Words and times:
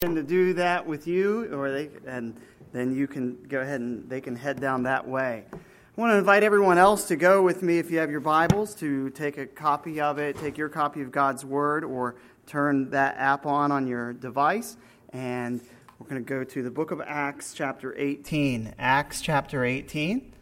to 0.00 0.22
do 0.22 0.52
that 0.54 0.86
with 0.86 1.08
you, 1.08 1.52
or 1.52 1.72
they, 1.72 1.90
and 2.06 2.40
then 2.72 2.94
you 2.94 3.08
can 3.08 3.36
go 3.48 3.62
ahead 3.62 3.80
and 3.80 4.08
they 4.08 4.20
can 4.20 4.36
head 4.36 4.60
down 4.60 4.84
that 4.84 5.08
way. 5.08 5.44
I 5.52 6.00
want 6.00 6.12
to 6.12 6.18
invite 6.18 6.44
everyone 6.44 6.78
else 6.78 7.08
to 7.08 7.16
go 7.16 7.42
with 7.42 7.64
me 7.64 7.80
if 7.80 7.90
you 7.90 7.98
have 7.98 8.08
your 8.08 8.20
Bibles 8.20 8.76
to 8.76 9.10
take 9.10 9.38
a 9.38 9.46
copy 9.46 10.00
of 10.00 10.20
it, 10.20 10.38
take 10.38 10.56
your 10.56 10.68
copy 10.68 11.02
of 11.02 11.10
God's 11.10 11.44
Word, 11.44 11.82
or 11.82 12.14
turn 12.46 12.90
that 12.90 13.16
app 13.16 13.44
on 13.44 13.72
on 13.72 13.88
your 13.88 14.12
device. 14.12 14.76
And 15.12 15.60
we're 15.98 16.06
going 16.06 16.24
to 16.24 16.28
go 16.28 16.44
to 16.44 16.62
the 16.62 16.70
book 16.70 16.92
of 16.92 17.00
Acts, 17.00 17.52
chapter 17.52 17.92
18. 17.98 18.76
Acts, 18.78 19.20
chapter 19.20 19.64
18. 19.64 20.32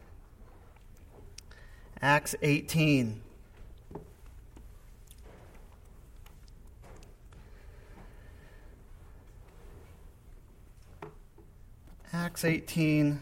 Acts 2.03 2.35
18. 2.43 3.23
Acts 12.13 12.45
18. 12.45 13.21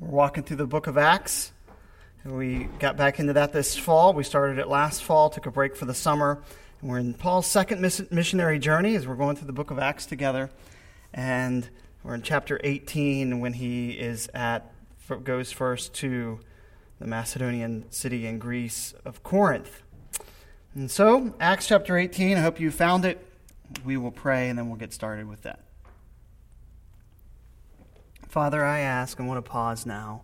We're 0.00 0.08
walking 0.08 0.42
through 0.42 0.56
the 0.56 0.66
book 0.66 0.88
of 0.88 0.98
Acts. 0.98 1.52
We 2.24 2.64
got 2.80 2.96
back 2.96 3.20
into 3.20 3.32
that 3.34 3.52
this 3.52 3.76
fall. 3.76 4.12
We 4.12 4.24
started 4.24 4.58
it 4.58 4.66
last 4.66 5.04
fall, 5.04 5.30
took 5.30 5.46
a 5.46 5.52
break 5.52 5.76
for 5.76 5.84
the 5.84 5.94
summer. 5.94 6.42
And 6.80 6.90
we're 6.90 6.98
in 6.98 7.14
Paul's 7.14 7.46
second 7.46 7.80
missionary 8.10 8.58
journey 8.58 8.96
as 8.96 9.06
we're 9.06 9.14
going 9.14 9.36
through 9.36 9.46
the 9.46 9.52
book 9.52 9.70
of 9.70 9.78
Acts 9.78 10.04
together. 10.04 10.50
And 11.12 11.68
we're 12.02 12.14
in 12.14 12.22
chapter 12.22 12.60
18 12.64 13.38
when 13.38 13.52
he 13.52 13.92
is 13.92 14.28
at 14.34 14.72
goes 15.22 15.52
first 15.52 15.94
to 15.94 16.40
the 16.98 17.06
Macedonian 17.06 17.84
city 17.90 18.26
in 18.26 18.38
Greece 18.38 18.94
of 19.04 19.22
Corinth. 19.22 19.82
And 20.74 20.90
so, 20.90 21.34
Acts 21.38 21.68
chapter 21.68 21.96
18, 21.96 22.36
I 22.36 22.40
hope 22.40 22.58
you 22.58 22.70
found 22.70 23.04
it. 23.04 23.24
We 23.84 23.96
will 23.96 24.10
pray 24.10 24.48
and 24.48 24.58
then 24.58 24.68
we'll 24.68 24.78
get 24.78 24.92
started 24.92 25.28
with 25.28 25.42
that. 25.42 25.63
Father, 28.34 28.64
I 28.64 28.80
ask, 28.80 29.20
I 29.20 29.22
want 29.22 29.38
to 29.38 29.48
pause 29.48 29.86
now, 29.86 30.22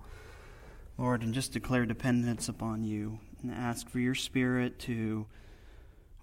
Lord, 0.98 1.22
and 1.22 1.32
just 1.32 1.52
declare 1.52 1.86
dependence 1.86 2.48
upon 2.48 2.82
you 2.82 3.20
and 3.40 3.54
ask 3.54 3.88
for 3.88 4.00
your 4.00 4.16
Spirit 4.16 4.80
to. 4.80 5.26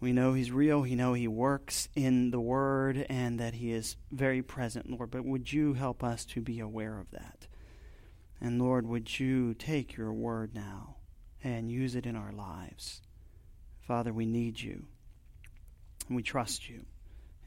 We 0.01 0.11
know 0.11 0.33
He's 0.33 0.51
real. 0.51 0.81
We 0.81 0.95
know 0.95 1.13
He 1.13 1.29
works 1.29 1.87
in 1.95 2.31
the 2.31 2.41
Word 2.41 3.05
and 3.07 3.39
that 3.39 3.53
He 3.53 3.71
is 3.71 3.95
very 4.11 4.41
present, 4.41 4.89
Lord. 4.89 5.11
But 5.11 5.23
would 5.23 5.53
you 5.53 5.75
help 5.75 6.03
us 6.03 6.25
to 6.25 6.41
be 6.41 6.59
aware 6.59 6.99
of 6.99 7.09
that? 7.11 7.47
And 8.41 8.61
Lord, 8.61 8.85
would 8.85 9.17
you 9.17 9.53
take 9.53 9.95
your 9.95 10.11
Word 10.11 10.53
now 10.53 10.97
and 11.41 11.71
use 11.71 11.95
it 11.95 12.05
in 12.05 12.17
our 12.17 12.33
lives? 12.33 13.01
Father, 13.79 14.11
we 14.11 14.25
need 14.25 14.59
you 14.59 14.87
and 16.09 16.17
we 16.17 16.21
trust 16.21 16.67
you. 16.67 16.81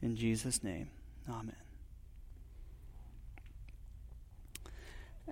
In 0.01 0.17
Jesus' 0.17 0.65
name, 0.65 0.89
amen. 1.29 1.70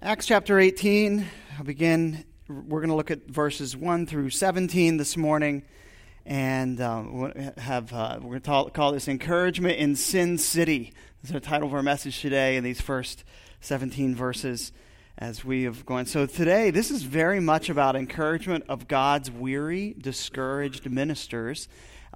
Acts 0.00 0.26
chapter 0.26 0.60
18, 0.60 1.26
I'll 1.58 1.64
begin. 1.64 2.24
We're 2.48 2.78
going 2.78 2.90
to 2.90 2.94
look 2.94 3.10
at 3.10 3.26
verses 3.26 3.76
1 3.76 4.06
through 4.06 4.30
17 4.30 4.96
this 4.96 5.16
morning. 5.16 5.64
And 6.24 6.80
um, 6.80 7.32
have, 7.56 7.92
uh, 7.92 8.20
we're 8.22 8.38
going 8.38 8.66
to 8.66 8.70
call 8.70 8.92
this 8.92 9.08
Encouragement 9.08 9.78
in 9.78 9.96
Sin 9.96 10.38
City. 10.38 10.92
This 11.20 11.30
is 11.30 11.34
the 11.34 11.40
title 11.40 11.66
of 11.66 11.74
our 11.74 11.82
message 11.82 12.20
today 12.20 12.56
in 12.56 12.62
these 12.62 12.80
first 12.80 13.24
17 13.60 14.14
verses 14.14 14.70
as 15.18 15.44
we 15.44 15.64
have 15.64 15.84
gone. 15.84 16.06
So 16.06 16.26
today, 16.26 16.70
this 16.70 16.92
is 16.92 17.02
very 17.02 17.40
much 17.40 17.68
about 17.68 17.96
encouragement 17.96 18.66
of 18.68 18.86
God's 18.86 19.32
weary, 19.32 19.96
discouraged 19.98 20.88
ministers 20.88 21.66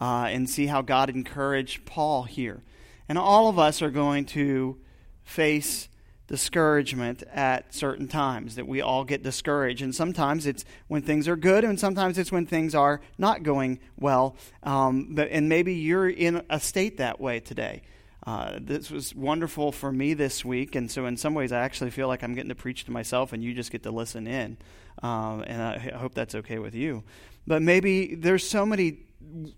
uh, 0.01 0.29
and 0.29 0.49
see 0.49 0.67
how 0.67 0.83
God 0.83 1.11
encouraged 1.11 1.85
Paul 1.85 2.23
here. 2.23 2.63
And 3.09 3.19
all 3.19 3.49
of 3.49 3.59
us 3.59 3.83
are 3.83 3.91
going 3.91 4.27
to 4.27 4.79
face 5.25 5.89
discouragement 6.33 7.23
at 7.35 7.75
certain 7.75 8.09
times, 8.09 8.55
that 8.55 8.67
we 8.67 8.81
all 8.81 9.05
get 9.05 9.23
discouraged. 9.23 9.83
And 9.83 9.95
sometimes 9.95 10.47
it's 10.47 10.65
when 10.89 11.03
things 11.03 11.29
are 11.29 11.37
good, 11.37 11.63
and 11.63 11.79
sometimes 11.79 12.17
it's 12.17 12.33
when 12.33 12.47
things 12.47 12.75
are 12.75 13.03
not 13.19 13.43
going 13.43 13.81
well. 14.01 14.35
Um, 14.63 15.15
but, 15.15 15.29
and 15.31 15.47
maybe 15.51 15.75
you're 15.75 16.09
in 16.09 16.43
a 16.49 16.59
state 16.59 16.97
that 16.97 17.21
way 17.21 17.39
today. 17.39 17.83
Uh, 18.27 18.59
this 18.63 18.91
was 18.91 19.15
wonderful 19.15 19.73
for 19.73 19.93
me 19.93 20.15
this 20.15 20.43
week, 20.43 20.75
and 20.75 20.91
so 20.91 21.05
in 21.05 21.19
some 21.19 21.35
ways, 21.35 21.53
I 21.53 21.61
actually 21.61 21.91
feel 21.91 22.09
like 22.09 22.25
I'm 22.25 22.35
getting 22.35 22.49
to 22.49 22.55
preach 22.55 22.87
to 22.87 22.91
myself, 22.91 23.35
and 23.35 23.45
you 23.45 23.53
just 23.53 23.71
get 23.71 23.83
to 23.83 23.91
listen 23.91 24.27
in. 24.27 24.57
Um, 25.03 25.45
and 25.47 25.61
I 25.61 25.79
hope 25.99 26.15
that's 26.15 26.35
okay 26.37 26.59
with 26.59 26.75
you. 26.75 27.05
But 27.47 27.61
maybe 27.61 28.15
there's 28.15 28.49
so 28.49 28.65
many 28.65 29.01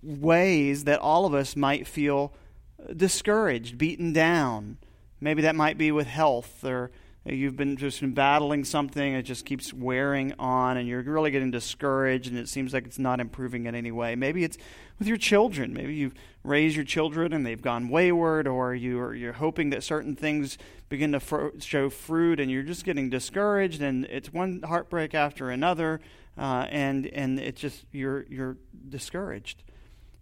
ways 0.03 0.85
that 0.85 0.99
all 0.99 1.25
of 1.25 1.35
us 1.35 1.55
might 1.55 1.87
feel 1.87 2.33
discouraged, 2.97 3.79
beaten 3.79 4.12
down, 4.12 4.79
Maybe 5.25 5.41
that 5.41 5.57
might 5.57 5.79
be 5.79 5.91
with 5.91 6.07
health, 6.07 6.62
or 6.67 6.91
you've 7.25 7.57
been 7.57 7.79
just 7.79 8.03
been 8.03 8.12
battling 8.12 8.62
something, 8.62 9.15
it 9.15 9.23
just 9.23 9.47
keeps 9.47 9.73
wearing 9.73 10.35
on, 10.39 10.77
and 10.77 10.87
you're 10.87 11.01
really 11.01 11.31
getting 11.31 11.51
discouraged, 11.51 12.29
and 12.29 12.39
it 12.39 12.47
seems 12.47 12.75
like 12.75 12.85
it's 12.85 12.99
not 12.99 13.21
improving 13.21 13.65
in 13.65 13.75
any 13.75 13.91
way. 13.91 14.17
Maybe 14.17 14.45
it's 14.45 14.59
with 14.99 15.09
your 15.09 15.17
children. 15.17 15.73
Maybe 15.73 15.95
you've 15.95 16.12
raised 16.43 16.77
your 16.77 16.85
children 16.85 17.33
and 17.33 17.47
they've 17.47 17.62
gone 17.62 17.89
wayward, 17.89 18.47
or 18.47 18.75
you're, 18.75 19.15
you're 19.15 19.33
hoping 19.33 19.71
that 19.71 19.83
certain 19.83 20.15
things 20.15 20.59
begin 20.91 21.12
to 21.12 21.21
fr- 21.21 21.59
show 21.59 21.89
fruit, 21.89 22.39
and 22.39 22.51
you're 22.51 22.62
just 22.62 22.85
getting 22.85 23.09
discouraged, 23.09 23.81
and 23.81 24.05
it's 24.05 24.31
one 24.31 24.61
heartbreak 24.61 25.15
after 25.15 25.49
another, 25.49 26.03
uh, 26.37 26.67
and 26.69 27.06
and 27.06 27.41
it's 27.41 27.62
just 27.62 27.87
you're 27.93 28.27
you're 28.29 28.59
discouraged. 28.91 29.62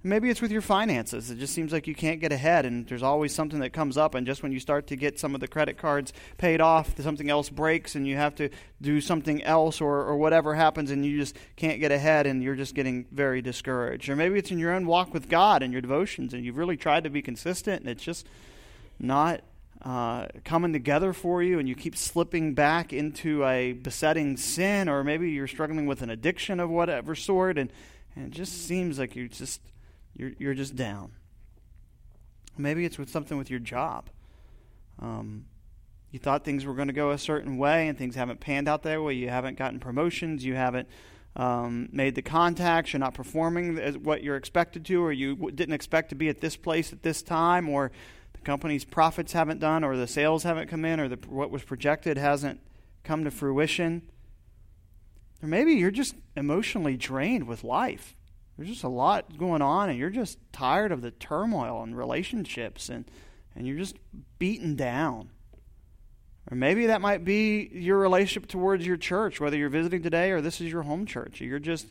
Maybe 0.05 0.31
it's 0.31 0.43
with 0.43 0.51
your 0.51 0.63
finances. 0.63 1.31
It 1.31 1.39
just 1.39 1.55
seems 1.55 1.73
like 1.73 1.87
you 1.87 1.95
can't 1.95 2.21
get 2.21 2.33
ahead, 2.33 2.67
and 2.67 2.85
there's 2.89 3.05
always 3.05 3.33
something 3.33 3.61
that 3.61 3.73
comes 3.73 3.97
up. 3.97 4.17
And 4.17 4.27
just 4.27 4.43
when 4.43 4.51
you 4.51 4.59
start 4.59 4.89
to 4.89 4.97
get 4.97 5.21
some 5.21 5.33
of 5.33 5.41
the 5.41 5.47
credit 5.47 5.79
cards 5.79 6.13
paid 6.39 6.61
off, 6.61 7.01
something 7.01 7.31
else 7.31 7.49
breaks, 7.49 7.95
and 7.95 8.05
you 8.05 8.17
have 8.17 8.35
to 8.35 8.49
do 8.81 9.01
something 9.01 9.45
else, 9.45 9.81
or, 9.81 9.99
or 9.99 10.17
whatever 10.17 10.57
happens, 10.57 10.91
and 10.91 11.07
you 11.07 11.19
just 11.19 11.37
can't 11.55 11.79
get 11.79 11.93
ahead, 11.93 12.27
and 12.27 12.43
you're 12.43 12.57
just 12.57 12.75
getting 12.75 13.07
very 13.13 13.41
discouraged. 13.41 14.09
Or 14.09 14.17
maybe 14.17 14.41
it's 14.41 14.51
in 14.51 14.59
your 14.59 14.73
own 14.73 14.87
walk 14.87 15.15
with 15.15 15.29
God 15.29 15.63
and 15.63 15.73
your 15.73 15.83
devotions, 15.83 16.35
and 16.35 16.45
you've 16.45 16.59
really 16.59 16.77
tried 16.77 17.05
to 17.05 17.11
be 17.11 17.23
consistent, 17.23 17.83
and 17.83 17.89
it's 17.89 18.03
just 18.03 18.27
not 18.99 19.43
uh, 19.83 20.27
coming 20.45 20.73
together 20.73 21.13
for 21.13 21.45
you, 21.45 21.61
and 21.61 21.69
you 21.69 21.77
keep 21.77 21.97
slipping 21.97 22.55
back 22.55 22.93
into 22.93 23.45
a 23.45 23.73
besetting 23.73 24.37
sin, 24.37 24.89
or 24.89 25.05
maybe 25.05 25.31
you're 25.31 25.47
struggling 25.47 25.87
with 25.87 26.03
an 26.03 26.11
addiction 26.11 26.59
of 26.59 26.71
whatever 26.71 27.15
sort, 27.15 27.57
and, 27.57 27.73
and 28.17 28.27
it 28.27 28.31
just 28.33 28.67
seems 28.67 28.99
like 28.99 29.15
you 29.15 29.29
just 29.29 29.61
you're, 30.17 30.33
you're 30.39 30.55
just 30.55 30.77
down. 30.77 31.13
Maybe 32.59 32.85
it's 32.85 32.99
with 32.99 33.09
something 33.09 33.39
with 33.39 33.51
your 33.51 33.61
job. 33.61 34.11
Um, 34.99 35.47
you 36.11 36.19
thought 36.19 36.45
things 36.45 36.67
were 36.67 36.75
going 36.75 36.89
to 36.89 36.95
go 36.95 37.11
a 37.11 37.19
certain 37.19 37.57
way, 37.57 37.89
and 37.89 37.97
things 37.97 38.15
haven't 38.15 38.41
panned 38.41 38.69
out 38.69 38.83
that 38.83 39.03
way. 39.03 39.15
You 39.15 39.31
haven't 39.31 39.57
gotten 39.57 39.81
promotions. 39.81 40.45
You 40.45 40.55
haven't 40.55 40.87
um, 41.35 41.89
made 41.91 42.15
the 42.15 42.23
contacts. 42.23 42.93
You're 42.93 43.01
not 43.01 43.15
performing 43.15 43.79
as 43.79 43.97
what 43.97 44.23
you're 44.23 44.37
expected 44.37 44.85
to, 44.87 45.03
or 45.03 45.13
you 45.13 45.51
didn't 45.53 45.75
expect 45.75 46.11
to 46.11 46.15
be 46.15 46.29
at 46.29 46.41
this 46.41 46.57
place 46.57 46.93
at 46.93 47.03
this 47.03 47.23
time, 47.23 47.69
or 47.69 47.91
the 48.35 48.41
company's 48.41 48.85
profits 48.85 49.33
haven't 49.33 49.61
done, 49.61 49.83
or 49.83 49.97
the 49.97 50.07
sales 50.07 50.43
haven't 50.43 50.69
come 50.69 50.85
in, 50.85 51.01
or 51.01 51.09
the, 51.09 51.19
what 51.29 51.51
was 51.51 51.63
projected 51.63 52.19
hasn't 52.19 52.61
come 53.03 53.25
to 53.25 53.31
fruition. 53.31 54.03
Or 55.43 55.49
maybe 55.49 55.73
you're 55.73 55.91
just 55.91 56.15
emotionally 56.37 56.99
drained 56.99 57.49
with 57.49 57.65
life 57.65 58.15
there's 58.63 58.75
just 58.75 58.85
a 58.85 58.89
lot 58.89 59.37
going 59.39 59.61
on 59.61 59.91
and 59.91 59.99
you're 59.99 60.09
just 60.09 60.39
tired 60.53 60.93
of 60.93 61.03
the 61.03 61.11
turmoil 61.11 61.83
and 61.83 61.97
relationships 61.97 62.89
and, 62.89 63.11
and 63.57 63.67
you're 63.67 63.77
just 63.77 63.97
beaten 64.39 64.77
down. 64.77 65.31
Or 66.49 66.57
maybe 66.57 66.87
that 66.87 67.01
might 67.01 67.25
be 67.25 67.69
your 67.73 67.99
relationship 67.99 68.49
towards 68.49 68.87
your 68.87 68.97
church, 68.97 69.41
whether 69.41 69.57
you're 69.57 69.69
visiting 69.69 70.01
today 70.01 70.31
or 70.31 70.41
this 70.41 70.61
is 70.61 70.71
your 70.71 70.83
home 70.83 71.07
church. 71.07 71.41
You're 71.41 71.59
just, 71.59 71.89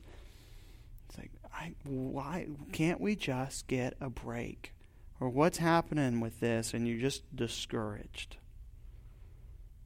it's 1.10 1.18
like, 1.18 1.32
I, 1.54 1.74
why 1.84 2.48
can't 2.72 3.02
we 3.02 3.18
just 3.18 3.68
get 3.68 3.98
a 4.00 4.10
break? 4.10 4.74
Or 5.20 5.28
what's 5.28 5.58
happening 5.58 6.22
with 6.22 6.40
this? 6.40 6.74
And 6.74 6.88
you're 6.88 7.02
just 7.02 7.36
discouraged. 7.36 8.38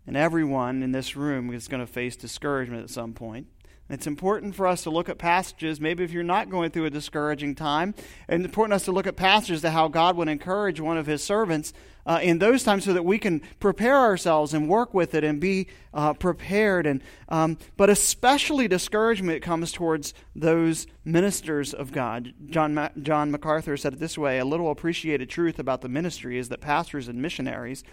And 0.06 0.16
everyone 0.16 0.84
in 0.84 0.92
this 0.92 1.16
room 1.16 1.52
is 1.52 1.68
going 1.68 1.84
to 1.84 1.92
face 1.92 2.16
discouragement 2.16 2.84
at 2.84 2.92
some 2.92 3.14
point. 3.14 3.48
It's 3.88 4.08
important 4.08 4.56
for 4.56 4.66
us 4.66 4.82
to 4.84 4.90
look 4.90 5.10
at 5.10 5.20
passages, 5.20 5.80
maybe 5.80 6.04
if 6.04 6.12
you're 6.12 6.24
not 6.24 6.50
going 6.50 6.72
through 6.72 6.86
a 6.86 6.90
discouraging 6.90 7.54
time, 7.54 7.94
and 8.28 8.44
important 8.44 8.74
us 8.74 8.86
to 8.86 8.92
look 8.92 9.06
at 9.06 9.16
passages 9.16 9.62
to 9.62 9.70
how 9.70 9.90
God 9.90 10.18
would 10.18 10.28
encourage 10.28 10.80
one 10.80 10.98
of 10.98 11.06
his 11.06 11.24
servants 11.24 11.72
uh, 12.08 12.20
in 12.22 12.40
those 12.40 12.64
times 12.64 12.84
so 12.86 12.94
that 12.94 13.06
we 13.06 13.20
can 13.20 13.42
prepare 13.60 13.98
ourselves 13.98 14.56
and 14.56 14.68
work 14.68 14.96
with 14.96 15.14
it 15.14 15.24
and 15.24 15.40
be 15.40 15.68
uh, 15.94 16.14
prepared. 16.14 16.88
And, 16.88 17.04
um, 17.30 17.60
but 17.78 17.92
especially 17.92 18.68
discouragement 18.68 19.44
comes 19.44 19.72
towards 19.72 20.16
those 20.36 20.88
ministers 21.04 21.72
of 21.72 21.92
God. 21.92 22.34
John, 22.48 22.74
Ma- 22.74 22.90
John 23.00 23.30
MacArthur 23.30 23.78
said 23.78 23.94
it 23.94 24.00
this 24.00 24.18
way 24.18 24.40
A 24.40 24.46
little 24.46 24.72
appreciated 24.72 25.30
truth 25.30 25.60
about 25.60 25.82
the 25.82 25.90
ministry 25.90 26.40
is 26.40 26.50
that 26.50 26.60
pastors 26.60 27.08
and 27.08 27.22
missionaries 27.22 27.84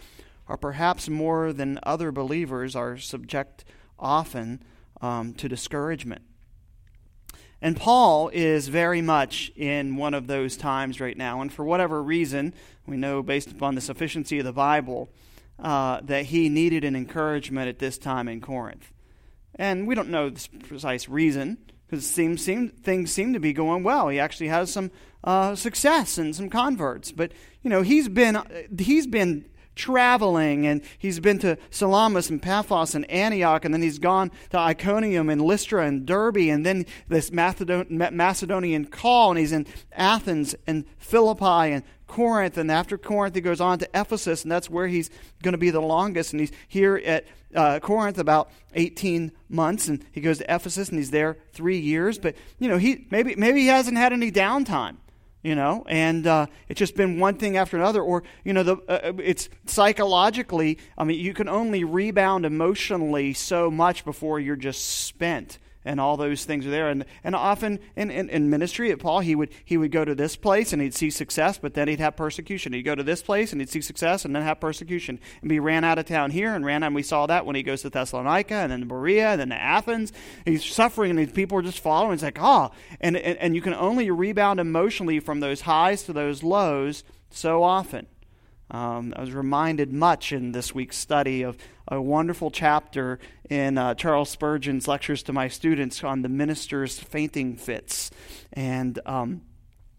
are 0.48 0.56
perhaps 0.56 1.10
more 1.10 1.52
than 1.52 1.78
other 1.82 2.10
believers 2.10 2.74
are 2.74 2.96
subject 2.96 3.64
often 3.98 4.62
um, 5.02 5.34
to 5.34 5.48
discouragement. 5.48 6.22
And 7.60 7.76
Paul 7.76 8.28
is 8.32 8.66
very 8.68 9.02
much 9.02 9.52
in 9.54 9.96
one 9.96 10.14
of 10.14 10.26
those 10.26 10.56
times 10.56 11.00
right 11.00 11.16
now. 11.16 11.40
And 11.42 11.52
for 11.52 11.64
whatever 11.64 12.02
reason, 12.02 12.54
we 12.86 12.96
know 12.96 13.22
based 13.22 13.52
upon 13.52 13.76
the 13.76 13.80
sufficiency 13.80 14.38
of 14.40 14.44
the 14.44 14.52
Bible, 14.52 15.10
uh, 15.60 16.00
that 16.02 16.26
he 16.26 16.48
needed 16.48 16.82
an 16.82 16.96
encouragement 16.96 17.68
at 17.68 17.78
this 17.78 17.98
time 17.98 18.26
in 18.26 18.40
Corinth. 18.40 18.92
And 19.54 19.86
we 19.86 19.94
don't 19.94 20.08
know 20.08 20.30
the 20.30 20.48
precise 20.66 21.08
reason, 21.08 21.58
because 21.86 22.04
seem, 22.04 22.36
seem, 22.36 22.70
things 22.70 23.12
seem 23.12 23.34
to 23.34 23.38
be 23.38 23.52
going 23.52 23.84
well. 23.84 24.08
He 24.08 24.18
actually 24.18 24.48
has 24.48 24.72
some 24.72 24.90
uh, 25.22 25.54
success 25.54 26.18
and 26.18 26.34
some 26.34 26.50
converts. 26.50 27.12
But, 27.12 27.30
you 27.62 27.70
know, 27.70 27.82
he's 27.82 28.08
been, 28.08 28.42
he's 28.76 29.06
been 29.06 29.44
traveling 29.74 30.66
and 30.66 30.82
he's 30.98 31.20
been 31.20 31.38
to 31.38 31.56
Salamis 31.70 32.30
and 32.30 32.42
Paphos 32.42 32.94
and 32.94 33.10
Antioch 33.10 33.64
and 33.64 33.72
then 33.72 33.82
he's 33.82 33.98
gone 33.98 34.30
to 34.50 34.58
Iconium 34.58 35.30
and 35.30 35.40
Lystra 35.40 35.86
and 35.86 36.04
Derbe 36.04 36.48
and 36.48 36.64
then 36.66 36.86
this 37.08 37.32
Macedonian 37.32 38.84
call 38.86 39.30
and 39.30 39.38
he's 39.38 39.52
in 39.52 39.66
Athens 39.92 40.54
and 40.66 40.84
Philippi 40.98 41.72
and 41.72 41.82
Corinth 42.06 42.58
and 42.58 42.70
after 42.70 42.98
Corinth 42.98 43.34
he 43.34 43.40
goes 43.40 43.60
on 43.60 43.78
to 43.78 43.88
Ephesus 43.94 44.42
and 44.42 44.52
that's 44.52 44.68
where 44.68 44.88
he's 44.88 45.08
going 45.42 45.52
to 45.52 45.58
be 45.58 45.70
the 45.70 45.80
longest 45.80 46.32
and 46.32 46.40
he's 46.40 46.52
here 46.68 46.96
at 47.04 47.24
uh, 47.54 47.78
Corinth 47.80 48.18
about 48.18 48.50
18 48.74 49.32
months 49.48 49.88
and 49.88 50.04
he 50.12 50.20
goes 50.20 50.38
to 50.38 50.54
Ephesus 50.54 50.90
and 50.90 50.98
he's 50.98 51.10
there 51.10 51.38
3 51.52 51.78
years 51.78 52.18
but 52.18 52.34
you 52.58 52.68
know 52.68 52.76
he 52.76 53.06
maybe 53.10 53.34
maybe 53.36 53.60
he 53.60 53.68
hasn't 53.68 53.96
had 53.96 54.12
any 54.12 54.30
downtime 54.30 54.96
you 55.42 55.54
know 55.54 55.84
and 55.88 56.26
uh, 56.26 56.46
it's 56.68 56.78
just 56.78 56.96
been 56.96 57.18
one 57.18 57.34
thing 57.34 57.56
after 57.56 57.76
another 57.76 58.02
or 58.02 58.22
you 58.44 58.52
know 58.52 58.62
the, 58.62 58.76
uh, 58.88 59.12
it's 59.22 59.48
psychologically 59.66 60.78
i 60.96 61.04
mean 61.04 61.18
you 61.18 61.34
can 61.34 61.48
only 61.48 61.84
rebound 61.84 62.46
emotionally 62.46 63.32
so 63.32 63.70
much 63.70 64.04
before 64.04 64.38
you're 64.38 64.56
just 64.56 64.84
spent 65.04 65.58
and 65.84 66.00
all 66.00 66.16
those 66.16 66.44
things 66.44 66.66
are 66.66 66.70
there. 66.70 66.88
And, 66.88 67.04
and 67.24 67.34
often 67.34 67.78
in, 67.96 68.10
in, 68.10 68.28
in, 68.28 68.50
ministry 68.50 68.90
at 68.90 68.98
Paul, 68.98 69.20
he 69.20 69.34
would, 69.34 69.50
he 69.64 69.76
would 69.76 69.90
go 69.90 70.04
to 70.04 70.14
this 70.14 70.36
place 70.36 70.72
and 70.72 70.80
he'd 70.80 70.94
see 70.94 71.10
success, 71.10 71.58
but 71.58 71.74
then 71.74 71.88
he'd 71.88 72.00
have 72.00 72.16
persecution. 72.16 72.72
He'd 72.72 72.82
go 72.82 72.94
to 72.94 73.02
this 73.02 73.22
place 73.22 73.52
and 73.52 73.60
he'd 73.60 73.70
see 73.70 73.80
success 73.80 74.24
and 74.24 74.34
then 74.34 74.42
have 74.42 74.60
persecution. 74.60 75.18
And 75.40 75.48
be 75.48 75.60
ran 75.60 75.84
out 75.84 75.98
of 75.98 76.06
town 76.06 76.30
here 76.30 76.54
and 76.54 76.64
ran 76.64 76.82
out. 76.82 76.88
And 76.88 76.94
we 76.94 77.02
saw 77.02 77.26
that 77.26 77.46
when 77.46 77.56
he 77.56 77.62
goes 77.62 77.82
to 77.82 77.90
Thessalonica 77.90 78.54
and 78.54 78.72
then 78.72 78.80
to 78.80 78.86
Berea 78.86 79.30
and 79.30 79.40
then 79.40 79.48
to 79.48 79.60
Athens. 79.60 80.12
He's 80.44 80.64
suffering 80.64 81.10
and 81.10 81.18
these 81.18 81.32
people 81.32 81.58
are 81.58 81.62
just 81.62 81.80
following. 81.80 82.14
It's 82.14 82.22
like, 82.22 82.38
oh. 82.40 82.70
And, 83.00 83.16
and, 83.16 83.38
and 83.38 83.54
you 83.54 83.62
can 83.62 83.74
only 83.74 84.10
rebound 84.10 84.60
emotionally 84.60 85.20
from 85.20 85.40
those 85.40 85.62
highs 85.62 86.02
to 86.04 86.12
those 86.12 86.42
lows 86.42 87.04
so 87.30 87.62
often. 87.62 88.06
Um, 88.72 89.12
I 89.14 89.20
was 89.20 89.32
reminded 89.32 89.92
much 89.92 90.32
in 90.32 90.52
this 90.52 90.74
week's 90.74 90.96
study 90.96 91.42
of 91.42 91.58
a 91.86 92.00
wonderful 92.00 92.50
chapter 92.50 93.18
in 93.50 93.76
uh, 93.76 93.94
Charles 93.94 94.30
Spurgeon's 94.30 94.88
lectures 94.88 95.22
to 95.24 95.32
my 95.32 95.48
students 95.48 96.02
on 96.02 96.22
the 96.22 96.30
minister's 96.30 96.98
fainting 96.98 97.56
fits. 97.56 98.10
And 98.52 98.98
um, 99.04 99.42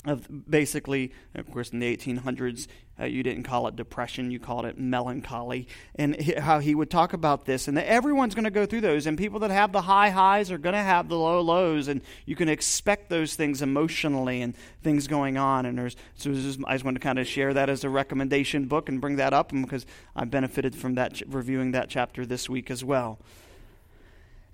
of 0.05 0.27
basically, 0.49 1.13
of 1.35 1.49
course, 1.49 1.69
in 1.69 1.79
the 1.79 1.95
1800s, 1.95 2.67
uh, 2.99 3.05
you 3.05 3.23
didn't 3.23 3.43
call 3.43 3.67
it 3.67 3.75
depression, 3.75 4.29
you 4.29 4.39
called 4.39 4.65
it 4.65 4.77
melancholy. 4.77 5.67
And 5.95 6.15
he, 6.15 6.33
how 6.33 6.59
he 6.59 6.75
would 6.75 6.91
talk 6.91 7.13
about 7.13 7.45
this, 7.45 7.67
and 7.67 7.77
that 7.77 7.87
everyone's 7.87 8.35
going 8.35 8.43
to 8.43 8.51
go 8.51 8.65
through 8.65 8.81
those. 8.81 9.07
And 9.07 9.17
people 9.17 9.39
that 9.39 9.49
have 9.49 9.71
the 9.71 9.81
high 9.81 10.09
highs 10.09 10.51
are 10.51 10.57
going 10.57 10.73
to 10.73 10.79
have 10.79 11.07
the 11.07 11.17
low 11.17 11.41
lows, 11.41 11.87
and 11.87 12.01
you 12.25 12.35
can 12.35 12.49
expect 12.49 13.09
those 13.09 13.35
things 13.35 13.61
emotionally 13.61 14.41
and 14.41 14.55
things 14.83 15.07
going 15.07 15.37
on. 15.37 15.65
And 15.65 15.77
there's, 15.77 15.95
so 16.15 16.31
I 16.31 16.73
just 16.73 16.85
want 16.85 16.95
to 16.95 16.99
kind 16.99 17.17
of 17.17 17.25
share 17.25 17.53
that 17.53 17.69
as 17.69 17.83
a 17.83 17.89
recommendation 17.89 18.65
book 18.65 18.89
and 18.89 18.99
bring 18.99 19.15
that 19.15 19.33
up 19.33 19.49
because 19.49 19.85
I 20.15 20.25
benefited 20.25 20.75
from 20.75 20.95
that, 20.95 21.21
reviewing 21.27 21.71
that 21.71 21.89
chapter 21.89 22.25
this 22.25 22.49
week 22.49 22.69
as 22.69 22.83
well. 22.83 23.19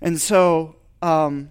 And 0.00 0.18
so, 0.20 0.76
um, 1.02 1.50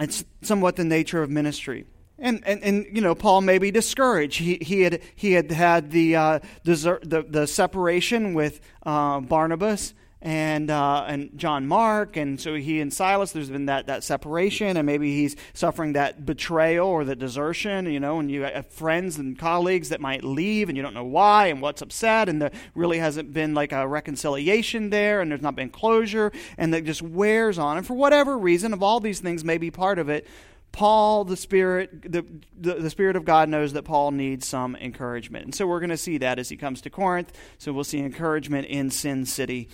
it's 0.00 0.24
somewhat 0.42 0.76
the 0.76 0.84
nature 0.84 1.22
of 1.22 1.30
ministry. 1.30 1.86
And, 2.18 2.42
and, 2.46 2.62
and 2.64 2.86
you 2.92 3.00
know 3.00 3.14
Paul 3.14 3.42
may 3.42 3.58
be 3.58 3.70
discouraged. 3.70 4.38
He, 4.40 4.58
he 4.60 4.82
had 4.82 5.00
he 5.14 5.32
had 5.32 5.50
had 5.52 5.92
the 5.92 6.16
uh, 6.16 6.38
desert, 6.64 7.08
the, 7.08 7.22
the 7.22 7.46
separation 7.46 8.34
with 8.34 8.60
uh, 8.84 9.20
Barnabas 9.20 9.94
and 10.20 10.68
uh, 10.70 11.04
and 11.06 11.30
John 11.36 11.68
Mark, 11.68 12.16
and 12.16 12.40
so 12.40 12.54
he 12.54 12.80
and 12.80 12.92
Silas. 12.92 13.30
There's 13.32 13.50
been 13.50 13.66
that 13.66 13.86
that 13.86 14.02
separation, 14.02 14.76
and 14.76 14.84
maybe 14.84 15.14
he's 15.14 15.36
suffering 15.54 15.92
that 15.92 16.26
betrayal 16.26 16.88
or 16.88 17.04
the 17.04 17.14
desertion. 17.14 17.86
You 17.86 18.00
know, 18.00 18.18
and 18.18 18.30
you 18.30 18.42
have 18.42 18.66
friends 18.66 19.18
and 19.18 19.38
colleagues 19.38 19.90
that 19.90 20.00
might 20.00 20.24
leave, 20.24 20.68
and 20.68 20.76
you 20.76 20.82
don't 20.82 20.94
know 20.94 21.04
why 21.04 21.46
and 21.46 21.62
what's 21.62 21.82
upset, 21.82 22.28
and 22.28 22.42
there 22.42 22.50
really 22.74 22.98
hasn't 22.98 23.32
been 23.32 23.54
like 23.54 23.70
a 23.70 23.86
reconciliation 23.86 24.90
there, 24.90 25.20
and 25.20 25.30
there's 25.30 25.42
not 25.42 25.54
been 25.54 25.70
closure, 25.70 26.32
and 26.56 26.74
that 26.74 26.84
just 26.84 27.02
wears 27.02 27.58
on. 27.58 27.76
And 27.76 27.86
for 27.86 27.94
whatever 27.94 28.36
reason, 28.36 28.72
of 28.72 28.82
all 28.82 28.98
these 28.98 29.20
things, 29.20 29.44
may 29.44 29.58
be 29.58 29.70
part 29.70 30.00
of 30.00 30.08
it. 30.08 30.26
Paul, 30.72 31.24
the 31.24 31.36
Spirit, 31.36 32.12
the, 32.12 32.24
the, 32.58 32.74
the, 32.74 32.90
Spirit 32.90 33.16
of 33.16 33.24
God 33.24 33.48
knows 33.48 33.72
that 33.72 33.84
Paul 33.84 34.10
needs 34.12 34.46
some 34.46 34.76
encouragement. 34.76 35.44
And 35.44 35.54
so 35.54 35.66
we're 35.66 35.80
going 35.80 35.90
to 35.90 35.96
see 35.96 36.18
that 36.18 36.38
as 36.38 36.48
he 36.48 36.56
comes 36.56 36.80
to 36.82 36.90
Corinth. 36.90 37.32
So 37.58 37.72
we'll 37.72 37.84
see 37.84 37.98
encouragement 37.98 38.66
in 38.66 38.90
Sin 38.90 39.26
City. 39.26 39.68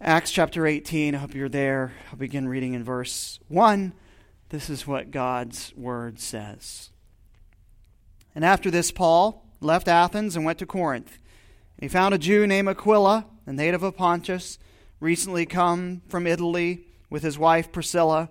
Acts 0.00 0.30
chapter 0.32 0.66
18, 0.66 1.14
I 1.14 1.18
hope 1.18 1.34
you're 1.34 1.48
there. 1.48 1.92
I'll 2.10 2.18
begin 2.18 2.48
reading 2.48 2.74
in 2.74 2.82
verse 2.82 3.38
1. 3.48 3.92
This 4.48 4.70
is 4.70 4.86
what 4.86 5.10
God's 5.10 5.72
word 5.76 6.18
says. 6.18 6.90
And 8.34 8.44
after 8.44 8.70
this, 8.70 8.90
Paul 8.90 9.44
left 9.60 9.88
Athens 9.88 10.34
and 10.34 10.44
went 10.44 10.58
to 10.58 10.66
Corinth. 10.66 11.18
He 11.78 11.88
found 11.88 12.14
a 12.14 12.18
Jew 12.18 12.46
named 12.46 12.68
Aquila, 12.68 13.26
a 13.46 13.52
native 13.52 13.82
of 13.82 13.96
Pontus, 13.96 14.58
recently 14.98 15.46
come 15.46 16.02
from 16.08 16.26
Italy 16.26 16.86
with 17.10 17.22
his 17.22 17.38
wife 17.38 17.70
Priscilla 17.70 18.30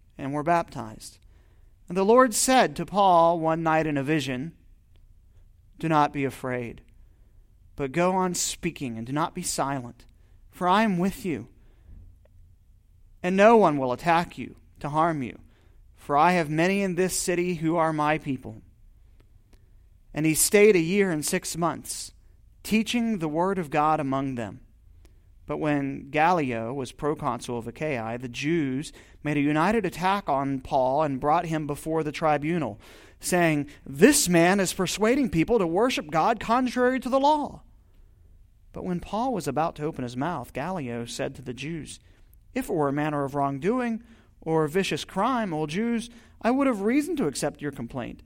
and 0.17 0.33
were 0.33 0.43
baptized. 0.43 1.17
And 1.87 1.97
the 1.97 2.05
Lord 2.05 2.33
said 2.33 2.75
to 2.75 2.85
Paul 2.85 3.39
one 3.39 3.63
night 3.63 3.85
in 3.85 3.97
a 3.97 4.03
vision, 4.03 4.53
Do 5.79 5.89
not 5.89 6.13
be 6.13 6.23
afraid, 6.23 6.81
but 7.75 7.91
go 7.91 8.13
on 8.13 8.33
speaking 8.33 8.97
and 8.97 9.05
do 9.05 9.13
not 9.13 9.35
be 9.35 9.41
silent, 9.41 10.05
for 10.51 10.67
I 10.67 10.83
am 10.83 10.97
with 10.97 11.25
you. 11.25 11.47
And 13.23 13.35
no 13.35 13.57
one 13.57 13.77
will 13.77 13.91
attack 13.91 14.37
you 14.37 14.55
to 14.79 14.89
harm 14.89 15.21
you, 15.21 15.39
for 15.95 16.17
I 16.17 16.31
have 16.33 16.49
many 16.49 16.81
in 16.81 16.95
this 16.95 17.17
city 17.17 17.55
who 17.55 17.75
are 17.75 17.93
my 17.93 18.17
people. 18.17 18.61
And 20.13 20.25
he 20.25 20.33
stayed 20.33 20.75
a 20.75 20.79
year 20.79 21.11
and 21.11 21.25
six 21.25 21.55
months, 21.55 22.13
teaching 22.63 23.19
the 23.19 23.27
word 23.27 23.57
of 23.57 23.69
God 23.69 23.99
among 23.99 24.35
them. 24.35 24.61
But 25.51 25.57
when 25.57 26.11
Gallio 26.11 26.73
was 26.73 26.93
proconsul 26.93 27.57
of 27.57 27.67
Achaia, 27.67 28.17
the 28.17 28.29
Jews 28.29 28.93
made 29.21 29.35
a 29.35 29.41
united 29.41 29.85
attack 29.85 30.29
on 30.29 30.61
Paul 30.61 31.03
and 31.03 31.19
brought 31.19 31.47
him 31.47 31.67
before 31.67 32.05
the 32.05 32.11
tribunal, 32.13 32.79
saying, 33.19 33.67
This 33.85 34.29
man 34.29 34.61
is 34.61 34.71
persuading 34.71 35.29
people 35.29 35.59
to 35.59 35.67
worship 35.67 36.09
God 36.09 36.39
contrary 36.39 37.01
to 37.01 37.09
the 37.09 37.19
law. 37.19 37.63
But 38.71 38.85
when 38.85 39.01
Paul 39.01 39.33
was 39.33 39.45
about 39.45 39.75
to 39.75 39.83
open 39.83 40.03
his 40.03 40.15
mouth, 40.15 40.53
Gallio 40.53 41.03
said 41.03 41.35
to 41.35 41.41
the 41.41 41.53
Jews, 41.53 41.99
If 42.55 42.69
it 42.69 42.73
were 42.73 42.87
a 42.87 42.93
matter 42.93 43.25
of 43.25 43.35
wrongdoing 43.35 44.03
or 44.39 44.69
vicious 44.69 45.03
crime, 45.03 45.53
O 45.53 45.67
Jews, 45.67 46.09
I 46.41 46.51
would 46.51 46.67
have 46.67 46.79
reason 46.79 47.17
to 47.17 47.27
accept 47.27 47.61
your 47.61 47.73
complaint. 47.73 48.23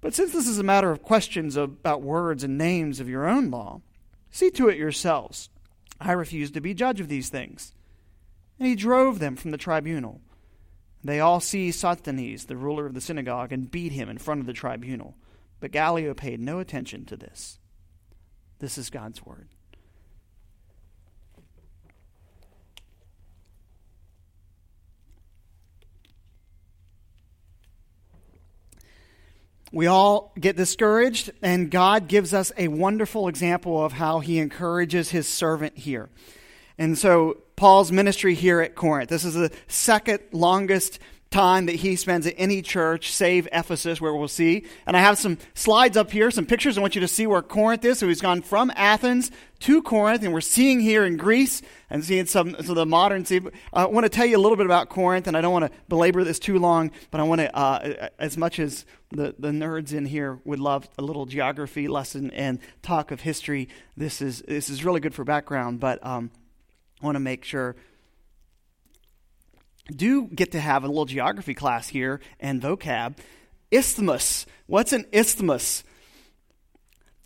But 0.00 0.14
since 0.14 0.32
this 0.32 0.46
is 0.46 0.60
a 0.60 0.62
matter 0.62 0.92
of 0.92 1.02
questions 1.02 1.56
about 1.56 2.02
words 2.02 2.44
and 2.44 2.56
names 2.56 3.00
of 3.00 3.08
your 3.08 3.26
own 3.26 3.50
law, 3.50 3.80
see 4.30 4.48
to 4.52 4.68
it 4.68 4.78
yourselves 4.78 5.48
I 6.04 6.12
refuse 6.12 6.50
to 6.50 6.60
be 6.60 6.74
judge 6.74 7.00
of 7.00 7.08
these 7.08 7.28
things. 7.28 7.72
And 8.58 8.68
he 8.68 8.74
drove 8.74 9.18
them 9.18 9.36
from 9.36 9.52
the 9.52 9.56
tribunal. 9.56 10.20
They 11.04 11.20
all 11.20 11.40
seized 11.40 11.80
Sosthenes, 11.80 12.46
the 12.46 12.56
ruler 12.56 12.86
of 12.86 12.94
the 12.94 13.00
synagogue, 13.00 13.52
and 13.52 13.70
beat 13.70 13.92
him 13.92 14.08
in 14.08 14.18
front 14.18 14.40
of 14.40 14.46
the 14.46 14.52
tribunal. 14.52 15.16
But 15.60 15.72
Gallio 15.72 16.14
paid 16.14 16.40
no 16.40 16.58
attention 16.58 17.04
to 17.06 17.16
this. 17.16 17.58
This 18.58 18.78
is 18.78 18.90
God's 18.90 19.24
word. 19.24 19.48
We 29.72 29.86
all 29.86 30.32
get 30.38 30.56
discouraged, 30.56 31.32
and 31.40 31.70
God 31.70 32.06
gives 32.06 32.34
us 32.34 32.52
a 32.58 32.68
wonderful 32.68 33.26
example 33.26 33.82
of 33.82 33.92
how 33.92 34.20
He 34.20 34.38
encourages 34.38 35.10
His 35.10 35.26
servant 35.26 35.78
here. 35.78 36.10
And 36.76 36.98
so, 36.98 37.38
Paul's 37.56 37.90
ministry 37.90 38.34
here 38.34 38.60
at 38.60 38.74
Corinth, 38.74 39.08
this 39.08 39.24
is 39.24 39.32
the 39.32 39.50
second 39.68 40.20
longest 40.32 40.98
time 41.32 41.66
that 41.66 41.76
he 41.76 41.96
spends 41.96 42.26
at 42.26 42.34
any 42.36 42.62
church, 42.62 43.10
save 43.10 43.48
Ephesus, 43.50 44.00
where 44.00 44.14
we'll 44.14 44.28
see. 44.28 44.64
And 44.86 44.96
I 44.96 45.00
have 45.00 45.18
some 45.18 45.38
slides 45.54 45.96
up 45.96 46.12
here, 46.12 46.30
some 46.30 46.46
pictures. 46.46 46.78
I 46.78 46.80
want 46.80 46.94
you 46.94 47.00
to 47.00 47.08
see 47.08 47.26
where 47.26 47.42
Corinth 47.42 47.84
is. 47.84 47.98
So 47.98 48.06
he's 48.06 48.20
gone 48.20 48.42
from 48.42 48.70
Athens 48.76 49.30
to 49.60 49.82
Corinth, 49.82 50.22
and 50.22 50.32
we're 50.32 50.40
seeing 50.40 50.80
here 50.80 51.04
in 51.04 51.16
Greece 51.16 51.62
and 51.88 52.04
seeing 52.04 52.26
some, 52.26 52.54
some 52.56 52.70
of 52.70 52.74
the 52.76 52.86
modern. 52.86 53.24
See, 53.24 53.40
I 53.72 53.86
want 53.86 54.04
to 54.04 54.10
tell 54.10 54.26
you 54.26 54.36
a 54.36 54.40
little 54.40 54.56
bit 54.56 54.66
about 54.66 54.88
Corinth, 54.88 55.26
and 55.26 55.36
I 55.36 55.40
don't 55.40 55.52
want 55.52 55.64
to 55.64 55.70
belabor 55.88 56.24
this 56.24 56.38
too 56.38 56.58
long, 56.58 56.90
but 57.10 57.20
I 57.20 57.24
want 57.24 57.40
to, 57.40 57.56
uh, 57.56 58.08
as 58.18 58.36
much 58.36 58.58
as 58.58 58.84
the, 59.10 59.34
the 59.38 59.48
nerds 59.48 59.92
in 59.92 60.04
here 60.04 60.40
would 60.44 60.58
love 60.58 60.88
a 60.98 61.02
little 61.02 61.26
geography 61.26 61.88
lesson 61.88 62.30
and 62.32 62.58
talk 62.82 63.10
of 63.10 63.20
history, 63.20 63.68
this 63.96 64.20
is, 64.20 64.42
this 64.48 64.68
is 64.68 64.84
really 64.84 65.00
good 65.00 65.14
for 65.14 65.24
background, 65.24 65.80
but 65.80 66.04
um, 66.04 66.30
I 67.00 67.06
want 67.06 67.16
to 67.16 67.20
make 67.20 67.44
sure 67.44 67.76
do 69.90 70.28
get 70.28 70.52
to 70.52 70.60
have 70.60 70.84
a 70.84 70.88
little 70.88 71.04
geography 71.04 71.54
class 71.54 71.88
here 71.88 72.20
and 72.38 72.62
vocab. 72.62 73.16
Isthmus. 73.70 74.46
What's 74.66 74.92
an 74.92 75.06
isthmus? 75.12 75.84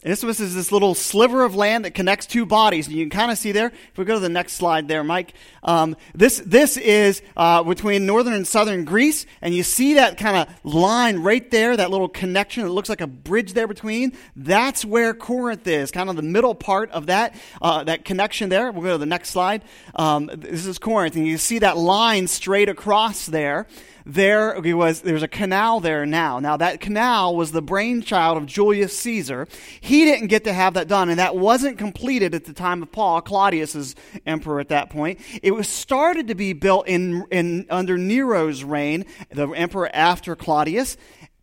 Isthmus 0.07 0.41
is 0.41 0.55
this 0.55 0.71
little 0.71 0.95
sliver 0.95 1.45
of 1.45 1.55
land 1.55 1.85
that 1.85 1.93
connects 1.95 2.27
two 2.27 2.47
bodies. 2.47 2.89
You 2.89 3.05
can 3.05 3.11
kind 3.11 3.31
of 3.31 3.39
see 3.39 3.53
there, 3.53 3.67
if 3.67 3.99
we 3.99 4.05
go 4.05 4.15
to 4.15 4.21
the 4.21 4.29
next 4.29 4.55
slide 4.55 4.89
there, 4.89 5.03
Mike, 5.03 5.35
um, 5.63 5.97
this, 6.15 6.41
this 6.47 6.77
is 6.77 7.23
uh, 7.37 7.63
between 7.63 8.07
northern 8.07 8.33
and 8.33 8.47
southern 8.47 8.85
Greece. 8.85 9.27
And 9.43 9.55
you 9.55 9.63
see 9.63 9.95
that 9.95 10.17
kind 10.17 10.37
of 10.37 10.65
line 10.65 11.19
right 11.19 11.51
there, 11.51 11.77
that 11.77 11.91
little 11.91 12.09
connection 12.09 12.63
that 12.63 12.71
looks 12.71 12.89
like 12.89 13.01
a 13.01 13.07
bridge 13.07 13.53
there 13.53 13.67
between. 13.67 14.13
That's 14.37 14.85
where 14.85 15.13
Corinth 15.13 15.67
is, 15.67 15.91
kind 15.91 16.09
of 16.09 16.17
the 16.17 16.23
middle 16.23 16.55
part 16.55 16.91
of 16.93 17.07
that, 17.07 17.35
uh, 17.61 17.85
that 17.85 18.05
connection 18.05 18.49
there. 18.49 18.71
We'll 18.71 18.85
go 18.85 18.93
to 18.93 18.99
the 18.99 19.07
next 19.07 19.31
slide. 19.31 19.63
Um, 19.95 20.31
this 20.33 20.67
is 20.67 20.79
Corinth. 20.79 21.17
And 21.17 21.27
you 21.27 21.39
see 21.39 21.59
that 21.59 21.77
line 21.77 22.29
straight 22.29 22.69
across 22.69 23.27
there 23.27 23.67
there 24.09 24.61
was 24.61 25.01
there's 25.01 25.25
a 25.25 25.29
canal 25.29 25.81
there 25.81 26.07
now. 26.07 26.39
Now 26.39 26.57
that 26.57 26.81
canal 26.81 27.35
was 27.35 27.51
the 27.51 27.61
brainchild 27.61 28.37
of 28.37 28.47
Julius 28.47 28.97
Caesar. 29.01 29.49
He 29.81 30.05
didn't 30.05 30.29
get 30.29 30.45
to 30.45 30.53
have 30.53 30.75
that 30.75 30.87
done, 30.87 31.09
and 31.09 31.19
that 31.19 31.35
wasn't 31.37 31.77
completed 31.77 32.33
at 32.33 32.45
the 32.45 32.53
time 32.53 32.83
of 32.85 32.93
Paul. 32.93 33.21
Claudius 33.21 33.75
is 33.75 33.97
emperor 34.25 34.61
at 34.61 34.69
that 34.69 34.91
point. 34.91 35.19
It 35.43 35.51
was 35.51 35.69
started 35.69 36.29
to 36.29 36.37
be 36.37 36.53
built 36.53 36.87
in, 36.87 37.25
in 37.33 37.67
under 37.69 37.99
Nero's 37.99 38.63
reign, 38.63 39.07
the 39.31 39.49
emperor 39.49 39.91
after 39.93 40.37
Claudius, 40.37 40.97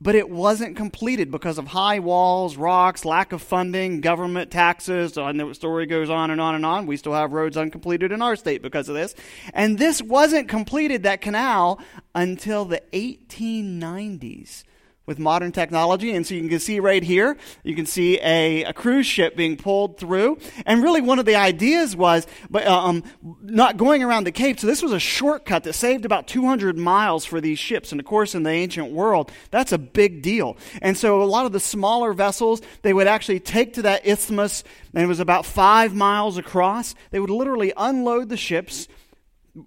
but 0.03 0.15
it 0.15 0.29
wasn't 0.29 0.75
completed 0.75 1.31
because 1.31 1.57
of 1.57 1.67
high 1.67 1.99
walls, 1.99 2.57
rocks, 2.57 3.05
lack 3.05 3.31
of 3.31 3.41
funding, 3.41 4.01
government 4.01 4.51
taxes, 4.51 5.17
and 5.17 5.39
the 5.39 5.53
story 5.53 5.85
goes 5.85 6.09
on 6.09 6.29
and 6.29 6.41
on 6.41 6.55
and 6.55 6.65
on. 6.65 6.85
We 6.87 6.97
still 6.97 7.13
have 7.13 7.31
roads 7.31 7.55
uncompleted 7.55 8.11
in 8.11 8.21
our 8.21 8.35
state 8.35 8.61
because 8.61 8.89
of 8.89 8.95
this. 8.95 9.15
And 9.53 9.77
this 9.77 10.01
wasn't 10.01 10.49
completed, 10.49 11.03
that 11.03 11.21
canal, 11.21 11.79
until 12.13 12.65
the 12.65 12.83
1890s 12.91 14.63
with 15.05 15.19
modern 15.19 15.51
technology. 15.51 16.15
And 16.15 16.25
so 16.25 16.33
you 16.33 16.47
can 16.47 16.59
see 16.59 16.79
right 16.79 17.03
here, 17.03 17.35
you 17.63 17.75
can 17.75 17.85
see 17.85 18.19
a, 18.21 18.63
a 18.63 18.73
cruise 18.73 19.05
ship 19.05 19.35
being 19.35 19.57
pulled 19.57 19.97
through. 19.97 20.37
And 20.65 20.81
really 20.81 21.01
one 21.01 21.19
of 21.19 21.25
the 21.25 21.35
ideas 21.35 21.95
was 21.95 22.25
but, 22.49 22.65
uh, 22.65 22.83
um, 22.83 23.03
not 23.41 23.77
going 23.77 24.01
around 24.01 24.23
the 24.25 24.31
Cape. 24.31 24.59
So 24.59 24.67
this 24.67 24.81
was 24.81 24.93
a 24.93 24.99
shortcut 24.99 25.65
that 25.65 25.73
saved 25.73 26.05
about 26.05 26.27
200 26.27 26.77
miles 26.77 27.25
for 27.25 27.41
these 27.41 27.59
ships. 27.59 27.91
And 27.91 27.99
of 27.99 28.05
course, 28.05 28.33
in 28.33 28.43
the 28.43 28.51
ancient 28.51 28.91
world, 28.91 29.31
that's 29.51 29.71
a 29.71 29.77
big 29.77 30.21
deal. 30.21 30.57
And 30.81 30.97
so 30.97 31.21
a 31.21 31.25
lot 31.25 31.45
of 31.45 31.51
the 31.51 31.59
smaller 31.59 32.13
vessels, 32.13 32.61
they 32.81 32.93
would 32.93 33.07
actually 33.07 33.39
take 33.39 33.73
to 33.73 33.81
that 33.83 34.05
isthmus, 34.05 34.63
and 34.93 35.03
it 35.03 35.07
was 35.07 35.19
about 35.19 35.45
five 35.45 35.93
miles 35.93 36.37
across. 36.37 36.95
They 37.11 37.19
would 37.19 37.29
literally 37.29 37.73
unload 37.75 38.29
the 38.29 38.37
ships 38.37 38.87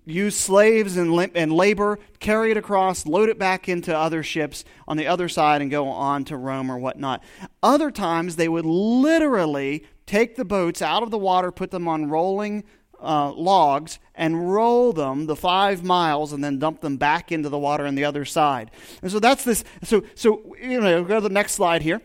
use 0.05 0.37
slaves 0.37 0.97
and, 0.97 1.31
and 1.35 1.53
labor, 1.53 1.99
carry 2.19 2.51
it 2.51 2.57
across, 2.57 3.07
load 3.07 3.29
it 3.29 3.39
back 3.39 3.69
into 3.69 3.97
other 3.97 4.23
ships 4.23 4.65
on 4.89 4.97
the 4.97 5.07
other 5.07 5.29
side, 5.29 5.63
and 5.63 5.71
go 5.71 5.89
on 5.89 6.25
to 6.25 6.37
Rome 6.37 6.71
or 6.71 6.79
whatnot. 6.79 7.23
Other 7.63 7.91
times, 7.91 8.37
they 8.37 8.49
would 8.49 8.67
literally 8.67 9.87
take 10.07 10.37
the 10.37 10.45
boats 10.45 10.83
out 10.83 11.03
of 11.03 11.11
the 11.11 11.19
water, 11.19 11.53
put 11.53 11.71
them 11.71 11.87
on 11.87 12.09
rolling 12.09 12.65
uh, 13.01 13.33
logs, 13.33 13.99
and 14.15 14.53
roll 14.53 14.93
them 14.93 15.27
the 15.27 15.37
five 15.37 15.85
miles, 15.85 16.33
and 16.33 16.43
then 16.43 16.59
dump 16.59 16.81
them 16.81 16.97
back 16.97 17.31
into 17.31 17.49
the 17.49 17.59
water 17.59 17.87
on 17.87 17.95
the 17.95 18.05
other 18.05 18.25
side. 18.25 18.71
And 19.03 19.11
so 19.11 19.21
that's 19.21 19.45
this. 19.45 19.63
So, 19.85 20.03
so 20.15 20.57
you 20.61 20.81
know, 20.81 21.05
go 21.05 21.17
to 21.17 21.21
the 21.21 21.29
next 21.29 21.53
slide 21.53 21.83
here. 21.83 22.01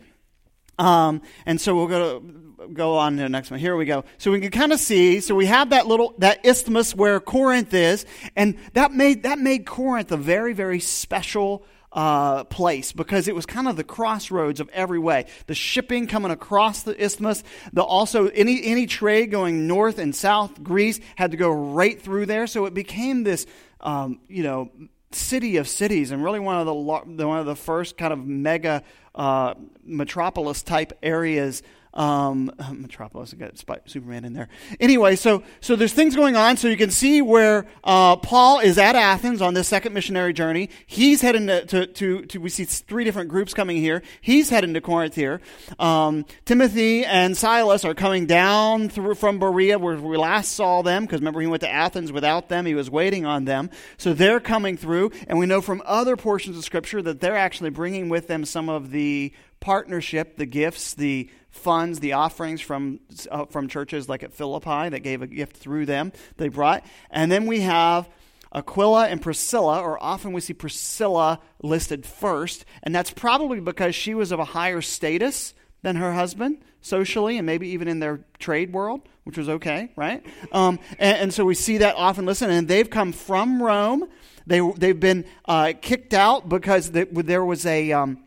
Um, 0.77 1.21
and 1.45 1.61
so 1.61 1.75
we'll 1.75 1.87
go 1.87 2.19
to 2.19 2.50
go 2.73 2.97
on 2.97 3.17
to 3.17 3.23
the 3.23 3.29
next 3.29 3.51
one. 3.51 3.59
Here 3.59 3.75
we 3.75 3.85
go. 3.85 4.03
So 4.17 4.31
we 4.31 4.39
can 4.39 4.51
kind 4.51 4.73
of 4.73 4.79
see. 4.79 5.19
So 5.19 5.35
we 5.35 5.45
have 5.45 5.69
that 5.69 5.87
little 5.87 6.13
that 6.19 6.45
isthmus 6.45 6.95
where 6.95 7.19
Corinth 7.19 7.73
is, 7.73 8.05
and 8.35 8.57
that 8.73 8.91
made 8.91 9.23
that 9.23 9.39
made 9.39 9.65
Corinth 9.65 10.11
a 10.11 10.17
very 10.17 10.53
very 10.53 10.79
special 10.79 11.65
uh, 11.91 12.45
place 12.45 12.91
because 12.91 13.27
it 13.27 13.35
was 13.35 13.45
kind 13.45 13.67
of 13.67 13.75
the 13.75 13.83
crossroads 13.83 14.59
of 14.59 14.69
every 14.69 14.99
way. 14.99 15.25
The 15.47 15.53
shipping 15.53 16.07
coming 16.07 16.31
across 16.31 16.83
the 16.83 17.01
isthmus, 17.01 17.43
the 17.73 17.83
also 17.83 18.27
any 18.27 18.63
any 18.63 18.85
trade 18.85 19.31
going 19.31 19.67
north 19.67 19.99
and 19.99 20.15
south 20.15 20.63
Greece 20.63 20.99
had 21.15 21.31
to 21.31 21.37
go 21.37 21.51
right 21.51 22.01
through 22.01 22.27
there. 22.27 22.47
So 22.47 22.65
it 22.65 22.73
became 22.73 23.23
this, 23.23 23.45
um, 23.81 24.19
you 24.27 24.43
know, 24.43 24.71
city 25.11 25.57
of 25.57 25.67
cities 25.67 26.11
and 26.11 26.23
really 26.23 26.39
one 26.39 26.57
of 26.57 26.65
the 26.65 27.27
one 27.27 27.39
of 27.39 27.45
the 27.45 27.55
first 27.55 27.97
kind 27.97 28.13
of 28.13 28.25
mega 28.25 28.83
uh, 29.13 29.55
metropolis 29.83 30.63
type 30.63 30.93
areas 31.03 31.61
um, 31.93 32.51
Metropolis, 32.73 33.33
got 33.33 33.57
Superman 33.85 34.25
in 34.25 34.33
there. 34.33 34.49
Anyway, 34.79 35.15
so 35.15 35.43
so 35.59 35.75
there's 35.75 35.93
things 35.93 36.15
going 36.15 36.35
on. 36.35 36.57
So 36.57 36.67
you 36.67 36.77
can 36.77 36.91
see 36.91 37.21
where 37.21 37.65
uh, 37.83 38.15
Paul 38.17 38.59
is 38.59 38.77
at 38.77 38.95
Athens 38.95 39.41
on 39.41 39.53
this 39.53 39.67
second 39.67 39.93
missionary 39.93 40.33
journey. 40.33 40.69
He's 40.85 41.21
heading 41.21 41.47
to, 41.47 41.65
to, 41.65 41.87
to, 41.87 42.25
to, 42.25 42.39
we 42.39 42.49
see 42.49 42.65
three 42.65 43.03
different 43.03 43.29
groups 43.29 43.53
coming 43.53 43.77
here. 43.77 44.01
He's 44.21 44.49
heading 44.49 44.73
to 44.73 44.81
Corinth 44.81 45.15
here. 45.15 45.41
Um, 45.79 46.25
Timothy 46.45 47.03
and 47.05 47.35
Silas 47.35 47.85
are 47.85 47.93
coming 47.93 48.25
down 48.25 48.89
through 48.89 49.15
from 49.15 49.39
Berea 49.39 49.79
where 49.79 49.97
we 49.97 50.17
last 50.17 50.53
saw 50.53 50.81
them 50.81 51.05
because 51.05 51.19
remember 51.19 51.41
he 51.41 51.47
went 51.47 51.61
to 51.61 51.69
Athens 51.71 52.11
without 52.11 52.49
them. 52.49 52.65
He 52.65 52.75
was 52.75 52.89
waiting 52.89 53.25
on 53.25 53.45
them. 53.45 53.69
So 53.97 54.13
they're 54.13 54.39
coming 54.39 54.77
through, 54.77 55.11
and 55.27 55.37
we 55.37 55.45
know 55.45 55.61
from 55.61 55.81
other 55.85 56.15
portions 56.15 56.57
of 56.57 56.63
Scripture 56.63 57.01
that 57.01 57.19
they're 57.19 57.35
actually 57.35 57.69
bringing 57.69 58.09
with 58.09 58.27
them 58.27 58.45
some 58.45 58.69
of 58.69 58.91
the 58.91 59.33
partnership, 59.61 60.35
the 60.35 60.45
gifts, 60.45 60.93
the 60.95 61.29
funds, 61.51 61.99
the 61.99 62.13
offerings 62.13 62.59
from, 62.59 62.99
uh, 63.29 63.45
from 63.45 63.69
churches 63.69 64.09
like 64.09 64.23
at 64.23 64.33
Philippi 64.33 64.89
that 64.89 65.01
gave 65.01 65.21
a 65.21 65.27
gift 65.27 65.55
through 65.55 65.85
them, 65.85 66.11
they 66.37 66.49
brought. 66.49 66.83
And 67.09 67.31
then 67.31 67.45
we 67.45 67.61
have 67.61 68.09
Aquila 68.53 69.07
and 69.07 69.21
Priscilla, 69.21 69.81
or 69.81 70.01
often 70.03 70.33
we 70.33 70.41
see 70.41 70.53
Priscilla 70.53 71.39
listed 71.61 72.05
first, 72.05 72.65
and 72.83 72.93
that's 72.93 73.11
probably 73.11 73.61
because 73.61 73.95
she 73.95 74.13
was 74.13 74.33
of 74.33 74.39
a 74.39 74.45
higher 74.45 74.81
status 74.81 75.53
than 75.83 75.95
her 75.95 76.13
husband 76.13 76.57
socially 76.81 77.37
and 77.37 77.45
maybe 77.45 77.69
even 77.69 77.87
in 77.87 77.99
their 77.99 78.21
trade 78.39 78.73
world, 78.73 79.01
which 79.23 79.37
was 79.37 79.47
okay, 79.47 79.91
right? 79.95 80.25
Um, 80.51 80.79
and, 80.99 81.17
and, 81.17 81.33
so 81.33 81.45
we 81.45 81.55
see 81.55 81.77
that 81.77 81.95
often 81.95 82.25
listed, 82.25 82.49
and 82.49 82.67
they've 82.67 82.89
come 82.89 83.13
from 83.13 83.61
Rome. 83.61 84.05
They, 84.47 84.59
they've 84.59 84.99
been 84.99 85.25
uh, 85.45 85.73
kicked 85.79 86.13
out 86.13 86.49
because 86.49 86.91
there 86.91 87.45
was 87.45 87.65
a. 87.65 87.91
Um, 87.91 88.23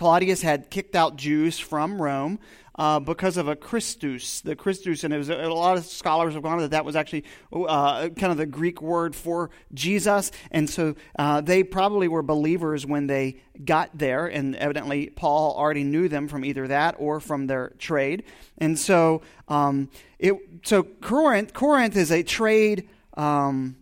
Claudius 0.00 0.40
had 0.40 0.70
kicked 0.70 0.96
out 0.96 1.16
Jews 1.16 1.58
from 1.58 2.00
Rome 2.00 2.38
uh, 2.76 3.00
because 3.00 3.36
of 3.36 3.48
a 3.48 3.54
Christus. 3.54 4.40
The 4.40 4.56
Christus, 4.56 5.04
and 5.04 5.12
it 5.12 5.18
was 5.18 5.28
a, 5.28 5.34
a 5.34 5.52
lot 5.52 5.76
of 5.76 5.84
scholars 5.84 6.32
have 6.32 6.42
gone 6.42 6.56
that 6.60 6.70
that 6.70 6.86
was 6.86 6.96
actually 6.96 7.24
uh, 7.52 8.08
kind 8.08 8.32
of 8.32 8.38
the 8.38 8.46
Greek 8.46 8.80
word 8.80 9.14
for 9.14 9.50
Jesus, 9.74 10.32
and 10.50 10.70
so 10.70 10.94
uh, 11.18 11.42
they 11.42 11.62
probably 11.62 12.08
were 12.08 12.22
believers 12.22 12.86
when 12.86 13.08
they 13.08 13.42
got 13.62 13.90
there, 13.92 14.26
and 14.26 14.56
evidently 14.56 15.10
Paul 15.10 15.54
already 15.54 15.84
knew 15.84 16.08
them 16.08 16.28
from 16.28 16.46
either 16.46 16.66
that 16.68 16.94
or 16.98 17.20
from 17.20 17.46
their 17.46 17.74
trade, 17.78 18.24
and 18.56 18.78
so 18.78 19.20
um, 19.48 19.90
it 20.18 20.34
so 20.62 20.82
Corinth 20.82 21.52
Corinth 21.52 21.94
is 21.94 22.10
a 22.10 22.22
trade. 22.22 22.88
Um, 23.18 23.76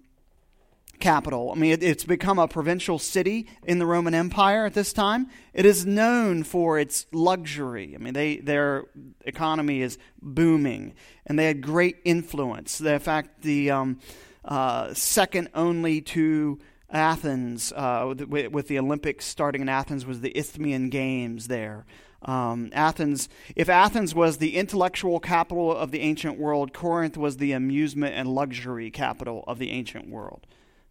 capital. 1.00 1.52
I 1.52 1.58
mean, 1.58 1.72
it, 1.72 1.82
it's 1.82 2.04
become 2.04 2.38
a 2.38 2.48
provincial 2.48 2.98
city 2.98 3.46
in 3.64 3.78
the 3.78 3.86
Roman 3.86 4.14
Empire 4.14 4.66
at 4.66 4.74
this 4.74 4.92
time. 4.92 5.28
It 5.52 5.66
is 5.66 5.86
known 5.86 6.44
for 6.44 6.78
its 6.78 7.06
luxury. 7.12 7.94
I 7.94 7.98
mean, 7.98 8.14
they, 8.14 8.38
their 8.38 8.84
economy 9.24 9.82
is 9.82 9.98
booming, 10.20 10.94
and 11.26 11.38
they 11.38 11.46
had 11.46 11.60
great 11.60 11.96
influence. 12.04 12.80
In 12.80 12.98
fact, 12.98 13.42
the 13.42 13.70
um, 13.70 14.00
uh, 14.44 14.94
second 14.94 15.48
only 15.54 16.00
to 16.00 16.58
Athens, 16.90 17.72
uh, 17.72 18.14
with, 18.26 18.48
with, 18.48 18.68
the 18.68 18.78
Olympics 18.78 19.26
starting 19.26 19.60
in 19.60 19.68
Athens, 19.68 20.06
was 20.06 20.20
the 20.22 20.36
Isthmian 20.36 20.88
Games 20.88 21.48
there. 21.48 21.84
Um, 22.22 22.70
Athens, 22.72 23.28
if 23.54 23.68
Athens 23.68 24.14
was 24.14 24.38
the 24.38 24.56
intellectual 24.56 25.20
capital 25.20 25.74
of 25.74 25.90
the 25.90 26.00
ancient 26.00 26.38
world, 26.38 26.72
Corinth 26.72 27.16
was 27.16 27.36
the 27.36 27.52
amusement 27.52 28.14
and 28.14 28.28
luxury 28.28 28.90
capital 28.90 29.44
of 29.46 29.58
the 29.58 29.70
ancient 29.70 30.08
world. 30.08 30.46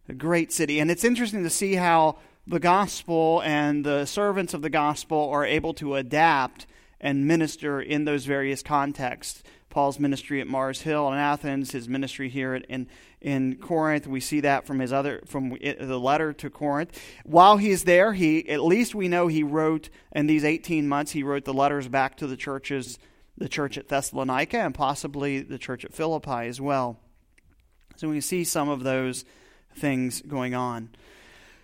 A 0.08 0.14
great 0.14 0.52
city. 0.52 0.80
And 0.80 0.90
it's 0.90 1.04
interesting 1.04 1.42
to 1.42 1.50
see 1.50 1.74
how 1.74 2.18
the 2.46 2.58
gospel 2.58 3.42
and 3.44 3.84
the 3.84 4.06
servants 4.06 4.54
of 4.54 4.62
the 4.62 4.70
gospel 4.70 5.28
are 5.30 5.44
able 5.44 5.74
to 5.74 5.96
adapt 5.96 6.66
and 7.00 7.26
minister 7.26 7.80
in 7.80 8.06
those 8.06 8.24
various 8.24 8.62
contexts. 8.62 9.42
Paul's 9.68 10.00
ministry 10.00 10.40
at 10.40 10.46
Mars 10.46 10.80
Hill 10.80 11.12
in 11.12 11.18
Athens, 11.18 11.72
his 11.72 11.88
ministry 11.88 12.30
here 12.30 12.54
in, 12.54 12.88
in 13.20 13.56
Corinth. 13.56 14.06
We 14.06 14.20
see 14.20 14.40
that 14.40 14.66
from 14.66 14.78
his 14.78 14.94
other 14.94 15.22
from 15.26 15.50
the 15.50 16.00
letter 16.00 16.32
to 16.32 16.48
Corinth. 16.48 16.98
While 17.24 17.58
he's 17.58 17.84
there, 17.84 18.14
he 18.14 18.48
at 18.48 18.64
least 18.64 18.94
we 18.94 19.08
know 19.08 19.26
he 19.26 19.42
wrote 19.42 19.90
in 20.12 20.26
these 20.26 20.42
18 20.42 20.88
months 20.88 21.12
he 21.12 21.22
wrote 21.22 21.44
the 21.44 21.52
letters 21.52 21.86
back 21.86 22.16
to 22.16 22.26
the 22.26 22.36
churches, 22.36 22.98
the 23.36 23.48
church 23.48 23.76
at 23.76 23.88
Thessalonica 23.88 24.58
and 24.58 24.74
possibly 24.74 25.40
the 25.40 25.58
church 25.58 25.84
at 25.84 25.92
Philippi 25.92 26.48
as 26.48 26.62
well. 26.62 26.98
So 27.96 28.08
we 28.08 28.22
see 28.22 28.44
some 28.44 28.70
of 28.70 28.84
those 28.84 29.24
things 29.78 30.22
going 30.22 30.54
on. 30.54 30.90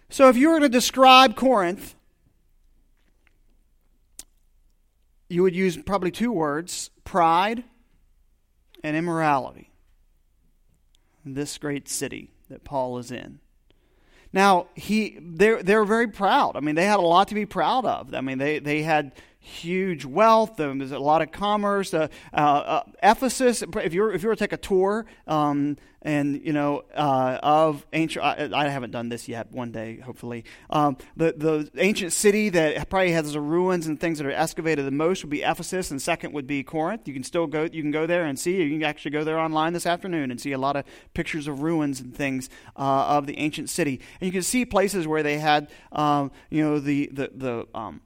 So 0.08 0.28
if 0.28 0.36
you 0.36 0.50
were 0.50 0.60
to 0.60 0.68
describe 0.68 1.36
Corinth, 1.36 1.94
you 5.28 5.42
would 5.42 5.56
use 5.56 5.76
probably 5.76 6.10
two 6.10 6.32
words 6.32 6.90
pride 7.04 7.64
and 8.82 8.96
immorality. 8.96 9.70
This 11.24 11.58
great 11.58 11.88
city 11.88 12.30
that 12.50 12.64
Paul 12.64 12.98
is 12.98 13.10
in. 13.10 13.40
Now, 14.32 14.66
he 14.74 15.18
they're 15.20 15.62
they're 15.62 15.84
very 15.84 16.08
proud. 16.08 16.56
I 16.56 16.60
mean, 16.60 16.74
they 16.74 16.84
had 16.84 16.98
a 16.98 17.02
lot 17.02 17.28
to 17.28 17.34
be 17.34 17.46
proud 17.46 17.84
of. 17.84 18.12
I 18.12 18.20
mean, 18.20 18.38
they, 18.38 18.58
they 18.58 18.82
had 18.82 19.12
huge 19.44 20.04
wealth. 20.04 20.56
There's 20.56 20.90
a 20.90 20.98
lot 20.98 21.22
of 21.22 21.30
commerce. 21.30 21.92
Uh, 21.92 22.08
uh, 22.32 22.36
uh, 22.36 22.82
Ephesus, 23.02 23.62
if 23.62 23.94
you 23.94 24.02
were, 24.02 24.12
if 24.12 24.22
you 24.22 24.28
were 24.28 24.34
to 24.34 24.38
take 24.38 24.52
a 24.52 24.56
tour, 24.56 25.04
um, 25.26 25.76
and 26.00 26.44
you 26.44 26.52
know 26.52 26.82
uh, 26.94 27.38
of 27.42 27.86
ancient, 27.92 28.24
I, 28.24 28.50
I, 28.52 28.68
haven't 28.68 28.90
done 28.90 29.08
this 29.08 29.28
yet. 29.28 29.50
One 29.52 29.70
day, 29.70 29.98
hopefully, 29.98 30.44
um, 30.70 30.96
the 31.16 31.34
the 31.36 31.70
ancient 31.76 32.12
city 32.12 32.48
that 32.50 32.88
probably 32.88 33.12
has 33.12 33.32
the 33.32 33.40
ruins 33.40 33.86
and 33.86 33.98
things 33.98 34.18
that 34.18 34.26
are 34.26 34.30
excavated 34.30 34.84
the 34.86 34.90
most 34.90 35.22
would 35.22 35.30
be 35.30 35.42
Ephesus, 35.42 35.90
and 35.90 36.00
second 36.00 36.32
would 36.32 36.46
be 36.46 36.62
Corinth. 36.62 37.06
You 37.06 37.14
can 37.14 37.22
still 37.22 37.46
go, 37.46 37.62
you 37.64 37.82
can 37.82 37.90
go 37.90 38.06
there 38.06 38.24
and 38.24 38.38
see. 38.38 38.62
You 38.62 38.70
can 38.70 38.82
actually 38.82 39.12
go 39.12 39.24
there 39.24 39.38
online 39.38 39.72
this 39.72 39.86
afternoon 39.86 40.30
and 40.30 40.40
see 40.40 40.52
a 40.52 40.58
lot 40.58 40.76
of 40.76 40.84
pictures 41.14 41.46
of 41.46 41.62
ruins 41.62 42.00
and 42.00 42.14
things 42.14 42.50
uh, 42.76 43.06
of 43.08 43.26
the 43.26 43.38
ancient 43.38 43.70
city, 43.70 44.00
and 44.20 44.26
you 44.26 44.32
can 44.32 44.42
see 44.42 44.64
places 44.64 45.06
where 45.06 45.22
they 45.22 45.38
had, 45.38 45.70
um, 45.92 46.30
you 46.50 46.62
know, 46.62 46.78
the 46.78 47.10
the 47.12 47.30
the 47.34 47.66
um, 47.74 48.00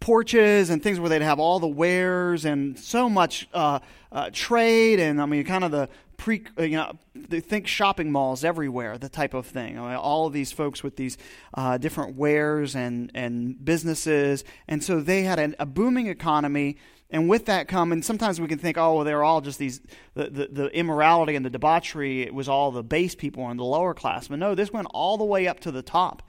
porches 0.00 0.70
and 0.70 0.82
things 0.82 1.00
where 1.00 1.08
they'd 1.08 1.22
have 1.22 1.38
all 1.38 1.58
the 1.58 1.66
wares 1.66 2.44
and 2.44 2.78
so 2.78 3.08
much 3.08 3.48
uh, 3.54 3.78
uh, 4.12 4.30
trade 4.32 5.00
and 5.00 5.20
I 5.20 5.26
mean 5.26 5.44
kind 5.44 5.64
of 5.64 5.70
the 5.70 5.88
pre 6.16 6.44
uh, 6.58 6.62
you 6.62 6.76
know 6.76 6.98
they 7.14 7.40
think 7.40 7.66
shopping 7.66 8.10
malls 8.10 8.44
everywhere 8.44 8.98
the 8.98 9.08
type 9.08 9.34
of 9.34 9.46
thing. 9.46 9.78
I 9.78 9.82
mean, 9.82 9.96
all 9.96 10.26
of 10.26 10.32
these 10.32 10.52
folks 10.52 10.82
with 10.82 10.96
these 10.96 11.16
uh, 11.54 11.78
different 11.78 12.16
wares 12.16 12.74
and 12.74 13.10
and 13.14 13.62
businesses. 13.64 14.44
And 14.68 14.82
so 14.82 15.00
they 15.00 15.22
had 15.22 15.38
an, 15.38 15.56
a 15.58 15.66
booming 15.66 16.06
economy. 16.06 16.76
And 17.08 17.28
with 17.28 17.46
that 17.46 17.68
come 17.68 17.92
and 17.92 18.04
sometimes 18.04 18.40
we 18.40 18.48
can 18.48 18.58
think 18.58 18.76
oh 18.76 18.96
well 18.96 19.04
they're 19.04 19.22
all 19.22 19.40
just 19.40 19.60
these 19.60 19.80
the, 20.14 20.28
the, 20.28 20.48
the 20.50 20.66
immorality 20.76 21.36
and 21.36 21.44
the 21.44 21.50
debauchery. 21.50 22.22
It 22.22 22.34
was 22.34 22.48
all 22.48 22.70
the 22.70 22.82
base 22.82 23.14
people 23.14 23.48
and 23.48 23.58
the 23.58 23.64
lower 23.64 23.94
class. 23.94 24.28
But 24.28 24.40
no 24.40 24.54
this 24.54 24.72
went 24.72 24.88
all 24.90 25.16
the 25.16 25.24
way 25.24 25.46
up 25.46 25.60
to 25.60 25.70
the 25.70 25.82
top 25.82 26.22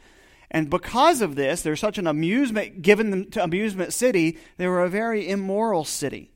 and 0.49 0.69
because 0.69 1.21
of 1.21 1.35
this, 1.35 1.61
there's 1.61 1.79
such 1.79 1.97
an 1.97 2.07
amusement 2.07 2.81
given 2.81 3.11
them 3.11 3.29
to 3.31 3.43
amusement 3.43 3.93
city, 3.93 4.37
they 4.57 4.67
were 4.67 4.83
a 4.83 4.89
very 4.89 5.27
immoral 5.29 5.83
city. 5.83 6.31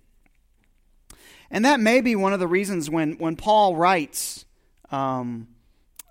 And 1.49 1.65
that 1.65 1.79
may 1.79 2.01
be 2.01 2.15
one 2.15 2.33
of 2.33 2.39
the 2.39 2.47
reasons 2.47 2.89
when, 2.89 3.13
when 3.17 3.35
Paul 3.35 3.75
writes 3.75 4.45
um, 4.91 5.47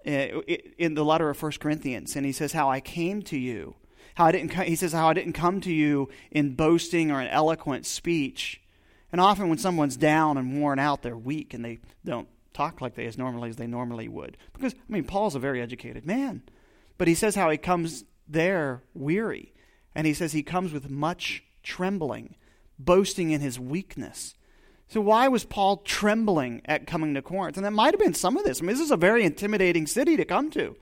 in 0.05 0.95
the 0.95 1.05
letter 1.05 1.31
of 1.31 1.43
1 1.43 1.53
Corinthians, 1.61 2.17
and 2.17 2.25
he 2.25 2.33
says, 2.33 2.53
How 2.53 2.71
I 2.71 2.81
came 2.81 3.23
to 3.23 3.39
you. 3.39 3.77
How 4.15 4.27
I 4.27 4.33
didn't, 4.33 4.53
he 4.65 4.77
says, 4.77 4.93
How 4.93 5.09
I 5.09 5.15
didn't 5.15 5.35
come 5.35 5.61
to 5.63 5.73
you 5.73 6.09
in 6.31 6.55
boasting 6.55 7.11
or 7.11 7.21
an 7.21 7.29
eloquent 7.29 7.87
speech. 7.87 8.63
And 9.13 9.21
often 9.21 9.49
when 9.49 9.59
someone's 9.59 9.97
down 9.97 10.39
and 10.39 10.61
worn 10.61 10.79
out, 10.79 11.03
they're 11.03 11.17
weak 11.17 11.53
and 11.53 11.65
they 11.65 11.81
don't 12.05 12.29
talk 12.53 12.81
like 12.81 12.95
they 12.95 13.07
as 13.07 13.19
normally 13.19 13.51
as 13.51 13.57
they 13.57 13.67
normally 13.67 14.09
would. 14.09 14.37
Because, 14.53 14.75
I 14.75 14.93
mean, 14.93 15.05
Paul's 15.05 15.35
a 15.35 15.41
very 15.41 15.61
educated 15.61 16.07
man. 16.07 16.43
But 17.01 17.09
he 17.09 17.15
says 17.15 17.35
how 17.35 17.49
he 17.49 17.57
comes 17.57 18.05
there 18.29 18.83
weary. 18.93 19.55
And 19.95 20.07
he 20.07 20.13
says 20.13 20.33
he 20.33 20.43
comes 20.43 20.71
with 20.71 20.91
much 20.91 21.43
trembling, 21.63 22.35
boasting 22.79 23.31
in 23.31 23.41
his 23.41 23.59
weakness. 23.59 24.35
So, 24.87 25.01
why 25.01 25.27
was 25.29 25.47
Paul 25.47 25.79
trembling 25.79 26.61
at 26.67 26.87
coming 26.87 27.15
to 27.15 27.23
Corinth? 27.23 27.57
And 27.57 27.65
that 27.65 27.71
might 27.71 27.95
have 27.95 28.01
been 28.01 28.13
some 28.13 28.37
of 28.37 28.45
this. 28.45 28.61
I 28.61 28.67
mean, 28.67 28.77
this 28.77 28.85
is 28.85 28.91
a 28.91 28.99
very 28.99 29.25
intimidating 29.25 29.87
city 29.87 30.19
to 30.19 30.27
come 30.27 30.51
to. 30.51 30.77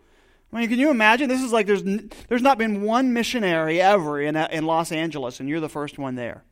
I 0.52 0.58
mean, 0.58 0.68
can 0.68 0.80
you 0.80 0.90
imagine? 0.90 1.28
This 1.28 1.40
is 1.40 1.52
like 1.52 1.68
there's, 1.68 1.84
there's 1.84 2.42
not 2.42 2.58
been 2.58 2.82
one 2.82 3.12
missionary 3.12 3.80
ever 3.80 4.20
in, 4.20 4.34
in 4.34 4.66
Los 4.66 4.90
Angeles, 4.90 5.38
and 5.38 5.48
you're 5.48 5.60
the 5.60 5.68
first 5.68 6.00
one 6.00 6.16
there. 6.16 6.42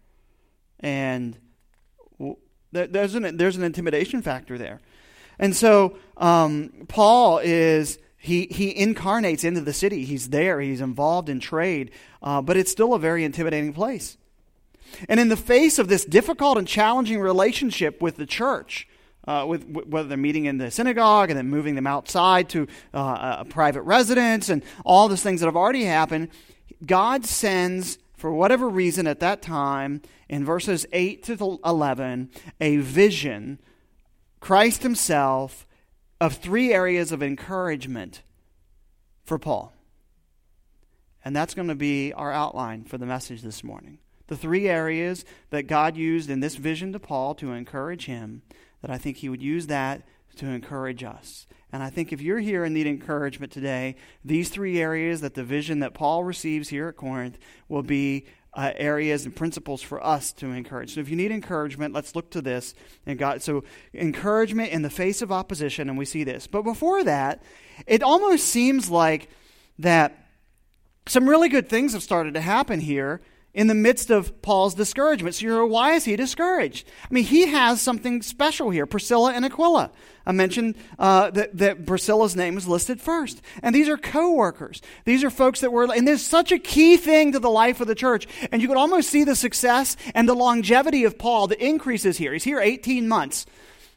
And 0.78 1.36
there's 2.70 3.16
an, 3.16 3.36
there's 3.36 3.56
an 3.56 3.64
intimidation 3.64 4.22
factor 4.22 4.58
there. 4.58 4.80
And 5.40 5.56
so, 5.56 5.98
um, 6.18 6.86
Paul 6.86 7.38
is 7.38 7.98
he, 8.26 8.48
he 8.50 8.76
incarnates 8.76 9.44
into 9.44 9.60
the 9.60 9.72
city. 9.72 10.04
He's 10.04 10.30
there. 10.30 10.60
He's 10.60 10.80
involved 10.80 11.28
in 11.28 11.38
trade. 11.38 11.92
Uh, 12.20 12.42
but 12.42 12.56
it's 12.56 12.72
still 12.72 12.92
a 12.92 12.98
very 12.98 13.22
intimidating 13.22 13.72
place. 13.72 14.16
And 15.08 15.20
in 15.20 15.28
the 15.28 15.36
face 15.36 15.78
of 15.78 15.86
this 15.86 16.04
difficult 16.04 16.58
and 16.58 16.66
challenging 16.66 17.20
relationship 17.20 18.02
with 18.02 18.16
the 18.16 18.26
church, 18.26 18.88
uh, 19.28 19.44
with, 19.46 19.64
whether 19.68 20.08
they're 20.08 20.16
meeting 20.16 20.46
in 20.46 20.58
the 20.58 20.72
synagogue 20.72 21.30
and 21.30 21.38
then 21.38 21.46
moving 21.48 21.76
them 21.76 21.86
outside 21.86 22.48
to 22.48 22.66
uh, 22.92 23.36
a 23.40 23.44
private 23.44 23.82
residence 23.82 24.48
and 24.48 24.64
all 24.84 25.06
those 25.06 25.22
things 25.22 25.40
that 25.40 25.46
have 25.46 25.56
already 25.56 25.84
happened, 25.84 26.28
God 26.84 27.26
sends, 27.26 27.96
for 28.16 28.32
whatever 28.32 28.68
reason 28.68 29.06
at 29.06 29.20
that 29.20 29.40
time, 29.40 30.02
in 30.28 30.44
verses 30.44 30.84
8 30.92 31.22
to 31.24 31.60
11, 31.64 32.30
a 32.60 32.78
vision, 32.78 33.60
Christ 34.40 34.82
Himself 34.82 35.65
of 36.20 36.34
three 36.34 36.72
areas 36.72 37.12
of 37.12 37.22
encouragement 37.22 38.22
for 39.24 39.38
Paul. 39.38 39.72
And 41.24 41.34
that's 41.34 41.54
going 41.54 41.68
to 41.68 41.74
be 41.74 42.12
our 42.12 42.32
outline 42.32 42.84
for 42.84 42.98
the 42.98 43.06
message 43.06 43.42
this 43.42 43.64
morning. 43.64 43.98
The 44.28 44.36
three 44.36 44.68
areas 44.68 45.24
that 45.50 45.64
God 45.64 45.96
used 45.96 46.30
in 46.30 46.40
this 46.40 46.56
vision 46.56 46.92
to 46.92 46.98
Paul 46.98 47.34
to 47.36 47.52
encourage 47.52 48.06
him, 48.06 48.42
that 48.80 48.90
I 48.90 48.98
think 48.98 49.18
he 49.18 49.28
would 49.28 49.42
use 49.42 49.66
that 49.66 50.02
to 50.36 50.46
encourage 50.46 51.02
us. 51.02 51.46
And 51.72 51.82
I 51.82 51.90
think 51.90 52.12
if 52.12 52.20
you're 52.20 52.38
here 52.38 52.64
and 52.64 52.74
need 52.74 52.86
encouragement 52.86 53.52
today, 53.52 53.96
these 54.24 54.48
three 54.48 54.80
areas 54.80 55.20
that 55.20 55.34
the 55.34 55.44
vision 55.44 55.80
that 55.80 55.94
Paul 55.94 56.24
receives 56.24 56.68
here 56.68 56.88
at 56.88 56.96
Corinth 56.96 57.38
will 57.68 57.82
be 57.82 58.26
uh, 58.56 58.72
areas 58.76 59.26
and 59.26 59.36
principles 59.36 59.82
for 59.82 60.04
us 60.04 60.32
to 60.32 60.46
encourage. 60.46 60.94
So 60.94 61.00
if 61.00 61.10
you 61.10 61.16
need 61.16 61.30
encouragement, 61.30 61.92
let's 61.92 62.16
look 62.16 62.30
to 62.30 62.40
this 62.40 62.74
and 63.04 63.18
God. 63.18 63.42
So 63.42 63.64
encouragement 63.92 64.72
in 64.72 64.80
the 64.80 64.90
face 64.90 65.20
of 65.20 65.30
opposition, 65.30 65.90
and 65.90 65.98
we 65.98 66.06
see 66.06 66.24
this. 66.24 66.46
But 66.46 66.62
before 66.62 67.04
that, 67.04 67.42
it 67.86 68.02
almost 68.02 68.46
seems 68.46 68.90
like 68.90 69.28
that 69.78 70.26
some 71.06 71.28
really 71.28 71.50
good 71.50 71.68
things 71.68 71.92
have 71.92 72.02
started 72.02 72.32
to 72.34 72.40
happen 72.40 72.80
here 72.80 73.20
in 73.56 73.68
the 73.68 73.74
midst 73.74 74.10
of 74.10 74.42
Paul's 74.42 74.74
discouragement. 74.74 75.34
So 75.34 75.46
you're, 75.46 75.66
why 75.66 75.94
is 75.94 76.04
he 76.04 76.14
discouraged? 76.14 76.86
I 77.02 77.12
mean, 77.12 77.24
he 77.24 77.46
has 77.46 77.80
something 77.80 78.20
special 78.20 78.68
here 78.68 78.84
Priscilla 78.84 79.32
and 79.32 79.46
Aquila. 79.46 79.90
I 80.26 80.32
mentioned 80.32 80.76
uh, 80.98 81.30
that, 81.30 81.56
that 81.56 81.86
Priscilla's 81.86 82.36
name 82.36 82.58
is 82.58 82.68
listed 82.68 83.00
first. 83.00 83.40
And 83.62 83.74
these 83.74 83.88
are 83.88 83.96
co 83.96 84.32
workers. 84.32 84.82
These 85.06 85.24
are 85.24 85.30
folks 85.30 85.60
that 85.60 85.72
were, 85.72 85.84
and 85.90 86.06
there's 86.06 86.20
such 86.20 86.52
a 86.52 86.58
key 86.58 86.98
thing 86.98 87.32
to 87.32 87.38
the 87.38 87.48
life 87.48 87.80
of 87.80 87.86
the 87.86 87.94
church. 87.94 88.28
And 88.52 88.60
you 88.60 88.68
could 88.68 88.76
almost 88.76 89.08
see 89.08 89.24
the 89.24 89.34
success 89.34 89.96
and 90.14 90.28
the 90.28 90.34
longevity 90.34 91.04
of 91.04 91.18
Paul 91.18 91.46
that 91.46 91.64
increases 91.64 92.18
here. 92.18 92.34
He's 92.34 92.44
here 92.44 92.60
18 92.60 93.08
months. 93.08 93.46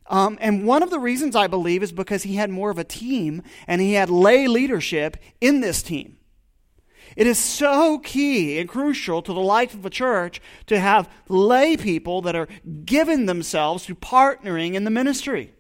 Um, 0.08 0.38
and 0.39 0.65
one 0.65 0.84
of 0.84 0.89
the 0.89 1.00
reasons 1.00 1.36
I 1.36 1.48
believe 1.48 1.84
is 1.84 1.91
because 1.91 2.24
he 2.24 2.36
had 2.36 2.50
more 2.50 2.69
of 2.69 2.78
a 2.78 2.86
team 2.86 3.43
and 3.67 3.82
he 3.82 3.93
had 3.93 4.10
lay 4.10 4.48
leadership 4.48 5.17
in 5.41 5.60
this 5.60 5.84
team. 5.84 6.18
It 7.19 7.27
is 7.27 7.38
so 7.38 7.99
key 7.99 8.60
and 8.60 8.69
crucial 8.69 9.21
to 9.23 9.34
the 9.34 9.41
life 9.41 9.73
of 9.73 9.86
a 9.86 9.89
church 9.89 10.41
to 10.67 10.79
have 10.79 11.10
lay 11.27 11.75
people 11.75 12.21
that 12.21 12.34
are 12.34 12.47
giving 12.86 13.25
themselves 13.25 13.86
to 13.88 13.95
partnering 13.95 14.73
in 14.73 14.86
the 14.86 14.89
ministry. 14.89 15.51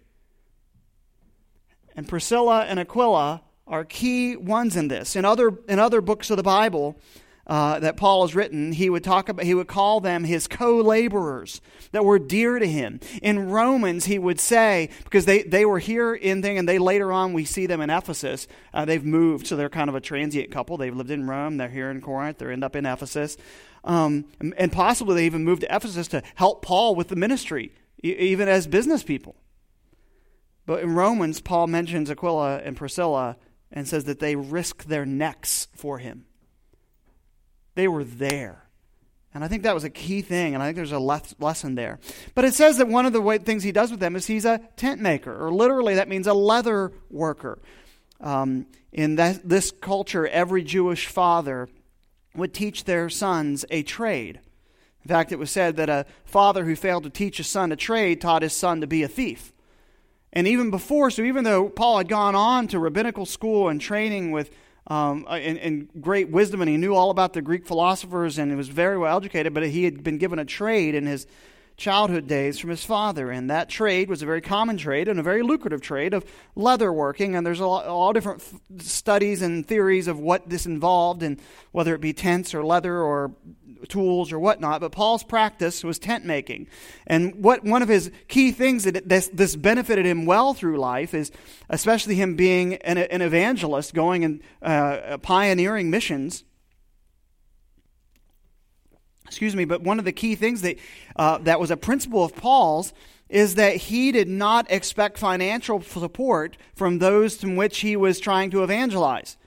And 1.97 2.07
Priscilla 2.07 2.61
and 2.61 2.79
Aquila 2.79 3.41
are 3.67 3.83
key 3.83 4.37
ones 4.37 4.77
in 4.77 4.87
this. 4.87 5.17
In 5.17 5.25
other, 5.25 5.59
in 5.67 5.79
other 5.79 5.99
books 5.99 6.29
of 6.29 6.37
the 6.37 6.43
Bible, 6.43 6.97
uh, 7.49 7.79
that 7.79 7.97
Paul 7.97 8.21
has 8.21 8.35
written, 8.35 8.71
he 8.71 8.91
would 8.91 9.03
talk 9.03 9.27
about, 9.27 9.43
he 9.43 9.55
would 9.55 9.67
call 9.67 9.99
them 9.99 10.23
his 10.23 10.47
co-laborers 10.47 11.61
that 11.91 12.05
were 12.05 12.19
dear 12.19 12.59
to 12.59 12.67
him. 12.67 12.99
In 13.23 13.49
Romans, 13.49 14.05
he 14.05 14.19
would 14.19 14.39
say, 14.39 14.91
because 15.03 15.25
they, 15.25 15.41
they 15.41 15.65
were 15.65 15.79
here 15.79 16.13
in 16.13 16.43
thing, 16.43 16.59
and 16.59 16.69
they 16.69 16.77
later 16.77 17.11
on 17.11 17.33
we 17.33 17.45
see 17.45 17.65
them 17.65 17.81
in 17.81 17.89
Ephesus. 17.89 18.47
Uh, 18.71 18.85
they've 18.85 19.03
moved, 19.03 19.47
so 19.47 19.55
they're 19.55 19.67
kind 19.67 19.89
of 19.89 19.95
a 19.95 19.99
transient 19.99 20.51
couple. 20.51 20.77
They've 20.77 20.95
lived 20.95 21.09
in 21.09 21.27
Rome, 21.27 21.57
they're 21.57 21.69
here 21.69 21.89
in 21.89 22.01
Corinth, 22.01 22.37
they 22.37 22.45
end 22.45 22.63
up 22.63 22.75
in 22.75 22.85
Ephesus. 22.85 23.35
Um, 23.83 24.25
and, 24.39 24.71
possibly 24.71 25.15
they 25.15 25.25
even 25.25 25.43
moved 25.43 25.61
to 25.61 25.75
Ephesus 25.75 26.07
to 26.09 26.21
help 26.35 26.63
Paul 26.63 26.93
with 26.93 27.07
the 27.07 27.15
ministry, 27.15 27.73
even 28.03 28.47
as 28.47 28.67
business 28.67 29.01
people. 29.01 29.35
But 30.67 30.83
in 30.83 30.93
Romans, 30.93 31.41
Paul 31.41 31.65
mentions 31.65 32.11
Aquila 32.11 32.57
and 32.59 32.77
Priscilla 32.77 33.37
and 33.71 33.87
says 33.87 34.03
that 34.03 34.19
they 34.19 34.35
risked 34.35 34.87
their 34.87 35.05
necks 35.05 35.67
for 35.73 35.97
him. 35.97 36.25
They 37.79 37.87
were 37.87 38.03
there. 38.03 38.65
And 39.33 39.41
I 39.41 39.47
think 39.47 39.63
that 39.63 39.73
was 39.73 39.85
a 39.85 39.89
key 39.89 40.21
thing, 40.21 40.53
and 40.53 40.61
I 40.61 40.65
think 40.65 40.75
there's 40.75 40.91
a 40.91 40.99
le- 40.99 41.21
lesson 41.39 41.75
there. 41.75 41.97
But 42.35 42.43
it 42.43 42.53
says 42.53 42.77
that 42.77 42.89
one 42.89 43.05
of 43.05 43.13
the 43.13 43.21
way, 43.21 43.37
things 43.37 43.63
he 43.63 43.71
does 43.71 43.89
with 43.89 44.01
them 44.01 44.17
is 44.17 44.27
he's 44.27 44.43
a 44.43 44.59
tent 44.75 44.99
maker, 44.99 45.33
or 45.33 45.49
literally 45.49 45.95
that 45.95 46.09
means 46.09 46.27
a 46.27 46.33
leather 46.33 46.91
worker. 47.09 47.57
Um, 48.19 48.65
in 48.91 49.15
that, 49.15 49.47
this 49.47 49.71
culture, 49.71 50.27
every 50.27 50.61
Jewish 50.61 51.07
father 51.07 51.69
would 52.35 52.53
teach 52.53 52.83
their 52.83 53.07
sons 53.07 53.63
a 53.69 53.81
trade. 53.81 54.41
In 55.01 55.07
fact, 55.07 55.31
it 55.31 55.39
was 55.39 55.49
said 55.49 55.77
that 55.77 55.87
a 55.87 56.05
father 56.25 56.65
who 56.65 56.75
failed 56.75 57.05
to 57.05 57.09
teach 57.09 57.37
his 57.37 57.47
son 57.47 57.71
a 57.71 57.77
trade 57.77 58.19
taught 58.19 58.41
his 58.41 58.51
son 58.51 58.81
to 58.81 58.87
be 58.87 59.03
a 59.03 59.07
thief. 59.07 59.53
And 60.33 60.49
even 60.49 60.69
before, 60.69 61.11
so 61.11 61.21
even 61.21 61.45
though 61.45 61.69
Paul 61.69 61.99
had 61.99 62.09
gone 62.09 62.35
on 62.35 62.67
to 62.67 62.77
rabbinical 62.77 63.25
school 63.25 63.69
and 63.69 63.79
training 63.79 64.31
with 64.31 64.51
um, 64.89 65.25
and, 65.29 65.83
uh, 65.83 65.99
great 65.99 66.29
wisdom, 66.29 66.61
and 66.61 66.69
he 66.69 66.77
knew 66.77 66.95
all 66.95 67.11
about 67.11 67.33
the 67.33 67.41
Greek 67.41 67.67
philosophers 67.67 68.37
and 68.39 68.51
he 68.51 68.57
was 68.57 68.69
very 68.69 68.97
well 68.97 69.17
educated, 69.17 69.53
but 69.53 69.65
he 69.67 69.83
had 69.83 70.03
been 70.03 70.17
given 70.17 70.39
a 70.39 70.45
trade 70.45 70.95
in 70.95 71.05
his 71.05 71.27
childhood 71.77 72.27
days 72.27 72.59
from 72.59 72.69
his 72.69 72.83
father. 72.83 73.31
And 73.31 73.49
that 73.49 73.69
trade 73.69 74.09
was 74.09 74.21
a 74.21 74.25
very 74.25 74.41
common 74.41 74.77
trade 74.77 75.07
and 75.07 75.19
a 75.19 75.23
very 75.23 75.41
lucrative 75.41 75.81
trade 75.81 76.13
of 76.13 76.25
leather 76.55 76.91
working. 76.91 77.35
And 77.35 77.45
there's 77.45 77.61
a 77.61 77.67
lot, 77.67 77.85
all 77.85 78.13
different 78.13 78.41
f- 78.41 78.85
studies 78.85 79.41
and 79.41 79.65
theories 79.65 80.07
of 80.07 80.19
what 80.19 80.49
this 80.49 80.65
involved, 80.65 81.23
and 81.23 81.39
whether 81.71 81.95
it 81.95 82.01
be 82.01 82.13
tents 82.13 82.53
or 82.53 82.63
leather 82.63 82.99
or 82.99 83.31
tools 83.87 84.31
or 84.31 84.39
whatnot. 84.39 84.81
But 84.81 84.91
Paul's 84.91 85.23
practice 85.23 85.83
was 85.83 85.99
tent 85.99 86.25
making. 86.25 86.67
And 87.07 87.43
what 87.43 87.63
one 87.63 87.81
of 87.81 87.89
his 87.89 88.11
key 88.27 88.51
things 88.51 88.83
that 88.83 89.07
this, 89.07 89.29
this 89.33 89.55
benefited 89.55 90.05
him 90.05 90.25
well 90.25 90.53
through 90.53 90.77
life 90.77 91.13
is, 91.13 91.31
especially 91.69 92.15
him 92.15 92.35
being 92.35 92.75
an, 92.75 92.97
an 92.97 93.21
evangelist, 93.21 93.93
going 93.93 94.23
and 94.23 94.41
uh, 94.61 95.17
pioneering 95.19 95.89
missions 95.89 96.43
excuse 99.29 99.55
me, 99.55 99.63
but 99.63 99.83
one 99.83 99.99
of 99.99 100.05
the 100.05 100.11
key 100.11 100.33
things 100.33 100.61
that, 100.61 100.75
uh, 101.15 101.37
that 101.37 101.59
was 101.59 101.69
a 101.69 101.77
principle 101.77 102.23
of 102.23 102.35
Paul's 102.35 102.93
is 103.29 103.55
that 103.55 103.75
he 103.75 104.11
did 104.11 104.27
not 104.27 104.65
expect 104.71 105.19
financial 105.19 105.81
support 105.81 106.57
from 106.75 106.97
those 106.97 107.37
from 107.37 107.55
which 107.55 107.79
he 107.79 107.95
was 107.95 108.19
trying 108.19 108.49
to 108.49 108.63
evangelize. 108.63 109.37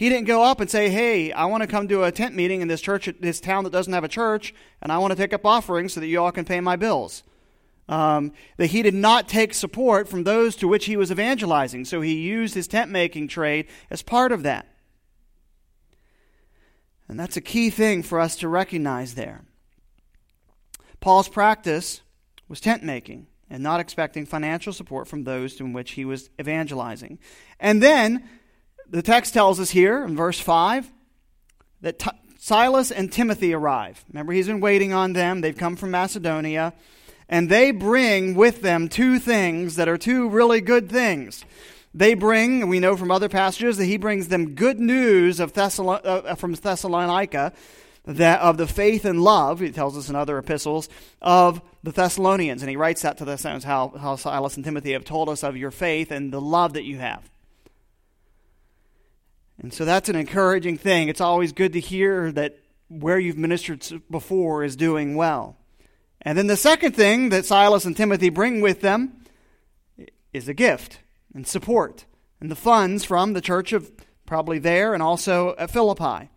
He 0.00 0.08
didn't 0.08 0.28
go 0.28 0.42
up 0.42 0.60
and 0.60 0.70
say, 0.70 0.88
Hey, 0.88 1.30
I 1.30 1.44
want 1.44 1.62
to 1.62 1.66
come 1.66 1.86
to 1.88 2.04
a 2.04 2.10
tent 2.10 2.34
meeting 2.34 2.62
in 2.62 2.68
this 2.68 2.80
church, 2.80 3.06
this 3.20 3.38
town 3.38 3.64
that 3.64 3.70
doesn't 3.70 3.92
have 3.92 4.02
a 4.02 4.08
church, 4.08 4.54
and 4.80 4.90
I 4.90 4.96
want 4.96 5.10
to 5.10 5.14
take 5.14 5.34
up 5.34 5.44
offerings 5.44 5.92
so 5.92 6.00
that 6.00 6.06
you 6.06 6.22
all 6.22 6.32
can 6.32 6.46
pay 6.46 6.58
my 6.62 6.76
bills. 6.76 7.22
Um, 7.86 8.32
that 8.56 8.68
he 8.68 8.80
did 8.80 8.94
not 8.94 9.28
take 9.28 9.52
support 9.52 10.08
from 10.08 10.24
those 10.24 10.56
to 10.56 10.68
which 10.68 10.86
he 10.86 10.96
was 10.96 11.10
evangelizing, 11.10 11.84
so 11.84 12.00
he 12.00 12.14
used 12.14 12.54
his 12.54 12.66
tent 12.66 12.90
making 12.90 13.28
trade 13.28 13.66
as 13.90 14.00
part 14.00 14.32
of 14.32 14.42
that. 14.42 14.66
And 17.06 17.20
that's 17.20 17.36
a 17.36 17.42
key 17.42 17.68
thing 17.68 18.02
for 18.02 18.20
us 18.20 18.36
to 18.36 18.48
recognize 18.48 19.16
there. 19.16 19.42
Paul's 21.00 21.28
practice 21.28 22.00
was 22.48 22.58
tent 22.58 22.82
making 22.82 23.26
and 23.50 23.62
not 23.62 23.80
expecting 23.80 24.24
financial 24.24 24.72
support 24.72 25.08
from 25.08 25.24
those 25.24 25.56
to 25.56 25.66
which 25.66 25.90
he 25.90 26.06
was 26.06 26.30
evangelizing. 26.40 27.18
And 27.58 27.82
then 27.82 28.26
the 28.90 29.02
text 29.02 29.32
tells 29.32 29.60
us 29.60 29.70
here 29.70 30.04
in 30.04 30.16
verse 30.16 30.40
5 30.40 30.90
that 31.80 31.98
T- 31.98 32.10
Silas 32.38 32.90
and 32.90 33.12
Timothy 33.12 33.54
arrive. 33.54 34.04
Remember, 34.12 34.32
he's 34.32 34.48
been 34.48 34.60
waiting 34.60 34.92
on 34.92 35.12
them. 35.12 35.40
They've 35.40 35.56
come 35.56 35.76
from 35.76 35.92
Macedonia. 35.92 36.74
And 37.28 37.48
they 37.48 37.70
bring 37.70 38.34
with 38.34 38.62
them 38.62 38.88
two 38.88 39.20
things 39.20 39.76
that 39.76 39.88
are 39.88 39.96
two 39.96 40.28
really 40.28 40.60
good 40.60 40.90
things. 40.90 41.44
They 41.94 42.14
bring, 42.14 42.68
we 42.68 42.80
know 42.80 42.96
from 42.96 43.10
other 43.10 43.28
passages 43.28 43.76
that 43.76 43.84
he 43.84 43.96
brings 43.96 44.28
them 44.28 44.54
good 44.54 44.80
news 44.80 45.38
of 45.38 45.52
Thessalon- 45.52 46.04
uh, 46.04 46.34
from 46.34 46.54
Thessalonica, 46.54 47.52
that 48.06 48.40
of 48.40 48.56
the 48.56 48.66
faith 48.66 49.04
and 49.04 49.22
love, 49.22 49.60
he 49.60 49.70
tells 49.70 49.96
us 49.96 50.08
in 50.08 50.16
other 50.16 50.38
epistles, 50.38 50.88
of 51.22 51.60
the 51.82 51.92
Thessalonians. 51.92 52.62
And 52.62 52.70
he 52.70 52.76
writes 52.76 53.02
that 53.02 53.18
to 53.18 53.24
the 53.24 53.32
Thessalonians, 53.32 53.64
how, 53.64 53.88
how 54.00 54.16
Silas 54.16 54.56
and 54.56 54.64
Timothy 54.64 54.92
have 54.92 55.04
told 55.04 55.28
us 55.28 55.44
of 55.44 55.56
your 55.56 55.70
faith 55.70 56.10
and 56.10 56.32
the 56.32 56.40
love 56.40 56.72
that 56.72 56.84
you 56.84 56.98
have. 56.98 57.30
And 59.60 59.72
so 59.72 59.84
that's 59.84 60.08
an 60.08 60.16
encouraging 60.16 60.78
thing. 60.78 61.08
It's 61.08 61.20
always 61.20 61.52
good 61.52 61.74
to 61.74 61.80
hear 61.80 62.32
that 62.32 62.58
where 62.88 63.18
you've 63.18 63.38
ministered 63.38 63.86
before 64.10 64.64
is 64.64 64.74
doing 64.74 65.14
well. 65.14 65.56
And 66.22 66.36
then 66.36 66.46
the 66.46 66.56
second 66.56 66.96
thing 66.96 67.28
that 67.28 67.46
Silas 67.46 67.84
and 67.84 67.96
Timothy 67.96 68.30
bring 68.30 68.60
with 68.60 68.80
them 68.80 69.24
is 70.32 70.48
a 70.48 70.54
gift 70.54 71.00
and 71.34 71.46
support 71.46 72.06
and 72.40 72.50
the 72.50 72.56
funds 72.56 73.04
from 73.04 73.32
the 73.32 73.40
church 73.40 73.72
of 73.72 73.90
probably 74.26 74.58
there 74.58 74.94
and 74.94 75.02
also 75.02 75.54
at 75.58 75.70
Philippi. 75.70 76.30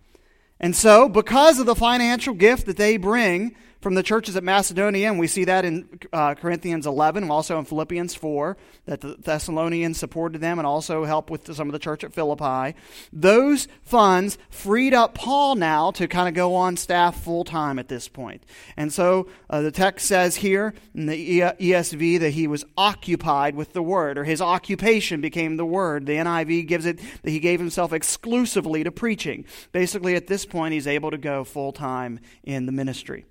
And 0.59 0.75
so, 0.75 1.09
because 1.09 1.59
of 1.59 1.65
the 1.65 1.75
financial 1.75 2.33
gift 2.33 2.65
that 2.67 2.77
they 2.77 2.97
bring 2.97 3.55
from 3.83 3.95
the 3.95 4.01
churches 4.01 4.37
at 4.37 4.43
Macedonia, 4.45 5.09
and 5.09 5.19
we 5.19 5.27
see 5.27 5.43
that 5.43 5.65
in 5.65 5.99
uh, 6.13 6.35
Corinthians 6.35 6.87
11, 6.87 7.29
also 7.29 7.59
in 7.59 7.65
Philippians 7.65 8.15
4, 8.15 8.55
that 8.85 9.01
the 9.01 9.17
Thessalonians 9.19 9.99
supported 9.99 10.39
them 10.39 10.57
and 10.57 10.65
also 10.65 11.03
helped 11.03 11.29
with 11.29 11.53
some 11.53 11.67
of 11.67 11.73
the 11.73 11.79
church 11.79 12.05
at 12.05 12.13
Philippi. 12.13 12.77
Those 13.11 13.67
funds 13.83 14.37
freed 14.49 14.93
up 14.93 15.13
Paul 15.13 15.55
now 15.55 15.91
to 15.91 16.07
kind 16.07 16.29
of 16.29 16.33
go 16.33 16.55
on 16.55 16.77
staff 16.77 17.21
full 17.21 17.43
time 17.43 17.77
at 17.77 17.89
this 17.89 18.07
point. 18.07 18.45
And 18.77 18.91
so 18.91 19.27
uh, 19.49 19.61
the 19.61 19.71
text 19.71 20.07
says 20.07 20.37
here 20.37 20.73
in 20.95 21.07
the 21.07 21.41
ESV 21.41 22.21
that 22.21 22.31
he 22.31 22.47
was 22.47 22.63
occupied 22.77 23.53
with 23.53 23.73
the 23.73 23.83
word, 23.83 24.17
or 24.17 24.23
his 24.23 24.41
occupation 24.41 25.19
became 25.19 25.57
the 25.57 25.65
word. 25.65 26.05
The 26.05 26.13
NIV 26.13 26.67
gives 26.67 26.85
it 26.85 27.01
that 27.21 27.31
he 27.31 27.41
gave 27.41 27.59
himself 27.59 27.91
exclusively 27.91 28.85
to 28.85 28.91
preaching. 28.91 29.43
Basically, 29.73 30.15
at 30.15 30.27
this 30.27 30.45
point, 30.45 30.73
he's 30.73 30.87
able 30.87 31.11
to 31.11 31.17
go 31.17 31.43
full 31.43 31.73
time 31.73 32.21
in 32.45 32.65
the 32.65 32.71
ministry. 32.71 33.25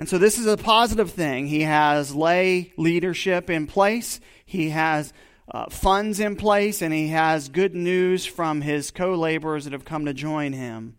And 0.00 0.08
so 0.08 0.16
this 0.16 0.38
is 0.38 0.46
a 0.46 0.56
positive 0.56 1.10
thing. 1.10 1.46
He 1.46 1.60
has 1.60 2.14
lay 2.14 2.72
leadership 2.78 3.50
in 3.50 3.66
place, 3.66 4.18
he 4.46 4.70
has 4.70 5.12
uh, 5.50 5.68
funds 5.68 6.20
in 6.20 6.36
place, 6.36 6.80
and 6.80 6.90
he 6.90 7.08
has 7.08 7.50
good 7.50 7.74
news 7.74 8.24
from 8.24 8.62
his 8.62 8.90
co 8.90 9.14
laborers 9.14 9.64
that 9.64 9.74
have 9.74 9.84
come 9.84 10.06
to 10.06 10.14
join 10.14 10.54
him. 10.54 10.96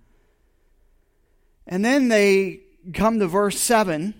And 1.65 1.83
then 1.83 2.09
they 2.09 2.59
come 2.93 3.17
to 3.17 3.25
verse 3.25 3.57
7. 3.57 4.13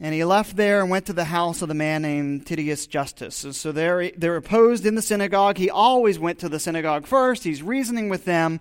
And 0.00 0.14
he 0.14 0.24
left 0.24 0.54
there 0.54 0.82
and 0.82 0.88
went 0.88 1.06
to 1.06 1.12
the 1.12 1.24
house 1.24 1.62
of 1.62 1.68
the 1.68 1.74
man 1.74 2.02
named 2.02 2.46
Titius 2.46 2.86
Justus. 2.86 3.42
And 3.42 3.56
so 3.56 3.72
they're, 3.72 4.12
they're 4.12 4.36
opposed 4.36 4.86
in 4.86 4.94
the 4.94 5.02
synagogue. 5.02 5.58
He 5.58 5.68
always 5.68 6.16
went 6.16 6.38
to 6.40 6.48
the 6.48 6.60
synagogue 6.60 7.08
first. 7.08 7.42
He's 7.42 7.60
reasoning 7.60 8.08
with 8.08 8.24
them 8.24 8.60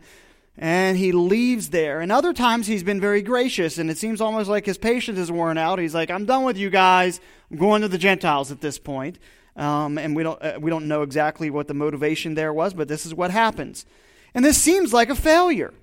and 0.57 0.97
he 0.97 1.11
leaves 1.11 1.69
there. 1.69 2.01
And 2.01 2.11
other 2.11 2.33
times 2.33 2.67
he's 2.67 2.83
been 2.83 3.01
very 3.01 3.21
gracious, 3.21 3.77
and 3.77 3.89
it 3.89 3.97
seems 3.97 4.21
almost 4.21 4.49
like 4.49 4.65
his 4.65 4.77
patience 4.77 5.17
is 5.17 5.31
worn 5.31 5.57
out. 5.57 5.79
He's 5.79 5.95
like, 5.95 6.11
"I'm 6.11 6.25
done 6.25 6.43
with 6.43 6.57
you 6.57 6.69
guys. 6.69 7.19
I'm 7.49 7.57
going 7.57 7.81
to 7.81 7.87
the 7.87 7.97
Gentiles 7.97 8.51
at 8.51 8.61
this 8.61 8.77
point." 8.79 9.19
Um, 9.55 9.97
and 9.97 10.15
we 10.15 10.23
don't 10.23 10.41
uh, 10.41 10.59
we 10.61 10.69
don't 10.69 10.87
know 10.87 11.01
exactly 11.01 11.49
what 11.49 11.67
the 11.67 11.73
motivation 11.73 12.35
there 12.35 12.53
was, 12.53 12.73
but 12.73 12.87
this 12.87 13.05
is 13.05 13.13
what 13.13 13.31
happens. 13.31 13.85
And 14.33 14.45
this 14.45 14.57
seems 14.57 14.93
like 14.93 15.09
a 15.09 15.15
failure 15.15 15.73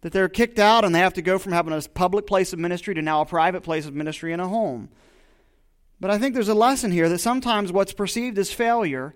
that 0.00 0.12
they're 0.12 0.28
kicked 0.28 0.58
out 0.58 0.84
and 0.84 0.94
they 0.94 1.00
have 1.00 1.14
to 1.14 1.22
go 1.22 1.38
from 1.38 1.52
having 1.52 1.74
a 1.74 1.82
public 1.82 2.26
place 2.26 2.52
of 2.52 2.58
ministry 2.58 2.94
to 2.94 3.02
now 3.02 3.20
a 3.20 3.26
private 3.26 3.62
place 3.62 3.84
of 3.84 3.94
ministry 3.94 4.32
in 4.32 4.40
a 4.40 4.48
home. 4.48 4.88
But 6.00 6.10
I 6.10 6.18
think 6.18 6.32
there's 6.32 6.48
a 6.48 6.54
lesson 6.54 6.90
here 6.90 7.10
that 7.10 7.18
sometimes 7.18 7.70
what's 7.70 7.92
perceived 7.92 8.38
as 8.38 8.50
failure 8.50 9.14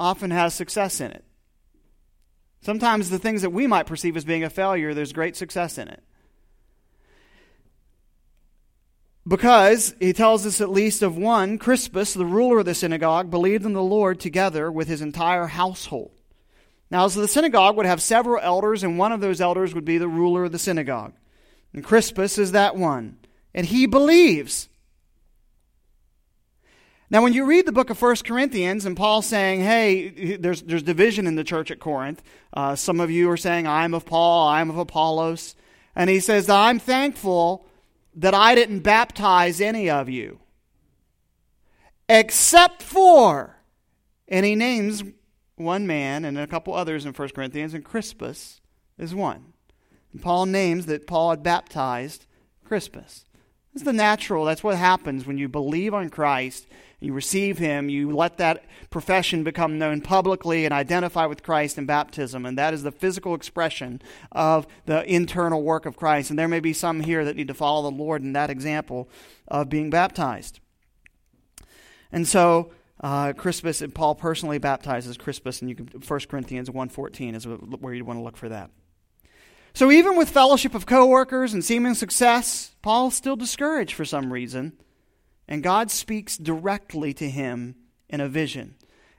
often 0.00 0.32
has 0.32 0.54
success 0.54 1.00
in 1.00 1.12
it. 1.12 1.24
Sometimes 2.60 3.10
the 3.10 3.18
things 3.18 3.42
that 3.42 3.50
we 3.50 3.66
might 3.66 3.86
perceive 3.86 4.16
as 4.16 4.24
being 4.24 4.44
a 4.44 4.50
failure, 4.50 4.94
there's 4.94 5.12
great 5.12 5.36
success 5.36 5.78
in 5.78 5.88
it. 5.88 6.02
Because 9.26 9.94
he 10.00 10.14
tells 10.14 10.46
us 10.46 10.60
at 10.60 10.70
least 10.70 11.02
of 11.02 11.16
one, 11.16 11.58
Crispus, 11.58 12.14
the 12.14 12.24
ruler 12.24 12.60
of 12.60 12.64
the 12.64 12.74
synagogue, 12.74 13.30
believed 13.30 13.66
in 13.66 13.74
the 13.74 13.82
Lord 13.82 14.18
together 14.18 14.72
with 14.72 14.88
his 14.88 15.02
entire 15.02 15.46
household. 15.46 16.12
Now, 16.90 17.06
so 17.08 17.20
the 17.20 17.28
synagogue 17.28 17.76
would 17.76 17.84
have 17.84 18.00
several 18.00 18.40
elders, 18.42 18.82
and 18.82 18.98
one 18.98 19.12
of 19.12 19.20
those 19.20 19.42
elders 19.42 19.74
would 19.74 19.84
be 19.84 19.98
the 19.98 20.08
ruler 20.08 20.44
of 20.44 20.52
the 20.52 20.58
synagogue. 20.58 21.12
And 21.74 21.84
Crispus 21.84 22.38
is 22.38 22.52
that 22.52 22.76
one. 22.76 23.18
And 23.54 23.66
he 23.66 23.84
believes. 23.86 24.70
Now, 27.10 27.22
when 27.22 27.32
you 27.32 27.46
read 27.46 27.64
the 27.64 27.72
book 27.72 27.88
of 27.88 28.00
1 28.00 28.16
Corinthians 28.16 28.84
and 28.84 28.94
Paul 28.94 29.22
saying, 29.22 29.62
hey, 29.62 30.36
there's, 30.36 30.62
there's 30.62 30.82
division 30.82 31.26
in 31.26 31.36
the 31.36 31.44
church 31.44 31.70
at 31.70 31.80
Corinth, 31.80 32.22
uh, 32.52 32.76
some 32.76 33.00
of 33.00 33.10
you 33.10 33.30
are 33.30 33.36
saying, 33.36 33.66
I'm 33.66 33.94
of 33.94 34.04
Paul, 34.04 34.46
I'm 34.48 34.68
of 34.68 34.76
Apollos. 34.76 35.56
And 35.96 36.10
he 36.10 36.20
says, 36.20 36.50
I'm 36.50 36.78
thankful 36.78 37.66
that 38.14 38.34
I 38.34 38.54
didn't 38.54 38.80
baptize 38.80 39.60
any 39.60 39.88
of 39.88 40.10
you, 40.10 40.38
except 42.08 42.82
for, 42.82 43.56
and 44.26 44.44
he 44.44 44.54
names 44.54 45.02
one 45.56 45.86
man 45.86 46.26
and 46.26 46.38
a 46.38 46.46
couple 46.46 46.74
others 46.74 47.06
in 47.06 47.14
1 47.14 47.28
Corinthians, 47.30 47.72
and 47.72 47.84
Crispus 47.84 48.60
is 48.98 49.14
one. 49.14 49.54
And 50.12 50.20
Paul 50.20 50.46
names 50.46 50.86
that 50.86 51.06
Paul 51.06 51.30
had 51.30 51.42
baptized 51.42 52.26
Crispus. 52.64 53.24
It's 53.74 53.84
the 53.84 53.92
natural. 53.92 54.44
That's 54.44 54.64
what 54.64 54.76
happens 54.76 55.26
when 55.26 55.38
you 55.38 55.48
believe 55.48 55.94
on 55.94 56.10
Christ, 56.10 56.66
you 57.00 57.12
receive 57.12 57.58
Him, 57.58 57.88
you 57.88 58.10
let 58.14 58.38
that 58.38 58.64
profession 58.90 59.44
become 59.44 59.78
known 59.78 60.00
publicly 60.00 60.64
and 60.64 60.74
identify 60.74 61.26
with 61.26 61.42
Christ 61.42 61.78
in 61.78 61.86
baptism. 61.86 62.44
And 62.44 62.58
that 62.58 62.74
is 62.74 62.82
the 62.82 62.90
physical 62.90 63.34
expression 63.34 64.02
of 64.32 64.66
the 64.86 65.04
internal 65.04 65.62
work 65.62 65.86
of 65.86 65.96
Christ. 65.96 66.30
And 66.30 66.38
there 66.38 66.48
may 66.48 66.60
be 66.60 66.72
some 66.72 67.00
here 67.00 67.24
that 67.24 67.36
need 67.36 67.48
to 67.48 67.54
follow 67.54 67.88
the 67.88 67.96
Lord 67.96 68.22
in 68.22 68.32
that 68.32 68.50
example 68.50 69.08
of 69.46 69.68
being 69.68 69.90
baptized. 69.90 70.60
And 72.10 72.26
so 72.26 72.72
uh, 73.00 73.32
Crispus 73.34 73.80
and 73.80 73.94
Paul 73.94 74.14
personally 74.14 74.58
baptizes 74.58 75.16
Crispus, 75.16 75.60
and 75.60 75.68
you 75.68 75.76
can 75.76 75.86
1 75.86 76.20
Corinthians 76.28 76.68
1.14 76.68 77.36
is 77.36 77.46
where 77.46 77.94
you'd 77.94 78.06
want 78.06 78.18
to 78.18 78.22
look 78.22 78.36
for 78.36 78.48
that. 78.48 78.70
So 79.78 79.92
even 79.92 80.16
with 80.16 80.30
fellowship 80.30 80.74
of 80.74 80.86
coworkers 80.86 81.54
and 81.54 81.64
seeming 81.64 81.94
success, 81.94 82.72
Paul's 82.82 83.14
still 83.14 83.36
discouraged 83.36 83.94
for 83.94 84.04
some 84.04 84.32
reason, 84.32 84.72
and 85.46 85.62
God 85.62 85.92
speaks 85.92 86.36
directly 86.36 87.14
to 87.14 87.30
him 87.30 87.76
in 88.08 88.20
a 88.20 88.28
vision. 88.28 88.74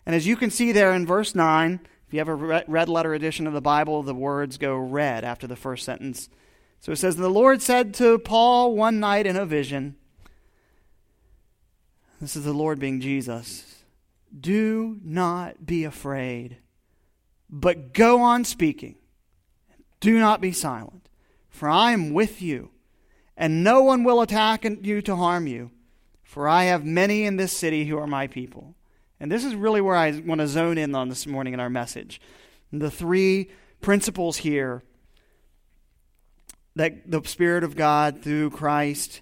And 0.06 0.14
as 0.14 0.28
you 0.28 0.36
can 0.36 0.50
see 0.50 0.74
there 0.74 0.92
in 0.92 1.06
verse 1.06 1.34
9, 1.34 1.80
if 2.06 2.14
you 2.14 2.20
have 2.20 2.28
a 2.28 2.36
red 2.36 2.90
letter 2.90 3.14
edition 3.14 3.48
of 3.48 3.54
the 3.54 3.62
Bible, 3.62 4.04
the 4.04 4.14
words 4.14 4.58
go 4.58 4.76
red 4.76 5.24
after 5.24 5.48
the 5.48 5.56
first 5.56 5.86
sentence. 5.86 6.28
So 6.82 6.92
it 6.92 6.98
says, 6.98 7.16
The 7.16 7.30
Lord 7.30 7.62
said 7.62 7.94
to 7.94 8.20
Paul 8.20 8.76
one 8.76 9.00
night 9.00 9.26
in 9.26 9.38
a 9.38 9.46
vision, 9.46 9.96
this 12.20 12.36
is 12.36 12.44
the 12.44 12.52
Lord 12.52 12.80
being 12.80 13.00
Jesus. 13.00 13.86
Do 14.38 15.00
not 15.06 15.66
be 15.66 15.86
afraid, 15.86 16.58
but 17.50 17.94
go 17.94 18.20
on 18.20 18.44
speaking. 18.44 18.99
Do 20.00 20.20
not 20.20 20.42
be 20.42 20.52
silent, 20.52 21.10
for 21.50 21.70
I 21.70 21.92
am 21.92 22.14
with 22.14 22.42
you, 22.42 22.72
and 23.36 23.64
no 23.64 23.82
one 23.82 24.04
will 24.04 24.22
attack 24.22 24.64
you 24.64 25.02
to 25.02 25.16
harm 25.16 25.48
you, 25.48 25.72
for 26.24 26.48
I 26.48 26.66
have 26.66 26.86
many 26.86 27.26
in 27.26 27.36
this 27.38 27.52
city 27.52 27.86
who 27.86 27.98
are 27.98 28.08
my 28.08 28.28
people. 28.28 28.76
And 29.20 29.32
this 29.32 29.44
is 29.44 29.56
really 29.56 29.82
where 29.82 29.96
I 29.96 30.12
want 30.20 30.40
to 30.40 30.48
zone 30.48 30.78
in 30.78 30.96
on 30.96 31.10
this 31.10 31.28
morning 31.28 31.54
in 31.54 31.60
our 31.60 31.70
message. 31.70 32.22
The 32.72 32.92
three 32.92 33.50
principles 33.82 34.38
here 34.38 34.84
that 36.76 37.10
the 37.10 37.22
Spirit 37.26 37.64
of 37.64 37.76
God 37.76 38.22
through 38.22 38.52
Christ 38.52 39.22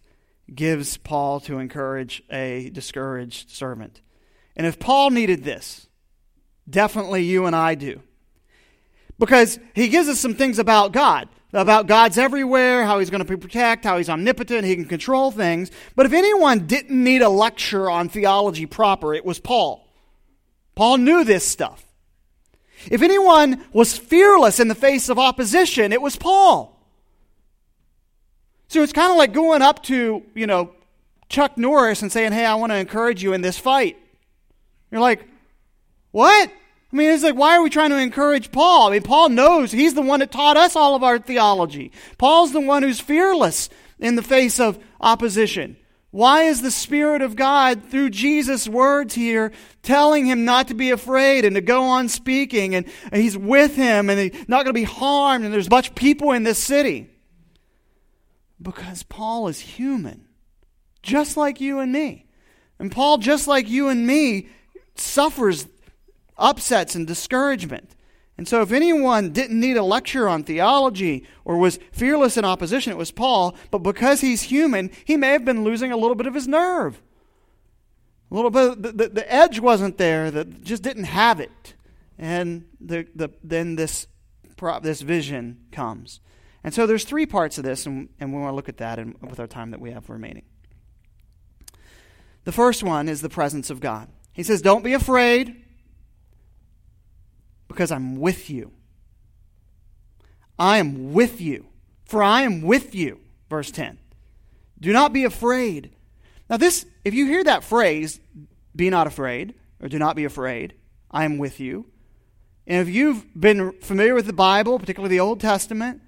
gives 0.54 0.98
Paul 0.98 1.40
to 1.42 1.58
encourage 1.58 2.22
a 2.30 2.70
discouraged 2.70 3.50
servant. 3.50 4.02
And 4.56 4.68
if 4.68 4.80
Paul 4.80 5.10
needed 5.10 5.44
this, 5.44 5.88
definitely 6.70 7.24
you 7.24 7.46
and 7.46 7.56
I 7.56 7.76
do. 7.76 8.02
Because 9.20 9.60
he 9.74 9.88
gives 9.88 10.08
us 10.08 10.20
some 10.20 10.36
things 10.36 10.60
about 10.60 10.92
God, 10.92 11.28
about 11.54 11.88
God's 11.88 12.18
everywhere, 12.18 12.86
how 12.86 13.00
he's 13.00 13.10
going 13.10 13.26
to 13.26 13.38
protect, 13.38 13.84
how 13.84 13.98
he's 13.98 14.10
omnipotent, 14.10 14.66
he 14.66 14.76
can 14.76 14.86
control 14.86 15.32
things. 15.32 15.72
But 15.96 16.06
if 16.06 16.14
anyone 16.14 16.68
didn't 16.68 17.04
need 17.04 17.22
a 17.22 17.30
lecture 17.30 17.90
on 17.90 18.10
theology 18.10 18.66
proper, 18.66 19.14
it 19.14 19.26
was 19.26 19.40
Paul. 19.40 19.88
Paul 20.76 20.98
knew 20.98 21.24
this 21.24 21.48
stuff. 21.48 21.84
If 22.92 23.02
anyone 23.02 23.66
was 23.74 23.98
fearless 23.98 24.60
in 24.60 24.68
the 24.68 24.76
face 24.76 25.10
of 25.10 25.18
opposition, 25.18 25.92
it 25.92 26.02
was 26.02 26.16
Paul. 26.16 26.78
So 28.68 28.84
it's 28.84 28.94
kind 28.94 29.12
of 29.12 29.18
like 29.18 29.34
going 29.34 29.62
up 29.62 29.82
to, 29.84 30.24
you 30.36 30.46
know, 30.46 30.72
Chuck 31.30 31.58
Norris 31.58 32.02
and 32.02 32.12
saying, 32.12 32.34
hey, 32.34 32.46
I 32.46 32.56
want 32.56 32.72
to 32.72 32.78
encourage 32.78 33.24
you 33.24 33.34
in 33.34 33.42
this 33.42 33.58
fight. 33.58 33.98
You're 34.92 35.02
like, 35.02 35.28
what? 36.12 36.52
I 36.92 36.96
mean, 36.96 37.12
it's 37.12 37.24
like, 37.24 37.36
why 37.36 37.58
are 37.58 37.62
we 37.62 37.70
trying 37.70 37.90
to 37.90 37.98
encourage 37.98 38.52
Paul? 38.52 38.88
I 38.88 38.92
mean, 38.92 39.04
Paul 39.04 39.30
knows 39.30 39.72
he's 39.72 39.94
the 39.94 40.02
one 40.02 40.22
that 40.22 40.32
taught 40.32 40.56
us 40.56 40.76
all 40.76 40.96
of 40.96 41.04
our 41.04 41.20
theology. 41.20 41.92
Paul's 42.18 42.54
the 42.54 42.62
one 42.62 42.82
who's 42.82 43.00
fearless 43.00 43.70
in 44.00 44.16
the 44.16 44.22
face 44.22 44.60
of 44.60 44.80
opposition. 45.02 45.76
Why 46.12 46.44
is 46.44 46.62
the 46.62 46.72
Spirit 46.72 47.22
of 47.22 47.36
God, 47.36 47.84
through 47.84 48.12
Jesus' 48.12 48.70
words 48.70 49.14
here, 49.14 49.52
telling 49.84 50.26
him 50.26 50.46
not 50.46 50.70
to 50.70 50.74
be 50.74 50.92
afraid 50.92 51.44
and 51.44 51.56
to 51.56 51.62
go 51.62 51.84
on 51.84 52.08
speaking? 52.08 52.74
And, 52.74 52.86
he's 53.12 53.38
with 53.38 53.76
him 53.76 54.10
and 54.10 54.18
he's 54.18 54.48
not 54.48 54.64
going 54.64 54.68
to 54.68 54.74
be 54.74 54.84
harmed, 54.84 55.44
and 55.44 55.54
there's 55.54 55.70
much 55.70 55.94
people 55.94 56.32
in 56.32 56.44
this 56.44 56.58
city. 56.58 57.10
Because 58.62 59.04
Paul 59.04 59.50
is 59.50 59.60
human, 59.60 60.26
just 61.04 61.36
like 61.36 61.60
you 61.60 61.80
and 61.80 61.92
me. 61.92 62.26
And 62.80 62.92
Paul, 62.92 63.18
just 63.18 63.48
like 63.48 63.68
you 63.68 63.90
and 63.90 64.08
me, 64.08 64.50
suffers 64.96 65.68
upsets 66.38 66.96
and 66.96 67.06
discouragement. 67.08 67.96
And 68.38 68.48
so, 68.48 68.62
if 68.62 68.72
anyone 68.72 69.32
didn't 69.32 69.60
need 69.60 69.78
a 69.78 69.84
lecture 69.84 70.28
on 70.30 70.44
theology 70.44 71.26
or 71.44 71.58
was 71.58 71.80
fearless 71.92 72.38
in 72.38 72.46
opposition, 72.46 72.92
it 72.92 72.98
was 72.98 73.12
Paul. 73.12 73.56
But 73.72 73.80
because 73.80 74.22
he's 74.22 74.44
human, 74.44 74.92
he 75.06 75.18
may 75.18 75.30
have 75.30 75.44
been 75.44 75.64
losing 75.64 75.92
a 75.92 75.98
little 75.98 76.16
bit 76.16 76.28
of 76.28 76.36
his 76.36 76.48
nerve. 76.48 77.02
A 78.30 78.36
little 78.36 78.52
bit, 78.52 78.84
the, 78.84 78.92
the, 78.92 79.10
the 79.10 79.34
edge 79.34 79.60
wasn't 79.60 79.98
there, 79.98 80.30
that 80.30 80.64
just 80.64 80.84
didn't 80.84 81.06
have 81.06 81.40
it. 81.40 81.74
And 82.20 82.66
the, 82.80 83.08
the, 83.16 83.30
then 83.44 83.76
this, 83.76 84.06
this 84.82 85.02
vision 85.02 85.62
comes. 85.72 86.20
And 86.64 86.74
so 86.74 86.86
there's 86.86 87.06
three 87.06 87.26
parts 87.26 87.58
of 87.58 87.64
this, 87.64 87.86
and, 87.86 88.10
and 88.20 88.34
we 88.34 88.40
want 88.40 88.52
to 88.52 88.56
look 88.56 88.70
at 88.70 88.78
that 88.78 89.00
in, 89.00 89.16
with 89.22 89.40
our 89.40 89.48
time 89.48 89.72
that 89.72 89.80
we 89.80 89.92
have 89.92 90.10
remaining. 90.10 90.44
The 92.44 92.52
first 92.52 92.84
one 92.84 93.10
is 93.10 93.22
the 93.22 93.30
presence 93.30 93.70
of 93.70 93.80
God. 93.80 94.10
He 94.34 94.44
says, 94.44 94.62
Don't 94.62 94.84
be 94.84 94.94
afraid, 94.94 95.64
because 97.78 97.92
I'm 97.92 98.16
with 98.16 98.50
you. 98.50 98.72
I 100.58 100.80
am 100.80 101.14
with 101.14 101.40
you, 101.40 101.68
for 102.06 102.24
I 102.24 102.42
am 102.42 102.64
with 102.64 102.96
you. 102.96 103.20
Verse 103.52 103.70
10. 103.70 104.00
Do 104.80 104.92
not 104.92 105.14
be 105.14 105.26
afraid. 105.26 105.92
Now, 106.50 106.58
this, 106.58 106.88
if 107.06 107.14
you 107.14 107.28
hear 107.28 107.44
that 107.44 107.64
phrase, 107.64 108.20
be 108.76 108.90
not 108.90 109.06
afraid, 109.06 109.54
or 109.80 109.90
do 109.90 110.00
not 110.00 110.16
be 110.16 110.26
afraid, 110.26 110.74
I 111.12 111.24
am 111.24 111.38
with 111.38 111.60
you. 111.60 111.86
And 112.66 112.82
if 112.82 112.92
you've 112.92 113.28
been 113.40 113.74
familiar 113.74 114.16
with 114.16 114.26
the 114.26 114.34
Bible, 114.34 114.80
particularly 114.80 115.16
the 115.16 115.22
Old 115.22 115.40
Testament, 115.40 116.02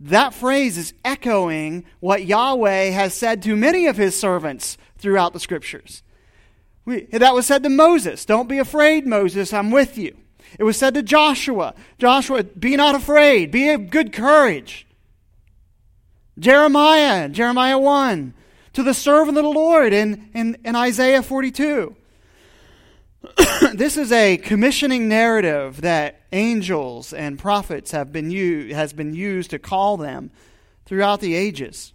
that 0.00 0.32
phrase 0.32 0.78
is 0.78 0.94
echoing 1.04 1.84
what 2.00 2.24
Yahweh 2.24 2.84
has 2.84 3.12
said 3.12 3.42
to 3.42 3.54
many 3.54 3.86
of 3.86 3.98
his 3.98 4.18
servants 4.18 4.78
throughout 4.96 5.34
the 5.34 5.40
scriptures. 5.40 6.02
We, 6.86 7.02
that 7.12 7.34
was 7.34 7.44
said 7.44 7.64
to 7.64 7.68
Moses 7.68 8.24
Don't 8.24 8.48
be 8.48 8.56
afraid, 8.56 9.06
Moses, 9.06 9.52
I'm 9.52 9.70
with 9.70 9.98
you. 9.98 10.16
It 10.58 10.64
was 10.64 10.76
said 10.76 10.94
to 10.94 11.02
Joshua 11.02 11.74
Joshua, 11.98 12.44
be 12.44 12.76
not 12.76 12.94
afraid, 12.94 13.50
be 13.50 13.70
of 13.70 13.90
good 13.90 14.12
courage. 14.12 14.86
Jeremiah, 16.38 17.28
Jeremiah 17.28 17.78
1, 17.78 18.34
to 18.72 18.82
the 18.82 18.94
servant 18.94 19.36
of 19.36 19.44
the 19.44 19.50
Lord 19.50 19.92
in, 19.92 20.30
in, 20.32 20.56
in 20.64 20.74
Isaiah 20.74 21.22
42. 21.22 21.94
this 23.74 23.96
is 23.96 24.10
a 24.10 24.38
commissioning 24.38 25.08
narrative 25.08 25.82
that 25.82 26.22
angels 26.32 27.12
and 27.12 27.38
prophets 27.38 27.90
have 27.90 28.12
been 28.12 28.30
used, 28.30 28.74
has 28.74 28.92
been 28.92 29.14
used 29.14 29.50
to 29.50 29.58
call 29.58 29.96
them 29.96 30.30
throughout 30.86 31.20
the 31.20 31.34
ages. 31.34 31.92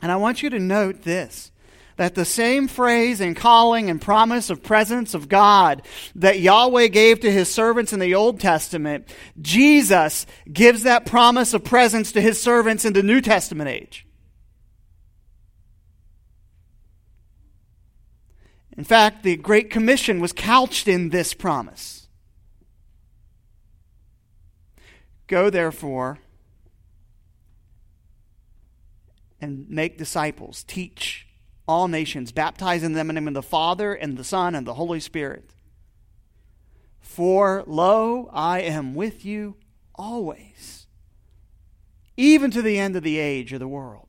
And 0.00 0.10
I 0.10 0.16
want 0.16 0.42
you 0.42 0.50
to 0.50 0.58
note 0.58 1.02
this 1.02 1.50
that 1.96 2.14
the 2.14 2.24
same 2.24 2.66
phrase 2.68 3.20
and 3.20 3.36
calling 3.36 3.88
and 3.88 4.00
promise 4.00 4.50
of 4.50 4.62
presence 4.62 5.14
of 5.14 5.28
God 5.28 5.82
that 6.16 6.40
Yahweh 6.40 6.88
gave 6.88 7.20
to 7.20 7.30
his 7.30 7.48
servants 7.48 7.92
in 7.92 8.00
the 8.00 8.14
Old 8.14 8.40
Testament, 8.40 9.08
Jesus 9.40 10.26
gives 10.52 10.82
that 10.82 11.06
promise 11.06 11.54
of 11.54 11.64
presence 11.64 12.12
to 12.12 12.20
his 12.20 12.40
servants 12.40 12.84
in 12.84 12.92
the 12.92 13.02
New 13.02 13.20
Testament 13.20 13.68
age. 13.68 14.06
In 18.76 18.84
fact, 18.84 19.22
the 19.22 19.36
Great 19.36 19.70
Commission 19.70 20.20
was 20.20 20.32
couched 20.32 20.88
in 20.88 21.10
this 21.10 21.32
promise. 21.32 22.08
Go, 25.28 25.48
therefore, 25.48 26.18
and 29.40 29.70
make 29.70 29.96
disciples, 29.96 30.64
teach 30.64 31.23
all 31.66 31.88
nations, 31.88 32.32
baptizing 32.32 32.92
them 32.92 33.08
in 33.08 33.14
the 33.14 33.20
name 33.20 33.28
of 33.28 33.34
the 33.34 33.42
Father, 33.42 33.94
and 33.94 34.16
the 34.16 34.24
Son, 34.24 34.54
and 34.54 34.66
the 34.66 34.74
Holy 34.74 35.00
Spirit. 35.00 35.54
For 37.00 37.64
lo, 37.66 38.28
I 38.32 38.60
am 38.60 38.94
with 38.94 39.24
you 39.24 39.56
always, 39.94 40.86
even 42.16 42.50
to 42.50 42.62
the 42.62 42.78
end 42.78 42.96
of 42.96 43.02
the 43.02 43.18
age 43.18 43.52
of 43.52 43.60
the 43.60 43.68
world. 43.68 44.08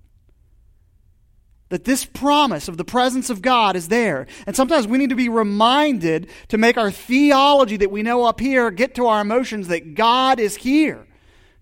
that 1.70 1.84
this 1.84 2.06
promise 2.06 2.68
of 2.68 2.78
the 2.78 2.86
presence 2.86 3.30
of 3.30 3.42
God 3.42 3.76
is 3.76 3.88
there. 3.88 4.28
And 4.46 4.56
sometimes 4.56 4.88
we 4.88 4.98
need 4.98 5.10
to 5.10 5.16
be 5.16 5.30
reminded 5.30 6.30
to 6.50 6.58
make 6.58 6.78
our 6.78 6.92
theology 6.92 7.78
that 7.78 7.92
we 7.92 8.04
know 8.04 8.24
up 8.24 8.40
here 8.40 8.70
get 8.72 8.96
to 8.96 9.08
our 9.08 9.22
emotions 9.22 9.68
that 9.70 9.96
God 9.96 10.40
is 10.40 10.56
here. 10.58 11.08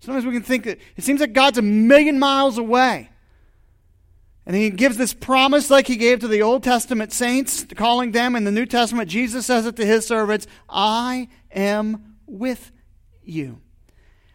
Sometimes 0.00 0.26
we 0.26 0.32
can 0.32 0.42
think 0.42 0.64
that 0.64 0.78
it 0.96 1.04
seems 1.04 1.20
like 1.20 1.32
God's 1.32 1.58
a 1.58 1.62
million 1.62 2.18
miles 2.18 2.58
away. 2.58 3.10
And 4.46 4.54
he 4.54 4.70
gives 4.70 4.96
this 4.96 5.14
promise 5.14 5.70
like 5.70 5.86
he 5.86 5.96
gave 5.96 6.20
to 6.20 6.28
the 6.28 6.42
Old 6.42 6.62
Testament 6.62 7.12
saints, 7.12 7.64
calling 7.74 8.12
them 8.12 8.36
in 8.36 8.44
the 8.44 8.50
New 8.50 8.66
Testament. 8.66 9.08
Jesus 9.08 9.46
says 9.46 9.64
it 9.66 9.76
to 9.76 9.86
his 9.86 10.06
servants 10.06 10.46
I 10.68 11.28
am 11.50 12.16
with 12.26 12.70
you. 13.22 13.60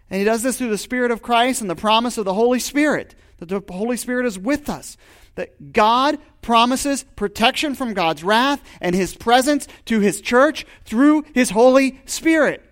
And 0.10 0.18
he 0.18 0.26
does 0.26 0.42
this 0.42 0.58
through 0.58 0.72
the 0.72 0.78
Spirit 0.78 1.12
of 1.12 1.22
Christ 1.22 1.62
and 1.62 1.70
the 1.70 1.76
promise 1.76 2.18
of 2.18 2.26
the 2.26 2.34
Holy 2.34 2.60
Spirit, 2.60 3.14
that 3.38 3.50
the 3.50 3.62
Holy 3.72 3.98
Spirit 3.98 4.26
is 4.26 4.40
with 4.40 4.70
us. 4.70 4.98
That 5.36 5.72
God 5.72 6.18
promises 6.42 7.06
protection 7.16 7.76
from 7.76 7.94
God's 7.94 8.24
wrath 8.24 8.62
and 8.82 8.96
his 8.96 9.16
presence 9.16 9.68
to 9.86 10.00
his 10.00 10.22
church 10.22 10.66
through 10.86 11.24
his 11.34 11.52
Holy 11.52 12.02
Spirit. 12.06 12.66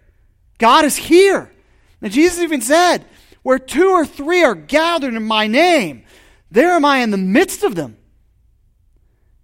God 0.58 0.84
is 0.84 0.96
here. 0.96 1.52
And 2.02 2.12
Jesus 2.12 2.40
even 2.40 2.62
said, 2.62 3.06
Where 3.44 3.60
two 3.60 3.90
or 3.90 4.06
three 4.06 4.44
are 4.44 4.56
gathered 4.56 5.14
in 5.14 5.24
my 5.24 5.48
name, 5.48 6.04
there 6.50 6.72
am 6.72 6.86
I 6.86 7.00
in 7.00 7.12
the 7.12 7.18
midst 7.18 7.64
of 7.64 7.76
them. 7.76 7.98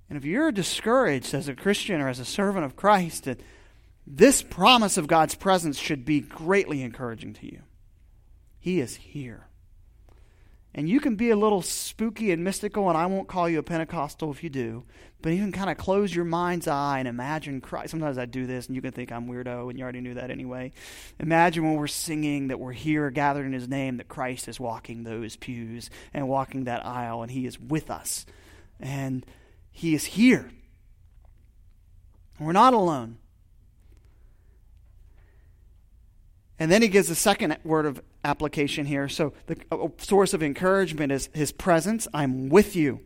And 0.10 0.18
if 0.18 0.26
you're 0.26 0.52
discouraged 0.52 1.34
as 1.34 1.48
a 1.48 1.56
Christian 1.56 2.00
or 2.00 2.08
as 2.08 2.20
a 2.20 2.26
servant 2.26 2.66
of 2.66 2.76
Christ, 2.76 3.24
that 3.24 3.40
this 4.06 4.42
promise 4.44 4.98
of 4.98 5.08
God's 5.08 5.36
presence 5.36 5.78
should 5.78 6.06
be 6.06 6.20
greatly 6.20 6.82
encouraging 6.82 7.34
to 7.34 7.46
you. 7.46 7.62
He 8.60 8.80
is 8.80 8.96
here. 8.96 9.48
And 10.76 10.90
you 10.90 11.00
can 11.00 11.16
be 11.16 11.30
a 11.30 11.36
little 11.36 11.62
spooky 11.62 12.32
and 12.32 12.44
mystical, 12.44 12.90
and 12.90 12.98
I 12.98 13.06
won't 13.06 13.28
call 13.28 13.48
you 13.48 13.60
a 13.60 13.64
Pentecostal 13.64 14.32
if 14.32 14.44
you 14.44 14.50
do, 14.50 14.84
but 15.22 15.30
can 15.30 15.52
kind 15.52 15.70
of 15.70 15.78
close 15.78 16.16
your 16.16 16.26
mind's 16.26 16.68
eye 16.68 16.98
and 16.98 17.08
imagine 17.08 17.62
Christ. 17.62 17.92
Sometimes 17.92 18.18
I 18.18 18.26
do 18.26 18.48
this, 18.48 18.66
and 18.66 18.76
you 18.76 18.82
can 18.82 18.92
think 18.92 19.12
I'm 19.12 19.28
weirdo, 19.28 19.70
and 19.70 19.78
you 19.78 19.84
already 19.84 20.02
knew 20.02 20.16
that 20.16 20.32
anyway. 20.32 20.72
Imagine 21.20 21.64
when 21.64 21.76
we're 21.76 21.88
singing 21.88 22.48
that 22.48 22.60
we're 22.60 22.72
here 22.72 23.12
gathered 23.12 23.46
in 23.46 23.54
His 23.54 23.68
name, 23.68 23.98
that 23.98 24.08
Christ 24.08 24.48
is 24.48 24.60
walking 24.60 25.04
those 25.04 25.36
pews 25.36 25.92
and 26.14 26.28
walking 26.28 26.64
that 26.64 26.86
aisle, 26.86 27.22
and 27.22 27.32
He 27.32 27.46
is 27.46 27.60
with 27.60 27.92
us. 27.92 28.26
And 28.80 29.24
He 29.72 29.94
is 29.94 30.06
here. 30.06 30.50
We're 32.40 32.52
not 32.52 32.74
alone. 32.74 33.20
And 36.60 36.72
then 36.72 36.82
he 36.82 36.88
gives 36.88 37.10
a 37.10 37.16
second 37.16 37.58
word 37.64 37.86
of 37.86 38.02
application 38.24 38.86
here. 38.86 39.10
So 39.10 39.34
the 39.48 39.58
uh, 39.72 39.90
source 39.98 40.34
of 40.34 40.42
encouragement 40.42 41.12
is 41.12 41.30
his 41.34 41.52
presence. 41.52 42.08
I'm 42.14 42.50
with 42.50 42.76
you. 42.76 43.02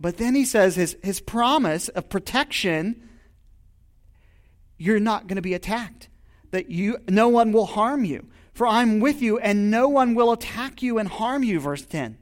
But 0.00 0.18
then 0.18 0.34
he 0.34 0.44
says 0.44 0.76
his, 0.76 0.96
his 1.02 1.20
promise 1.20 1.88
of 1.88 2.08
protection 2.08 3.08
you're 4.78 5.00
not 5.00 5.26
going 5.26 5.36
to 5.36 5.42
be 5.42 5.54
attacked. 5.54 6.08
That 6.52 6.70
you 6.70 6.98
no 7.08 7.28
one 7.28 7.52
will 7.52 7.66
harm 7.66 8.04
you. 8.04 8.28
For 8.52 8.66
I'm 8.66 9.00
with 9.00 9.20
you 9.20 9.38
and 9.38 9.70
no 9.70 9.88
one 9.88 10.14
will 10.14 10.32
attack 10.32 10.82
you 10.82 10.98
and 10.98 11.08
harm 11.08 11.42
you 11.42 11.60
verse 11.60 11.84
10. 11.84 12.16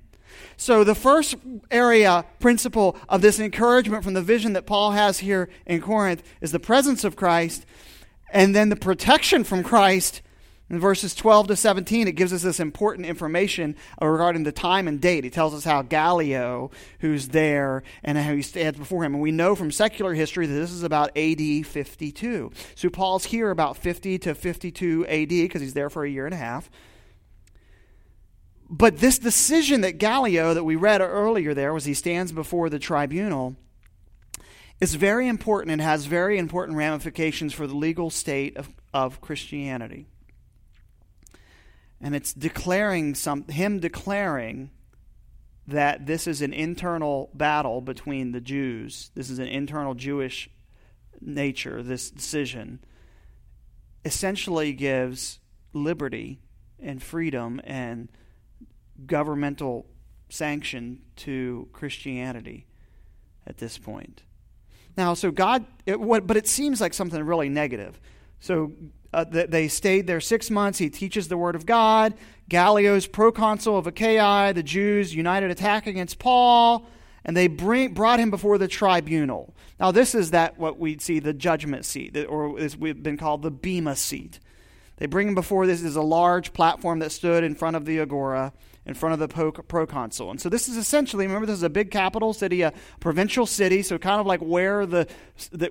So 0.56 0.84
the 0.84 0.94
first 0.94 1.36
area 1.70 2.24
principle 2.40 2.96
of 3.08 3.20
this 3.20 3.38
encouragement 3.38 4.04
from 4.04 4.14
the 4.14 4.22
vision 4.22 4.54
that 4.54 4.66
Paul 4.66 4.92
has 4.92 5.18
here 5.18 5.48
in 5.64 5.80
Corinth 5.80 6.22
is 6.40 6.52
the 6.52 6.58
presence 6.58 7.04
of 7.04 7.14
Christ 7.14 7.64
and 8.30 8.54
then 8.54 8.68
the 8.68 8.76
protection 8.76 9.44
from 9.44 9.62
Christ 9.62 10.22
in 10.68 10.80
verses 10.80 11.14
12 11.14 11.48
to 11.48 11.56
17, 11.56 12.08
it 12.08 12.12
gives 12.12 12.32
us 12.32 12.42
this 12.42 12.58
important 12.58 13.06
information 13.06 13.76
regarding 14.00 14.42
the 14.42 14.50
time 14.50 14.88
and 14.88 15.00
date. 15.00 15.22
He 15.22 15.30
tells 15.30 15.54
us 15.54 15.64
how 15.64 15.82
Gallio, 15.82 16.72
who's 16.98 17.28
there, 17.28 17.84
and 18.02 18.18
how 18.18 18.34
he 18.34 18.42
stands 18.42 18.76
before 18.76 19.04
him. 19.04 19.14
And 19.14 19.22
we 19.22 19.30
know 19.30 19.54
from 19.54 19.70
secular 19.70 20.12
history 20.12 20.46
that 20.46 20.54
this 20.54 20.72
is 20.72 20.82
about 20.82 21.16
AD 21.16 21.66
52. 21.66 22.50
So 22.74 22.90
Paul's 22.90 23.26
here 23.26 23.50
about 23.50 23.76
50 23.76 24.18
to 24.18 24.34
52 24.34 25.06
AD 25.06 25.28
because 25.28 25.60
he's 25.60 25.74
there 25.74 25.90
for 25.90 26.04
a 26.04 26.10
year 26.10 26.26
and 26.26 26.34
a 26.34 26.38
half. 26.38 26.68
But 28.68 28.98
this 28.98 29.20
decision 29.20 29.82
that 29.82 29.98
Gallio, 29.98 30.52
that 30.52 30.64
we 30.64 30.74
read 30.74 31.00
earlier 31.00 31.54
there, 31.54 31.72
was 31.72 31.84
he 31.84 31.94
stands 31.94 32.32
before 32.32 32.68
the 32.68 32.80
tribunal, 32.80 33.54
is 34.80 34.96
very 34.96 35.28
important 35.28 35.70
and 35.70 35.80
has 35.80 36.06
very 36.06 36.38
important 36.38 36.76
ramifications 36.76 37.52
for 37.52 37.68
the 37.68 37.76
legal 37.76 38.10
state 38.10 38.56
of, 38.56 38.68
of 38.92 39.20
Christianity 39.20 40.08
and 42.00 42.14
it's 42.14 42.32
declaring 42.32 43.14
some 43.14 43.44
him 43.48 43.80
declaring 43.80 44.70
that 45.66 46.06
this 46.06 46.26
is 46.26 46.42
an 46.42 46.52
internal 46.52 47.30
battle 47.34 47.80
between 47.80 48.32
the 48.32 48.40
Jews. 48.40 49.10
This 49.14 49.30
is 49.30 49.38
an 49.38 49.48
internal 49.48 49.94
Jewish 49.94 50.48
nature. 51.20 51.82
This 51.82 52.10
decision 52.10 52.80
essentially 54.04 54.72
gives 54.72 55.40
liberty 55.72 56.40
and 56.78 57.02
freedom 57.02 57.60
and 57.64 58.08
governmental 59.06 59.86
sanction 60.28 61.02
to 61.16 61.68
Christianity 61.72 62.66
at 63.46 63.58
this 63.58 63.78
point. 63.78 64.22
Now, 64.96 65.14
so 65.14 65.30
God, 65.30 65.66
it, 65.84 66.00
what, 66.00 66.26
but 66.26 66.36
it 66.36 66.46
seems 66.46 66.80
like 66.80 66.94
something 66.94 67.22
really 67.22 67.48
negative. 67.48 68.00
So 68.40 68.72
uh, 69.16 69.24
they 69.48 69.66
stayed 69.66 70.06
there 70.06 70.20
six 70.20 70.50
months. 70.50 70.78
He 70.78 70.90
teaches 70.90 71.28
the 71.28 71.38
word 71.38 71.54
of 71.54 71.64
God. 71.64 72.12
Gallio's 72.50 73.06
proconsul 73.06 73.78
of 73.78 73.86
Achaia, 73.86 74.52
the 74.52 74.62
Jews 74.62 75.14
united 75.14 75.50
attack 75.50 75.86
against 75.86 76.18
Paul, 76.18 76.86
and 77.24 77.34
they 77.34 77.46
bring, 77.46 77.94
brought 77.94 78.20
him 78.20 78.30
before 78.30 78.58
the 78.58 78.68
tribunal. 78.68 79.54
Now, 79.80 79.90
this 79.90 80.14
is 80.14 80.32
that 80.32 80.58
what 80.58 80.78
we 80.78 80.98
see 80.98 81.18
the 81.18 81.32
judgment 81.32 81.86
seat, 81.86 82.14
or 82.28 82.58
as 82.58 82.76
we've 82.76 83.02
been 83.02 83.16
called 83.16 83.40
the 83.40 83.50
bema 83.50 83.96
seat. 83.96 84.38
They 84.96 85.06
bring 85.06 85.28
him 85.28 85.34
before 85.34 85.66
this 85.66 85.82
is 85.82 85.96
a 85.96 86.02
large 86.02 86.52
platform 86.52 87.00
that 87.00 87.12
stood 87.12 87.44
in 87.44 87.54
front 87.54 87.76
of 87.76 87.84
the 87.84 88.00
agora, 88.00 88.52
in 88.86 88.94
front 88.94 89.12
of 89.12 89.18
the 89.18 89.62
proconsul. 89.62 90.30
And 90.30 90.40
so 90.40 90.48
this 90.48 90.68
is 90.68 90.76
essentially, 90.78 91.26
remember, 91.26 91.44
this 91.44 91.56
is 91.56 91.62
a 91.62 91.70
big 91.70 91.90
capital 91.90 92.32
city, 92.32 92.62
a 92.62 92.72
provincial 92.98 93.44
city, 93.44 93.82
so 93.82 93.98
kind 93.98 94.20
of 94.20 94.26
like 94.26 94.40
where 94.40 94.86
the, 94.86 95.06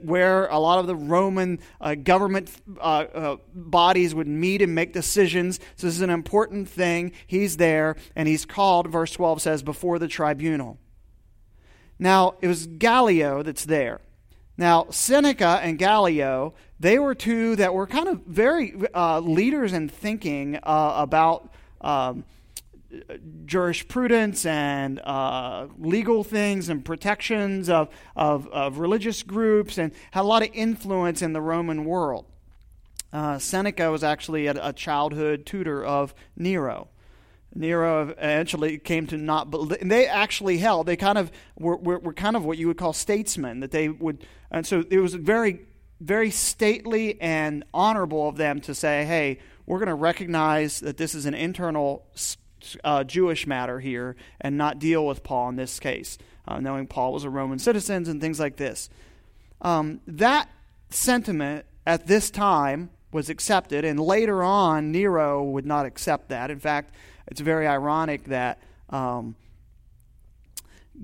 where 0.03 0.45
a 0.47 0.59
lot 0.59 0.77
of 0.77 0.85
the 0.85 0.95
Roman 0.95 1.59
uh, 1.81 1.95
government 1.95 2.51
uh, 2.79 3.05
uh, 3.13 3.37
bodies 3.53 4.13
would 4.13 4.27
meet 4.27 4.61
and 4.61 4.75
make 4.75 4.93
decisions. 4.93 5.59
So 5.75 5.87
this 5.87 5.95
is 5.95 6.01
an 6.01 6.11
important 6.11 6.69
thing. 6.69 7.11
He's 7.25 7.57
there, 7.57 7.95
and 8.15 8.27
he's 8.27 8.45
called, 8.45 8.87
verse 8.87 9.11
12 9.11 9.41
says, 9.41 9.63
before 9.63 9.97
the 9.97 10.07
tribunal. 10.07 10.77
Now, 11.97 12.35
it 12.41 12.47
was 12.47 12.67
Gallio 12.67 13.41
that's 13.41 13.65
there. 13.65 14.01
Now, 14.57 14.87
Seneca 14.89 15.59
and 15.61 15.77
Gallio, 15.77 16.53
they 16.79 16.97
were 16.97 17.15
two 17.15 17.55
that 17.57 17.73
were 17.73 17.87
kind 17.87 18.07
of 18.07 18.21
very 18.21 18.73
uh, 18.93 19.19
leaders 19.19 19.73
in 19.73 19.89
thinking 19.89 20.57
uh, 20.63 20.93
about 20.97 21.53
um, 21.81 22.23
jurisprudence 23.45 24.45
and 24.45 24.99
uh, 24.99 25.67
legal 25.77 26.23
things 26.23 26.69
and 26.69 26.83
protections 26.83 27.69
of, 27.69 27.89
of, 28.15 28.47
of, 28.47 28.77
religious 28.79 29.23
groups 29.23 29.77
and 29.77 29.91
had 30.11 30.21
a 30.21 30.27
lot 30.27 30.43
of 30.43 30.49
influence 30.53 31.21
in 31.21 31.33
the 31.33 31.41
Roman 31.41 31.85
world. 31.85 32.25
Uh, 33.11 33.39
Seneca 33.39 33.91
was 33.91 34.03
actually 34.03 34.47
a, 34.47 34.55
a, 34.61 34.73
childhood 34.73 35.45
tutor 35.45 35.83
of 35.83 36.13
Nero. 36.35 36.89
Nero 37.55 38.09
eventually 38.09 38.77
came 38.77 39.07
to 39.07 39.17
not 39.17 39.49
believe. 39.49 39.87
They 39.87 40.07
actually 40.07 40.57
held. 40.57 40.87
They 40.87 40.97
kind 40.97 41.17
of 41.17 41.31
were, 41.57 41.77
were, 41.77 41.99
were 41.99 42.13
kind 42.13 42.35
of 42.35 42.43
what 42.43 42.57
you 42.57 42.67
would 42.67 42.77
call 42.77 42.93
statesmen. 42.93 43.61
That 43.61 43.71
they 43.71 43.89
would, 43.89 44.25
and 44.51 44.67
so 44.67 44.83
it 44.89 44.99
was 44.99 45.13
very, 45.13 45.65
very 46.01 46.31
stately 46.31 47.19
and 47.21 47.63
honorable 47.73 48.27
of 48.27 48.35
them 48.35 48.59
to 48.61 48.75
say, 48.75 49.05
"Hey, 49.05 49.39
we're 49.65 49.79
going 49.79 49.87
to 49.87 49.95
recognize 49.95 50.81
that 50.81 50.97
this 50.97 51.15
is 51.15 51.25
an 51.25 51.33
internal 51.33 52.05
uh, 52.83 53.03
Jewish 53.03 53.47
matter 53.47 53.79
here 53.79 54.15
and 54.41 54.57
not 54.57 54.79
deal 54.79 55.05
with 55.05 55.23
Paul 55.23 55.49
in 55.49 55.55
this 55.55 55.79
case, 55.79 56.17
uh, 56.47 56.59
knowing 56.59 56.87
Paul 56.87 57.13
was 57.13 57.23
a 57.23 57.29
Roman 57.29 57.59
citizen 57.59 58.07
and 58.07 58.21
things 58.21 58.39
like 58.39 58.57
this. 58.57 58.89
Um, 59.61 60.01
that 60.07 60.49
sentiment 60.89 61.65
at 61.85 62.07
this 62.07 62.29
time 62.29 62.89
was 63.11 63.29
accepted, 63.29 63.85
and 63.85 63.99
later 63.99 64.43
on, 64.43 64.91
Nero 64.91 65.43
would 65.43 65.65
not 65.65 65.85
accept 65.85 66.29
that. 66.29 66.51
In 66.51 66.59
fact, 66.59 66.93
it's 67.27 67.41
very 67.41 67.67
ironic 67.67 68.25
that 68.25 68.59
um, 68.89 69.35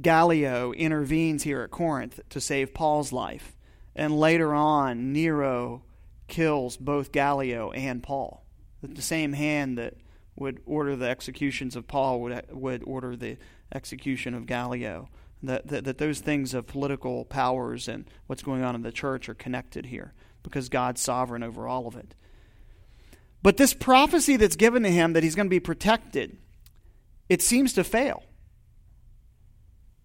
Gallio 0.02 0.72
intervenes 0.74 1.44
here 1.44 1.62
at 1.62 1.72
Corinth 1.72 2.20
to 2.30 2.40
save 2.40 2.74
Paul's 2.74 3.12
life, 3.12 3.56
and 3.96 4.18
later 4.18 4.54
on, 4.54 5.12
Nero 5.12 5.84
kills 6.28 6.78
both 6.78 7.12
Gallio 7.12 7.72
and 7.72 8.02
Paul. 8.02 8.46
The 8.82 9.02
same 9.02 9.34
hand 9.34 9.78
that 9.78 9.96
would 10.36 10.62
order 10.66 10.96
the 10.96 11.10
executions 11.10 11.76
of 11.76 11.88
Paul, 11.88 12.22
would, 12.22 12.46
would 12.52 12.84
order 12.86 13.16
the 13.16 13.38
execution 13.74 14.34
of 14.34 14.46
Gallio. 14.46 15.10
That, 15.44 15.68
that, 15.68 15.86
that 15.86 15.98
those 15.98 16.20
things 16.20 16.54
of 16.54 16.68
political 16.68 17.26
powers 17.26 17.88
and 17.88 18.06
what's 18.28 18.44
going 18.44 18.64
on 18.64 18.76
in 18.76 18.84
the 18.84 18.92
church 18.92 19.28
are 19.28 19.34
connected 19.34 19.88
here 19.88 20.14
because 20.44 20.70
God's 20.70 21.02
sovereign 21.02 21.44
over 21.44 21.68
all 21.68 21.88
of 21.88 21.96
it. 21.96 22.14
But 23.44 23.58
this 23.58 23.74
prophecy 23.74 24.38
that's 24.38 24.56
given 24.56 24.84
to 24.84 24.90
him 24.90 25.14
that 25.14 25.24
he's 25.24 25.36
going 25.36 25.48
to 25.48 25.52
be 25.52 25.60
protected, 25.60 26.38
it 27.30 27.42
seems 27.42 27.74
to 27.74 27.84
fail. 27.84 28.24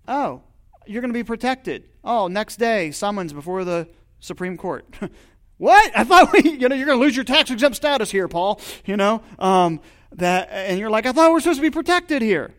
Oh, 0.08 0.42
you're 0.86 1.02
going 1.02 1.12
to 1.12 1.18
be 1.18 1.24
protected. 1.24 1.84
Oh, 2.04 2.28
next 2.28 2.56
day, 2.56 2.90
summons 2.92 3.32
before 3.32 3.64
the 3.64 3.88
Supreme 4.20 4.56
Court. 4.56 4.86
what? 5.58 5.92
I 5.96 6.04
thought 6.04 6.32
we, 6.32 6.50
you 6.50 6.68
know, 6.68 6.74
you're 6.74 6.86
going 6.86 6.98
to 6.98 7.04
lose 7.04 7.16
your 7.16 7.24
tax 7.24 7.50
exempt 7.50 7.76
status 7.76 8.10
here, 8.10 8.28
Paul. 8.28 8.60
You 8.84 8.96
know, 8.96 9.22
um, 9.38 9.80
that, 10.12 10.48
and 10.50 10.78
you're 10.78 10.90
like, 10.90 11.06
I 11.06 11.12
thought 11.12 11.30
we 11.30 11.36
are 11.36 11.40
supposed 11.40 11.58
to 11.58 11.62
be 11.62 11.70
protected 11.70 12.22
here. 12.22 12.54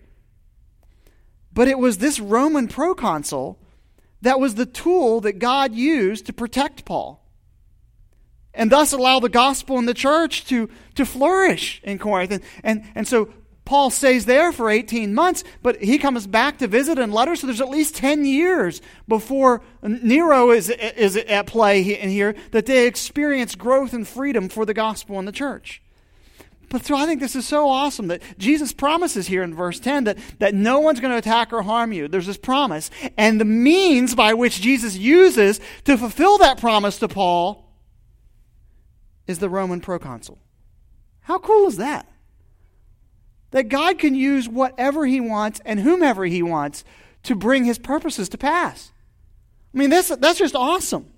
But 1.53 1.67
it 1.67 1.79
was 1.79 1.97
this 1.97 2.19
Roman 2.19 2.67
proconsul 2.67 3.57
that 4.21 4.39
was 4.39 4.55
the 4.55 4.65
tool 4.65 5.21
that 5.21 5.39
God 5.39 5.73
used 5.73 6.25
to 6.25 6.33
protect 6.33 6.85
Paul 6.85 7.23
and 8.57 8.71
thus 8.71 8.91
allow 8.91 9.21
the 9.21 9.29
gospel 9.29 9.77
and 9.77 9.87
the 9.87 9.93
church 9.93 10.43
to, 10.45 10.69
to 10.95 11.05
flourish 11.05 11.79
in 11.83 11.99
Corinth. 11.99 12.31
And, 12.31 12.43
and, 12.63 12.83
and 12.95 13.07
so 13.07 13.31
Paul 13.63 13.89
stays 13.89 14.25
there 14.25 14.51
for 14.51 14.69
18 14.69 15.13
months, 15.13 15.43
but 15.61 15.81
he 15.81 15.97
comes 15.97 16.25
back 16.25 16.57
to 16.57 16.67
visit 16.67 16.97
in 16.97 17.11
letters. 17.11 17.41
So 17.41 17.47
there's 17.47 17.61
at 17.61 17.69
least 17.69 17.95
10 17.95 18.25
years 18.25 18.81
before 19.07 19.61
Nero 19.81 20.51
is, 20.51 20.69
is 20.69 21.15
at 21.17 21.47
play 21.47 21.81
in 21.81 22.09
here 22.09 22.33
that 22.51 22.65
they 22.65 22.87
experience 22.87 23.55
growth 23.55 23.93
and 23.93 24.07
freedom 24.07 24.49
for 24.49 24.65
the 24.65 24.73
gospel 24.73 25.19
and 25.19 25.27
the 25.27 25.33
church. 25.33 25.81
But 26.69 26.85
so 26.85 26.95
I 26.95 27.05
think 27.05 27.21
this 27.21 27.35
is 27.35 27.47
so 27.47 27.69
awesome 27.69 28.07
that 28.07 28.21
Jesus 28.37 28.73
promises 28.73 29.27
here 29.27 29.43
in 29.43 29.53
verse 29.53 29.79
10 29.79 30.05
that, 30.05 30.17
that 30.39 30.53
no 30.53 30.79
one's 30.79 30.99
going 30.99 31.11
to 31.11 31.17
attack 31.17 31.53
or 31.53 31.61
harm 31.61 31.93
you. 31.93 32.07
There's 32.07 32.25
this 32.25 32.37
promise. 32.37 32.89
And 33.17 33.39
the 33.39 33.45
means 33.45 34.15
by 34.15 34.33
which 34.33 34.61
Jesus 34.61 34.97
uses 34.97 35.59
to 35.85 35.97
fulfill 35.97 36.37
that 36.39 36.59
promise 36.59 36.99
to 36.99 37.07
Paul 37.07 37.66
is 39.27 39.39
the 39.39 39.49
Roman 39.49 39.81
proconsul. 39.81 40.39
How 41.21 41.37
cool 41.37 41.67
is 41.67 41.77
that? 41.77 42.07
That 43.51 43.69
God 43.69 43.99
can 43.99 44.15
use 44.15 44.47
whatever 44.47 45.05
He 45.05 45.19
wants 45.19 45.61
and 45.65 45.81
whomever 45.81 46.25
He 46.25 46.41
wants 46.41 46.83
to 47.23 47.35
bring 47.35 47.65
His 47.65 47.77
purposes 47.77 48.29
to 48.29 48.37
pass. 48.37 48.91
I 49.73 49.77
mean, 49.77 49.89
that's, 49.89 50.07
that's 50.07 50.39
just 50.39 50.55
awesome. 50.55 51.11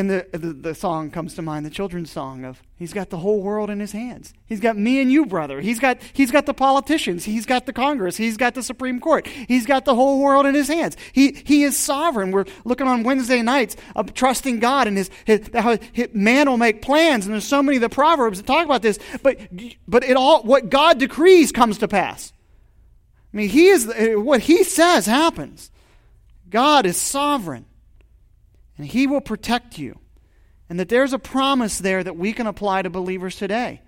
And 0.00 0.08
the, 0.08 0.26
the, 0.32 0.54
the, 0.54 0.74
song 0.74 1.10
comes 1.10 1.34
to 1.34 1.42
mind, 1.42 1.66
the 1.66 1.70
children's 1.70 2.10
song 2.10 2.42
of 2.46 2.62
He's 2.74 2.94
got 2.94 3.10
the 3.10 3.18
whole 3.18 3.42
world 3.42 3.68
in 3.68 3.80
His 3.80 3.92
hands. 3.92 4.32
He's 4.46 4.58
got 4.58 4.78
me 4.78 4.98
and 5.02 5.12
you, 5.12 5.26
brother. 5.26 5.60
He's 5.60 5.78
got, 5.78 5.98
he's 6.14 6.30
got 6.30 6.46
the 6.46 6.54
politicians. 6.54 7.26
He's 7.26 7.44
got 7.44 7.66
the 7.66 7.74
Congress. 7.74 8.16
He's 8.16 8.38
got 8.38 8.54
the 8.54 8.62
Supreme 8.62 8.98
Court. 8.98 9.26
He's 9.26 9.66
got 9.66 9.84
the 9.84 9.94
whole 9.94 10.22
world 10.22 10.46
in 10.46 10.54
His 10.54 10.68
hands. 10.68 10.96
He, 11.12 11.32
he 11.44 11.64
is 11.64 11.76
sovereign. 11.76 12.30
We're 12.30 12.46
looking 12.64 12.86
on 12.86 13.02
Wednesday 13.02 13.42
nights 13.42 13.76
of 13.94 14.14
trusting 14.14 14.60
God 14.60 14.86
and 14.86 14.96
his, 14.96 15.10
his, 15.26 15.50
how 15.52 15.76
his, 15.92 16.08
man 16.14 16.48
will 16.48 16.56
make 16.56 16.80
plans. 16.80 17.26
And 17.26 17.34
there's 17.34 17.44
so 17.44 17.62
many 17.62 17.76
of 17.76 17.82
the 17.82 17.90
Proverbs 17.90 18.38
that 18.38 18.46
talk 18.46 18.64
about 18.64 18.80
this. 18.80 18.98
But, 19.22 19.38
but 19.86 20.02
it 20.02 20.16
all, 20.16 20.42
what 20.44 20.70
God 20.70 20.98
decrees 20.98 21.52
comes 21.52 21.76
to 21.76 21.88
pass. 21.88 22.32
I 23.34 23.36
mean, 23.36 23.50
He 23.50 23.66
is, 23.66 23.92
what 24.16 24.40
He 24.40 24.64
says 24.64 25.04
happens. 25.04 25.70
God 26.48 26.86
is 26.86 26.96
sovereign 26.96 27.66
and 28.76 28.86
He 28.86 29.06
will 29.06 29.20
protect 29.20 29.78
you. 29.78 29.98
And 30.68 30.78
that 30.78 30.88
there's 30.88 31.12
a 31.12 31.18
promise 31.18 31.78
there 31.78 32.04
that 32.04 32.16
we 32.16 32.32
can 32.32 32.46
apply 32.46 32.82
to 32.82 32.90
believers 32.90 33.36
today. 33.36 33.82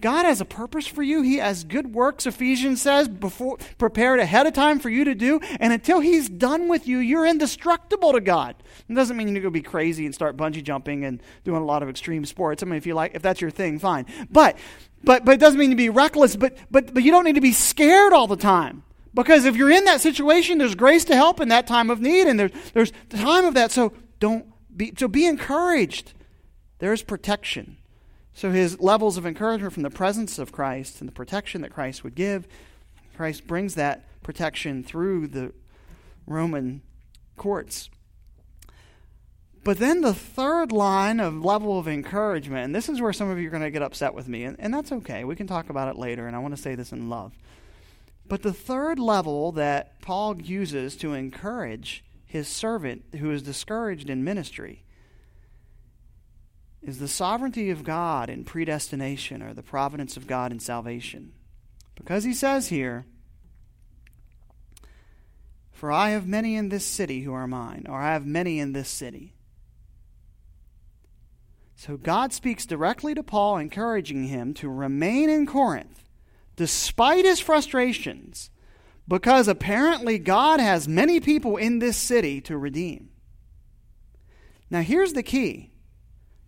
God 0.00 0.26
has 0.26 0.40
a 0.40 0.44
purpose 0.44 0.86
for 0.86 1.02
you. 1.02 1.22
He 1.22 1.38
has 1.38 1.64
good 1.64 1.92
works, 1.92 2.26
Ephesians 2.26 2.80
says, 2.80 3.08
before 3.08 3.58
prepared 3.78 4.20
ahead 4.20 4.46
of 4.46 4.52
time 4.52 4.78
for 4.78 4.90
you 4.90 5.04
to 5.04 5.14
do. 5.14 5.40
And 5.58 5.72
until 5.72 6.00
He's 6.00 6.28
done 6.28 6.68
with 6.68 6.86
you, 6.86 6.98
you're 6.98 7.26
indestructible 7.26 8.12
to 8.12 8.20
God. 8.20 8.54
It 8.88 8.94
doesn't 8.94 9.16
mean 9.16 9.28
going 9.28 9.42
to 9.42 9.50
be 9.50 9.62
crazy 9.62 10.06
and 10.06 10.14
start 10.14 10.36
bungee 10.36 10.62
jumping 10.62 11.04
and 11.04 11.20
doing 11.44 11.62
a 11.62 11.64
lot 11.64 11.82
of 11.82 11.88
extreme 11.88 12.24
sports. 12.24 12.62
I 12.62 12.66
mean, 12.66 12.76
if 12.76 12.86
you 12.86 12.94
like, 12.94 13.14
if 13.14 13.22
that's 13.22 13.40
your 13.40 13.50
thing, 13.50 13.78
fine. 13.78 14.06
But, 14.30 14.56
but, 15.02 15.24
but 15.24 15.32
it 15.32 15.40
doesn't 15.40 15.58
mean 15.58 15.70
to 15.70 15.76
be 15.76 15.88
reckless. 15.88 16.36
But, 16.36 16.56
but, 16.70 16.94
but 16.94 17.02
you 17.02 17.10
don't 17.10 17.24
need 17.24 17.34
to 17.34 17.40
be 17.40 17.52
scared 17.52 18.12
all 18.12 18.28
the 18.28 18.36
time. 18.36 18.84
Because 19.14 19.46
if 19.46 19.56
you're 19.56 19.70
in 19.70 19.84
that 19.84 20.00
situation, 20.00 20.58
there's 20.58 20.76
grace 20.76 21.04
to 21.06 21.16
help 21.16 21.40
in 21.40 21.48
that 21.48 21.66
time 21.66 21.90
of 21.90 22.00
need, 22.00 22.28
and 22.28 22.38
there's, 22.38 22.52
there's 22.72 22.92
the 23.08 23.16
time 23.16 23.46
of 23.46 23.54
that. 23.54 23.72
So 23.72 23.92
don't 24.18 24.46
be 24.76 24.92
so 24.96 25.08
be 25.08 25.26
encouraged. 25.26 26.12
There's 26.78 27.02
protection. 27.02 27.76
So 28.32 28.52
his 28.52 28.78
levels 28.80 29.16
of 29.16 29.26
encouragement 29.26 29.72
from 29.72 29.82
the 29.82 29.90
presence 29.90 30.38
of 30.38 30.52
Christ 30.52 31.00
and 31.00 31.08
the 31.08 31.12
protection 31.12 31.60
that 31.62 31.72
Christ 31.72 32.04
would 32.04 32.14
give, 32.14 32.46
Christ 33.16 33.48
brings 33.48 33.74
that 33.74 34.04
protection 34.22 34.84
through 34.84 35.26
the 35.26 35.52
Roman 36.24 36.82
courts. 37.36 37.90
But 39.64 39.78
then 39.78 40.02
the 40.02 40.14
third 40.14 40.70
line 40.70 41.18
of 41.18 41.44
level 41.44 41.78
of 41.78 41.88
encouragement, 41.88 42.66
and 42.66 42.74
this 42.74 42.88
is 42.88 43.00
where 43.00 43.12
some 43.12 43.28
of 43.28 43.38
you 43.38 43.48
are 43.48 43.50
going 43.50 43.62
to 43.62 43.70
get 43.70 43.82
upset 43.82 44.14
with 44.14 44.28
me, 44.28 44.44
and, 44.44 44.56
and 44.60 44.72
that's 44.72 44.92
okay. 44.92 45.24
We 45.24 45.34
can 45.34 45.46
talk 45.46 45.68
about 45.68 45.88
it 45.88 45.98
later, 45.98 46.26
and 46.26 46.36
I 46.36 46.38
want 46.38 46.54
to 46.54 46.62
say 46.62 46.74
this 46.74 46.92
in 46.92 47.10
love. 47.10 47.32
But 48.28 48.42
the 48.42 48.52
third 48.52 48.98
level 48.98 49.52
that 49.52 50.00
Paul 50.00 50.40
uses 50.40 50.96
to 50.98 51.14
encourage 51.14 52.04
his 52.28 52.46
servant 52.46 53.02
who 53.18 53.30
is 53.30 53.42
discouraged 53.42 54.10
in 54.10 54.22
ministry 54.22 54.84
is 56.82 56.98
the 56.98 57.08
sovereignty 57.08 57.70
of 57.70 57.82
God 57.82 58.28
in 58.28 58.44
predestination 58.44 59.42
or 59.42 59.54
the 59.54 59.62
providence 59.62 60.16
of 60.16 60.26
God 60.26 60.52
in 60.52 60.60
salvation. 60.60 61.32
Because 61.94 62.24
he 62.24 62.34
says 62.34 62.68
here, 62.68 63.06
For 65.72 65.90
I 65.90 66.10
have 66.10 66.28
many 66.28 66.54
in 66.54 66.68
this 66.68 66.84
city 66.84 67.22
who 67.22 67.32
are 67.32 67.46
mine, 67.46 67.86
or 67.88 67.98
I 67.98 68.12
have 68.12 68.26
many 68.26 68.60
in 68.60 68.74
this 68.74 68.90
city. 68.90 69.32
So 71.74 71.96
God 71.96 72.34
speaks 72.34 72.66
directly 72.66 73.14
to 73.14 73.22
Paul, 73.22 73.56
encouraging 73.56 74.24
him 74.24 74.52
to 74.54 74.68
remain 74.68 75.30
in 75.30 75.46
Corinth 75.46 76.04
despite 76.56 77.24
his 77.24 77.40
frustrations 77.40 78.50
because 79.08 79.48
apparently 79.48 80.18
God 80.18 80.60
has 80.60 80.86
many 80.86 81.18
people 81.18 81.56
in 81.56 81.78
this 81.78 81.96
city 81.96 82.40
to 82.42 82.56
redeem. 82.58 83.08
Now, 84.70 84.82
here's 84.82 85.14
the 85.14 85.22
key 85.22 85.70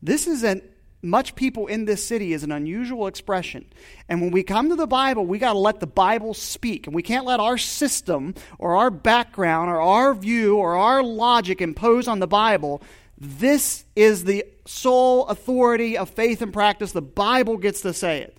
this 0.03 0.27
is 0.27 0.43
an 0.43 0.63
much 1.03 1.35
people 1.35 1.67
in 1.67 1.87
this 1.87 2.07
city 2.07 2.35
is 2.35 2.45
an 2.45 2.53
unusual 2.53 3.07
expression. 3.07 3.65
And 4.09 4.21
when 4.21 4.31
we 4.31 4.43
come 4.43 4.69
to 4.69 4.77
the 4.77 4.87
Bible, 4.87 5.25
we 5.25 5.39
got 5.39 5.55
to 5.55 5.59
let 5.59 5.81
the 5.81 5.87
Bible 5.87 6.35
speak. 6.35 6.87
And 6.87 6.95
we 6.95 7.03
can't 7.03 7.25
let 7.25 7.41
our 7.41 7.57
system 7.57 8.35
or 8.59 8.77
our 8.77 8.91
background 8.91 9.71
or 9.71 9.81
our 9.81 10.15
view 10.15 10.59
or 10.59 10.77
our 10.77 11.03
logic 11.03 11.63
impose 11.63 12.07
on 12.07 12.19
the 12.19 12.27
Bible. 12.27 12.83
This 13.17 13.87
is 13.97 14.25
the 14.25 14.45
sole 14.67 15.27
authority 15.27 15.97
of 15.97 16.11
faith 16.11 16.43
and 16.43 16.53
practice. 16.53 16.93
The 16.93 17.03
Bible 17.03 17.57
gets 17.57 17.81
to 17.81 17.95
say 17.95 18.21
it. 18.21 18.37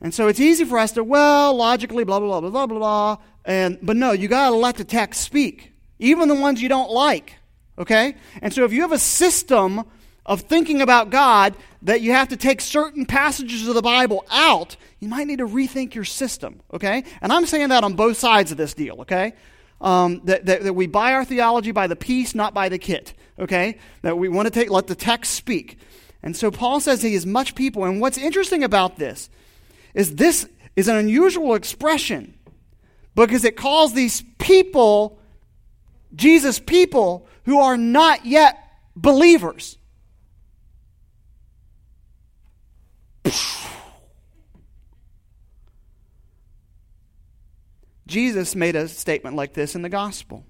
And 0.00 0.12
so 0.12 0.28
it's 0.28 0.40
easy 0.40 0.64
for 0.64 0.78
us 0.78 0.92
to, 0.92 1.04
well, 1.04 1.54
logically, 1.54 2.04
blah, 2.04 2.20
blah, 2.20 2.40
blah, 2.40 2.50
blah, 2.50 2.66
blah, 2.66 2.78
blah. 2.78 3.16
And, 3.44 3.78
but 3.80 3.96
no, 3.96 4.12
you 4.12 4.28
got 4.28 4.50
to 4.50 4.56
let 4.56 4.76
the 4.76 4.84
text 4.84 5.22
speak, 5.22 5.72
even 5.98 6.28
the 6.28 6.34
ones 6.34 6.60
you 6.60 6.68
don't 6.68 6.90
like. 6.90 7.34
Okay? 7.78 8.16
And 8.42 8.52
so 8.52 8.64
if 8.64 8.72
you 8.72 8.82
have 8.82 8.92
a 8.92 8.98
system 8.98 9.84
of 10.24 10.42
thinking 10.42 10.82
about 10.82 11.10
God 11.10 11.54
that 11.82 12.00
you 12.00 12.12
have 12.12 12.28
to 12.28 12.36
take 12.36 12.60
certain 12.60 13.06
passages 13.06 13.68
of 13.68 13.74
the 13.74 13.82
Bible 13.82 14.26
out, 14.30 14.76
you 14.98 15.08
might 15.08 15.26
need 15.26 15.38
to 15.38 15.46
rethink 15.46 15.94
your 15.94 16.04
system. 16.04 16.60
Okay? 16.72 17.04
And 17.22 17.32
I'm 17.32 17.46
saying 17.46 17.68
that 17.68 17.84
on 17.84 17.94
both 17.94 18.16
sides 18.16 18.50
of 18.50 18.58
this 18.58 18.74
deal. 18.74 19.02
Okay? 19.02 19.34
Um, 19.80 20.22
that, 20.24 20.46
that, 20.46 20.64
that 20.64 20.72
we 20.72 20.86
buy 20.86 21.12
our 21.12 21.24
theology 21.24 21.70
by 21.70 21.86
the 21.86 21.96
piece, 21.96 22.34
not 22.34 22.54
by 22.54 22.68
the 22.68 22.78
kit. 22.78 23.14
Okay? 23.38 23.78
That 24.02 24.18
we 24.18 24.28
want 24.28 24.46
to 24.46 24.50
take, 24.50 24.70
let 24.70 24.88
the 24.88 24.94
text 24.94 25.34
speak. 25.34 25.78
And 26.22 26.36
so 26.36 26.50
Paul 26.50 26.80
says 26.80 27.02
he 27.02 27.14
has 27.14 27.24
much 27.24 27.54
people. 27.54 27.84
And 27.84 28.00
what's 28.00 28.18
interesting 28.18 28.64
about 28.64 28.98
this 28.98 29.30
is 29.96 30.14
this 30.14 30.48
is 30.76 30.86
an 30.86 30.94
unusual 30.96 31.54
expression 31.54 32.38
because 33.16 33.44
it 33.44 33.56
calls 33.56 33.94
these 33.94 34.22
people 34.38 35.18
Jesus 36.14 36.60
people 36.60 37.26
who 37.44 37.58
are 37.58 37.76
not 37.76 38.24
yet 38.24 38.58
believers. 38.94 39.78
Jesus 48.06 48.54
made 48.54 48.76
a 48.76 48.86
statement 48.86 49.34
like 49.34 49.54
this 49.54 49.74
in 49.74 49.82
the 49.82 49.88
gospel 49.88 50.46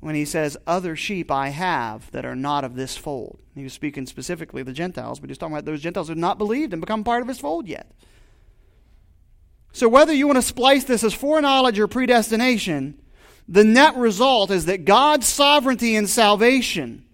when 0.00 0.16
he 0.16 0.24
says, 0.24 0.56
Other 0.66 0.96
sheep 0.96 1.30
I 1.30 1.50
have 1.50 2.10
that 2.10 2.24
are 2.26 2.34
not 2.34 2.64
of 2.64 2.74
this 2.74 2.96
fold. 2.96 3.38
He 3.54 3.62
was 3.62 3.72
speaking 3.72 4.06
specifically 4.06 4.62
of 4.62 4.66
the 4.66 4.72
Gentiles, 4.72 5.20
but 5.20 5.30
he's 5.30 5.38
talking 5.38 5.54
about 5.54 5.66
those 5.66 5.80
Gentiles 5.80 6.08
who 6.08 6.12
have 6.12 6.18
not 6.18 6.38
believed 6.38 6.72
and 6.72 6.80
become 6.80 7.04
part 7.04 7.22
of 7.22 7.28
his 7.28 7.38
fold 7.38 7.68
yet. 7.68 7.92
So, 9.72 9.88
whether 9.88 10.12
you 10.12 10.26
want 10.26 10.36
to 10.36 10.42
splice 10.42 10.84
this 10.84 11.02
as 11.02 11.14
foreknowledge 11.14 11.78
or 11.78 11.88
predestination, 11.88 13.00
the 13.48 13.64
net 13.64 13.96
result 13.96 14.50
is 14.50 14.66
that 14.66 14.84
God's 14.84 15.26
sovereignty 15.26 15.96
and 15.96 16.08
salvation 16.08 17.04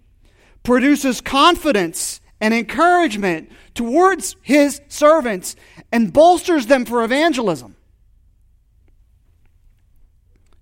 produces 0.63 1.21
confidence 1.21 2.21
and 2.41 2.53
encouragement 2.53 3.51
towards 3.73 4.35
his 4.41 4.81
servants 4.87 5.55
and 5.91 6.13
bolsters 6.13 6.67
them 6.67 6.85
for 6.85 7.03
evangelism. 7.03 7.75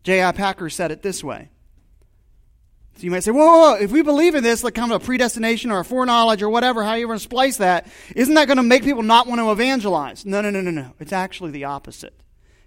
J.I. 0.03 0.31
Packer 0.31 0.69
said 0.69 0.91
it 0.91 1.01
this 1.01 1.23
way 1.23 1.49
so 2.97 3.03
you 3.03 3.11
might 3.11 3.23
say, 3.23 3.29
whoa, 3.29 3.45
whoa, 3.45 3.59
whoa, 3.59 3.73
if 3.75 3.91
we 3.91 4.01
believe 4.01 4.33
in 4.33 4.43
this, 4.43 4.63
like 4.63 4.73
kind 4.73 4.91
of 4.91 5.01
a 5.01 5.05
predestination 5.05 5.69
or 5.69 5.79
a 5.79 5.85
foreknowledge 5.85 6.41
or 6.41 6.49
whatever, 6.49 6.83
how 6.83 6.95
you 6.95 7.07
want 7.07 7.19
to 7.19 7.23
splice 7.23 7.57
that, 7.57 7.85
isn't 8.15 8.33
that 8.33 8.47
going 8.47 8.57
to 8.57 8.63
make 8.63 8.83
people 8.83 9.03
not 9.03 9.27
want 9.27 9.39
to 9.39 9.51
evangelize? 9.51 10.25
No, 10.25 10.41
no, 10.41 10.49
no, 10.49 10.61
no, 10.61 10.71
no. 10.71 10.93
It's 10.99 11.13
actually 11.13 11.51
the 11.51 11.65
opposite. 11.65 12.19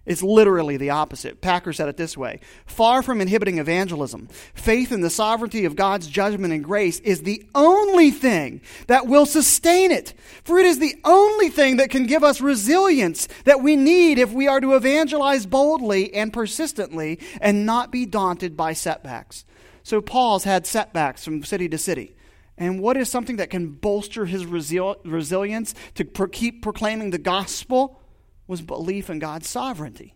It's 0.07 0.23
literally 0.23 0.77
the 0.77 0.91
opposite. 0.91 1.41
Packer 1.41 1.73
said 1.73 1.89
it 1.89 1.97
this 1.97 2.17
way 2.17 2.41
Far 2.65 3.03
from 3.03 3.21
inhibiting 3.21 3.59
evangelism, 3.59 4.29
faith 4.55 4.93
in 4.93 5.03
the 5.03 5.11
sovereignty 5.11 5.65
of 5.65 5.77
God's 5.77 6.07
judgment 6.07 6.53
and 6.55 6.65
grace 6.65 7.01
is 7.01 7.23
the 7.23 7.45
only 7.55 8.11
thing 8.11 8.63
that 8.87 9.07
will 9.07 9.27
sustain 9.27 9.91
it. 9.91 10.15
For 10.43 10.59
it 10.59 10.67
is 10.67 10.79
the 10.79 10.95
only 11.05 11.49
thing 11.49 11.77
that 11.77 11.91
can 11.91 12.07
give 12.07 12.25
us 12.25 12.41
resilience 12.41 13.29
that 13.45 13.63
we 13.63 13.77
need 13.77 14.19
if 14.19 14.33
we 14.33 14.49
are 14.49 14.61
to 14.61 14.75
evangelize 14.75 15.45
boldly 15.45 16.15
and 16.15 16.33
persistently 16.33 17.19
and 17.41 17.67
not 17.67 17.91
be 17.91 18.07
daunted 18.07 18.57
by 18.57 18.73
setbacks. 18.73 19.45
So 19.83 20.01
Paul's 20.01 20.45
had 20.45 20.67
setbacks 20.67 21.25
from 21.25 21.43
city 21.45 21.69
to 21.69 21.79
city. 21.79 22.15
And 22.57 22.81
what 22.81 22.97
is 22.97 23.09
something 23.09 23.37
that 23.37 23.51
can 23.51 23.69
bolster 23.69 24.27
his 24.27 24.45
resil- 24.45 25.01
resilience 25.05 25.75
to 25.95 26.05
pro- 26.05 26.29
keep 26.29 26.63
proclaiming 26.63 27.11
the 27.11 27.19
gospel? 27.19 28.01
Was 28.47 28.61
belief 28.61 29.09
in 29.09 29.19
God's 29.21 29.49
sovereignty. 29.49 30.15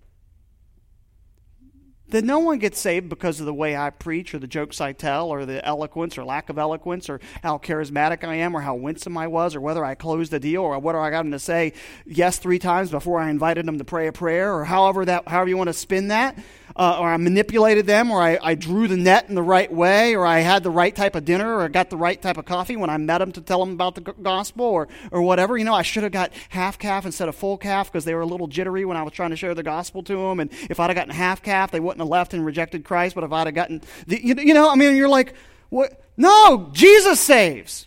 That 2.10 2.24
no 2.24 2.38
one 2.38 2.58
gets 2.58 2.78
saved 2.78 3.08
because 3.08 3.40
of 3.40 3.46
the 3.46 3.54
way 3.54 3.76
I 3.76 3.90
preach 3.90 4.34
or 4.34 4.38
the 4.38 4.46
jokes 4.46 4.80
I 4.80 4.92
tell 4.92 5.30
or 5.30 5.46
the 5.46 5.64
eloquence 5.64 6.18
or 6.18 6.24
lack 6.24 6.50
of 6.50 6.58
eloquence 6.58 7.08
or 7.08 7.20
how 7.42 7.58
charismatic 7.58 8.24
I 8.24 8.36
am 8.36 8.54
or 8.54 8.60
how 8.60 8.74
winsome 8.74 9.16
I 9.16 9.26
was 9.26 9.56
or 9.56 9.60
whether 9.60 9.84
I 9.84 9.94
closed 9.94 10.30
the 10.30 10.38
deal 10.38 10.62
or 10.62 10.78
whether 10.78 11.00
I 11.00 11.10
got 11.10 11.22
them 11.22 11.32
to 11.32 11.38
say 11.38 11.72
yes 12.04 12.38
three 12.38 12.58
times 12.58 12.90
before 12.90 13.20
I 13.20 13.30
invited 13.30 13.66
them 13.66 13.78
to 13.78 13.84
pray 13.84 14.06
a 14.06 14.12
prayer 14.12 14.54
or 14.54 14.64
however 14.64 15.04
that 15.06 15.26
however 15.26 15.48
you 15.48 15.56
want 15.56 15.68
to 15.68 15.74
spin 15.74 16.08
that 16.08 16.38
uh, 16.76 16.98
or 17.00 17.08
I 17.08 17.16
manipulated 17.16 17.86
them, 17.86 18.10
or 18.10 18.20
I, 18.20 18.38
I 18.42 18.54
drew 18.54 18.88
the 18.88 18.96
net 18.96 19.28
in 19.28 19.34
the 19.34 19.42
right 19.42 19.72
way, 19.72 20.16
or 20.16 20.26
I 20.26 20.40
had 20.40 20.62
the 20.62 20.70
right 20.70 20.94
type 20.94 21.14
of 21.14 21.24
dinner, 21.24 21.56
or 21.56 21.62
I 21.62 21.68
got 21.68 21.90
the 21.90 21.96
right 21.96 22.20
type 22.20 22.36
of 22.36 22.44
coffee 22.46 22.76
when 22.76 22.90
I 22.90 22.96
met 22.96 23.18
them 23.18 23.32
to 23.32 23.40
tell 23.40 23.60
them 23.60 23.74
about 23.74 23.94
the 23.94 24.00
gospel, 24.00 24.64
or, 24.64 24.88
or 25.10 25.22
whatever. 25.22 25.56
You 25.56 25.64
know, 25.64 25.74
I 25.74 25.82
should 25.82 26.02
have 26.02 26.12
got 26.12 26.32
half 26.48 26.78
caff 26.78 27.06
instead 27.06 27.28
of 27.28 27.36
full 27.36 27.58
caff 27.58 27.92
because 27.92 28.04
they 28.04 28.14
were 28.14 28.22
a 28.22 28.26
little 28.26 28.48
jittery 28.48 28.84
when 28.84 28.96
I 28.96 29.02
was 29.02 29.12
trying 29.12 29.30
to 29.30 29.36
share 29.36 29.54
the 29.54 29.62
gospel 29.62 30.02
to 30.04 30.16
them. 30.16 30.40
And 30.40 30.50
if 30.68 30.80
I'd 30.80 30.90
have 30.90 30.96
gotten 30.96 31.14
half 31.14 31.42
caff, 31.42 31.70
they 31.70 31.80
wouldn't 31.80 32.00
have 32.04 32.10
left 32.10 32.34
and 32.34 32.44
rejected 32.44 32.84
Christ. 32.84 33.14
But 33.14 33.24
if 33.24 33.32
I'd 33.32 33.46
have 33.46 33.54
gotten, 33.54 33.82
the, 34.06 34.24
you, 34.24 34.34
you 34.36 34.54
know, 34.54 34.70
I 34.70 34.76
mean, 34.76 34.96
you're 34.96 35.08
like, 35.08 35.34
what? 35.68 36.00
No, 36.16 36.70
Jesus 36.72 37.20
saves. 37.20 37.86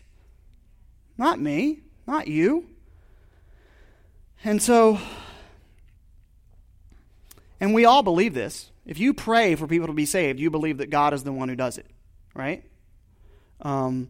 Not 1.17 1.39
me, 1.39 1.79
not 2.05 2.27
you. 2.27 2.67
And 4.43 4.61
so, 4.61 4.99
and 7.59 7.73
we 7.73 7.85
all 7.85 8.03
believe 8.03 8.33
this. 8.33 8.71
If 8.85 8.99
you 8.99 9.13
pray 9.13 9.55
for 9.55 9.67
people 9.67 9.87
to 9.87 9.93
be 9.93 10.05
saved, 10.05 10.39
you 10.39 10.49
believe 10.49 10.77
that 10.77 10.89
God 10.89 11.13
is 11.13 11.23
the 11.23 11.31
one 11.33 11.49
who 11.49 11.55
does 11.55 11.77
it, 11.77 11.87
right? 12.33 12.63
Um, 13.61 14.09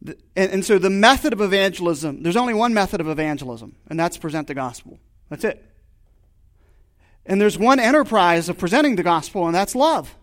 the, 0.00 0.16
and, 0.36 0.52
and 0.52 0.64
so 0.64 0.78
the 0.78 0.88
method 0.88 1.32
of 1.32 1.40
evangelism, 1.40 2.22
there's 2.22 2.36
only 2.36 2.54
one 2.54 2.72
method 2.72 3.00
of 3.00 3.08
evangelism, 3.08 3.76
and 3.88 3.98
that's 3.98 4.16
present 4.16 4.46
the 4.46 4.54
gospel. 4.54 4.98
That's 5.28 5.44
it. 5.44 5.62
And 7.26 7.40
there's 7.40 7.58
one 7.58 7.78
enterprise 7.78 8.48
of 8.48 8.58
presenting 8.58 8.96
the 8.96 9.02
gospel, 9.02 9.46
and 9.46 9.54
that's 9.54 9.74
love. 9.74 10.14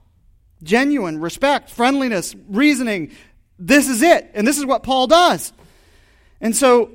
Genuine, 0.64 1.20
respect, 1.20 1.70
friendliness, 1.70 2.36
reasoning. 2.50 3.12
This 3.60 3.88
is 3.88 4.02
it. 4.02 4.32
And 4.34 4.48
this 4.48 4.58
is 4.58 4.66
what 4.66 4.84
Paul 4.84 5.08
does. 5.08 5.54
And 6.42 6.56
so 6.56 6.92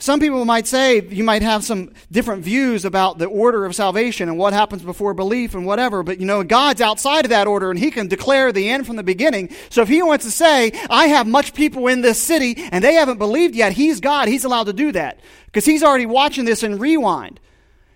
some 0.00 0.18
people 0.18 0.46
might 0.46 0.66
say 0.66 1.02
you 1.02 1.22
might 1.24 1.42
have 1.42 1.62
some 1.62 1.92
different 2.10 2.42
views 2.42 2.86
about 2.86 3.18
the 3.18 3.26
order 3.26 3.66
of 3.66 3.74
salvation 3.74 4.30
and 4.30 4.38
what 4.38 4.54
happens 4.54 4.82
before 4.82 5.12
belief 5.12 5.54
and 5.54 5.66
whatever, 5.66 6.02
but 6.02 6.18
you 6.18 6.24
know, 6.24 6.42
God's 6.42 6.80
outside 6.80 7.26
of 7.26 7.30
that 7.30 7.46
order 7.46 7.70
and 7.70 7.78
He 7.78 7.90
can 7.90 8.08
declare 8.08 8.50
the 8.50 8.70
end 8.70 8.86
from 8.86 8.96
the 8.96 9.02
beginning. 9.02 9.50
So 9.68 9.82
if 9.82 9.88
He 9.88 10.02
wants 10.02 10.24
to 10.24 10.30
say, 10.30 10.72
I 10.88 11.08
have 11.08 11.26
much 11.26 11.52
people 11.52 11.86
in 11.86 12.00
this 12.00 12.18
city 12.18 12.54
and 12.72 12.82
they 12.82 12.94
haven't 12.94 13.18
believed 13.18 13.54
yet, 13.54 13.74
He's 13.74 14.00
God. 14.00 14.26
He's 14.26 14.44
allowed 14.44 14.66
to 14.66 14.72
do 14.72 14.90
that 14.92 15.20
because 15.44 15.66
He's 15.66 15.82
already 15.82 16.06
watching 16.06 16.46
this 16.46 16.62
in 16.62 16.78
rewind. 16.78 17.38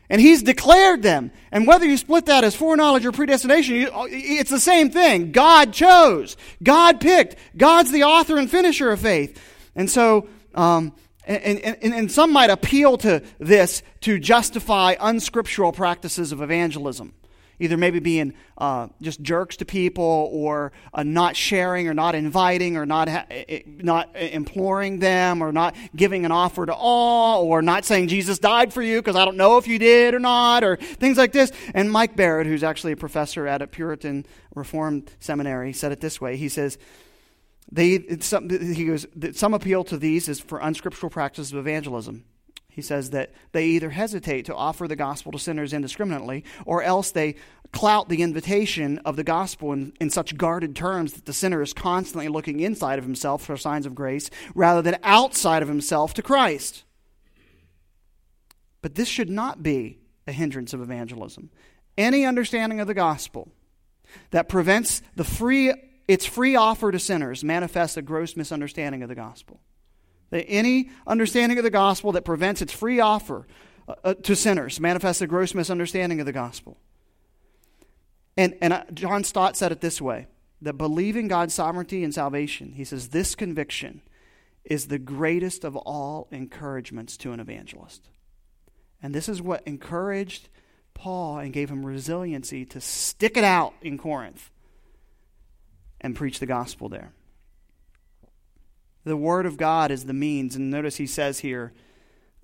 And 0.09 0.21
He's 0.21 0.43
declared 0.43 1.03
them. 1.03 1.31
And 1.51 1.67
whether 1.67 1.87
you 1.87 1.97
split 1.97 2.27
that 2.27 2.45
as 2.45 2.55
foreknowledge 2.55 3.07
or 3.07 3.13
predestination, 3.13 3.89
it's 4.11 4.51
the 4.51 4.61
same 4.61 4.91
thing. 4.91 5.33
God 5.33 5.73
chose. 5.73 6.37
God 6.63 7.01
picked. 7.01 7.37
God's 7.57 7.91
the 7.91 8.05
author 8.05 8.37
and 8.37 8.51
finisher 8.51 8.91
of 8.91 9.01
faith. 9.01 9.41
And 9.75 9.91
so, 9.91 10.29
um, 10.55 10.93
and, 11.27 11.59
and, 11.61 11.95
and, 11.95 12.13
some 12.13 12.33
might 12.33 12.51
appeal 12.51 12.99
to 12.99 13.23
this 13.39 13.83
to 14.03 14.19
justify 14.19 14.95
unscriptural 15.01 15.73
practices 15.73 16.33
of 16.33 16.43
evangelism. 16.43 17.15
Either 17.59 17.77
maybe 17.77 17.99
being 17.99 18.35
uh, 18.59 18.89
just 19.01 19.21
jerks 19.23 19.57
to 19.57 19.65
people, 19.65 20.29
or 20.33 20.73
uh, 20.93 21.03
not 21.03 21.37
sharing, 21.37 21.89
or 21.89 21.95
not 21.95 22.15
inviting, 22.15 22.77
or 22.77 22.87
not, 22.87 23.09
ha- 23.09 23.27
not 23.67 24.15
imploring 24.17 24.99
them, 24.99 25.43
or 25.43 25.53
not 25.53 25.77
giving 25.95 26.25
an 26.25 26.33
offer 26.33 26.67
to 26.67 26.75
all, 26.75 27.45
or 27.45 27.63
not 27.63 27.85
saying 27.85 28.09
Jesus 28.09 28.39
died 28.39 28.73
for 28.73 28.83
you 28.83 29.01
because 29.01 29.17
I 29.17 29.25
don't 29.25 29.37
know 29.37 29.59
if 29.59 29.67
you 29.67 29.79
did 29.79 30.15
or 30.15 30.19
not, 30.19 30.65
or 30.65 30.77
things 30.77 31.17
like 31.17 31.33
this. 31.33 31.53
And 31.75 31.91
Mike 31.91 32.17
Barrett, 32.17 32.47
who's 32.47 32.65
actually 32.65 32.93
a 32.93 32.97
professor 32.97 33.47
at 33.47 33.63
a 33.63 33.67
Puritan 33.67 34.27
Reformed 34.55 35.11
seminary, 35.21 35.73
said 35.73 35.93
it 35.93 36.01
this 36.01 36.21
way 36.21 36.37
He 36.37 36.49
says, 36.49 36.79
they, 37.73 38.19
some, 38.21 38.49
he 38.49 38.85
goes, 38.85 39.07
some 39.33 39.55
appeal 39.55 39.85
to 39.85 39.97
these 39.97 40.29
is 40.29 40.39
for 40.39 40.59
unscriptural 40.61 41.11
practices 41.11 41.53
of 41.53 41.59
evangelism. 41.59 42.25
He 42.75 42.83
says 42.83 43.11
that 43.11 43.31
they 43.53 43.67
either 43.67 43.91
hesitate 43.91 44.47
to 44.47 44.55
offer 44.55 44.89
the 44.89 44.97
gospel 44.97 45.31
to 45.31 45.39
sinners 45.39 45.73
indiscriminately, 45.73 46.43
or 46.67 46.83
else 46.83 47.13
they 47.13 47.37
clout 47.71 48.09
the 48.09 48.21
invitation 48.21 48.99
of 49.05 49.15
the 49.15 49.23
gospel 49.23 49.73
in, 49.73 49.93
in 50.01 50.11
such 50.11 50.37
guarded 50.37 50.75
terms 50.75 51.13
that 51.13 51.25
the 51.25 51.33
sinner 51.33 51.63
is 51.63 51.73
constantly 51.73 52.27
looking 52.27 52.59
inside 52.59 52.99
of 52.99 53.05
himself 53.05 53.45
for 53.45 53.57
signs 53.57 53.87
of 53.87 53.95
grace 53.95 54.29
rather 54.57 54.83
than 54.83 54.99
outside 55.05 55.63
of 55.63 55.69
himself 55.69 56.15
to 56.15 56.23
Christ. 56.23 56.83
But 58.83 58.97
this 58.97 59.09
should 59.09 59.31
not 59.31 59.63
be 59.63 60.01
a 60.27 60.33
hindrance 60.33 60.73
of 60.73 60.81
evangelism. 60.81 61.51
Any 61.97 62.25
understanding 62.25 62.81
of 62.81 62.89
the 62.89 62.95
gospel 62.95 63.53
that 64.33 64.49
prevents 64.49 65.01
the 65.15 65.25
free 65.25 65.73
its 66.09 66.27
free 66.27 66.57
offer 66.57 66.91
to 66.91 66.99
sinners 66.99 67.45
manifests 67.45 67.97
a 67.97 68.03
gross 68.03 68.37
misunderstanding 68.37 69.03
of 69.03 69.09
the 69.09 69.15
gospel. 69.15 69.61
Any 70.43 70.91
understanding 71.07 71.59
of 71.59 71.65
the 71.65 71.71
gospel 71.71 72.13
that 72.13 72.25
prevents 72.25 72.63
its 72.63 72.73
free 72.73 73.01
offer 73.01 73.47
uh, 73.87 73.95
uh, 74.03 74.15
to 74.15 74.35
sinners 74.35 74.81
manifests 74.81 75.23
a 75.23 75.27
gross 75.27 75.55
misunderstanding 75.55 76.21
of 76.21 76.27
the 76.27 76.33
gospel. 76.33 76.79
And, 78.37 78.57
and 78.61 78.85
John 78.95 79.25
Stott 79.25 79.57
said 79.57 79.73
it 79.73 79.81
this 79.81 80.01
way 80.01 80.27
that 80.63 80.75
believing 80.75 81.29
God's 81.29 81.55
sovereignty 81.55 82.03
and 82.03 82.15
salvation, 82.15 82.73
he 82.73 82.85
says, 82.85 83.09
this 83.09 83.35
conviction 83.35 84.01
is 84.65 84.87
the 84.87 84.99
greatest 84.99 85.65
of 85.65 85.77
all 85.77 86.27
encouragements 86.31 87.17
to 87.19 87.33
an 87.33 87.41
evangelist. 87.41 88.09
And 89.03 89.15
this 89.15 89.29
is 89.29 89.43
what 89.43 89.63
encouraged 89.67 90.49
Paul 90.95 91.39
and 91.39 91.53
gave 91.53 91.71
him 91.71 91.85
resiliency 91.85 92.65
to 92.67 92.81
stick 92.81 93.37
it 93.37 93.45
out 93.45 93.75
in 93.83 93.99
Corinth 93.99 94.51
and 96.01 96.17
preach 96.17 96.39
the 96.39 96.47
gospel 96.47 96.89
there. 96.89 97.13
The 99.05 99.17
Word 99.17 99.47
of 99.47 99.57
God 99.57 99.91
is 99.91 100.05
the 100.05 100.13
means. 100.13 100.57
And 100.57 100.71
notice 100.71 100.97
he 100.97 101.07
says 101.07 101.41
here, 101.41 101.73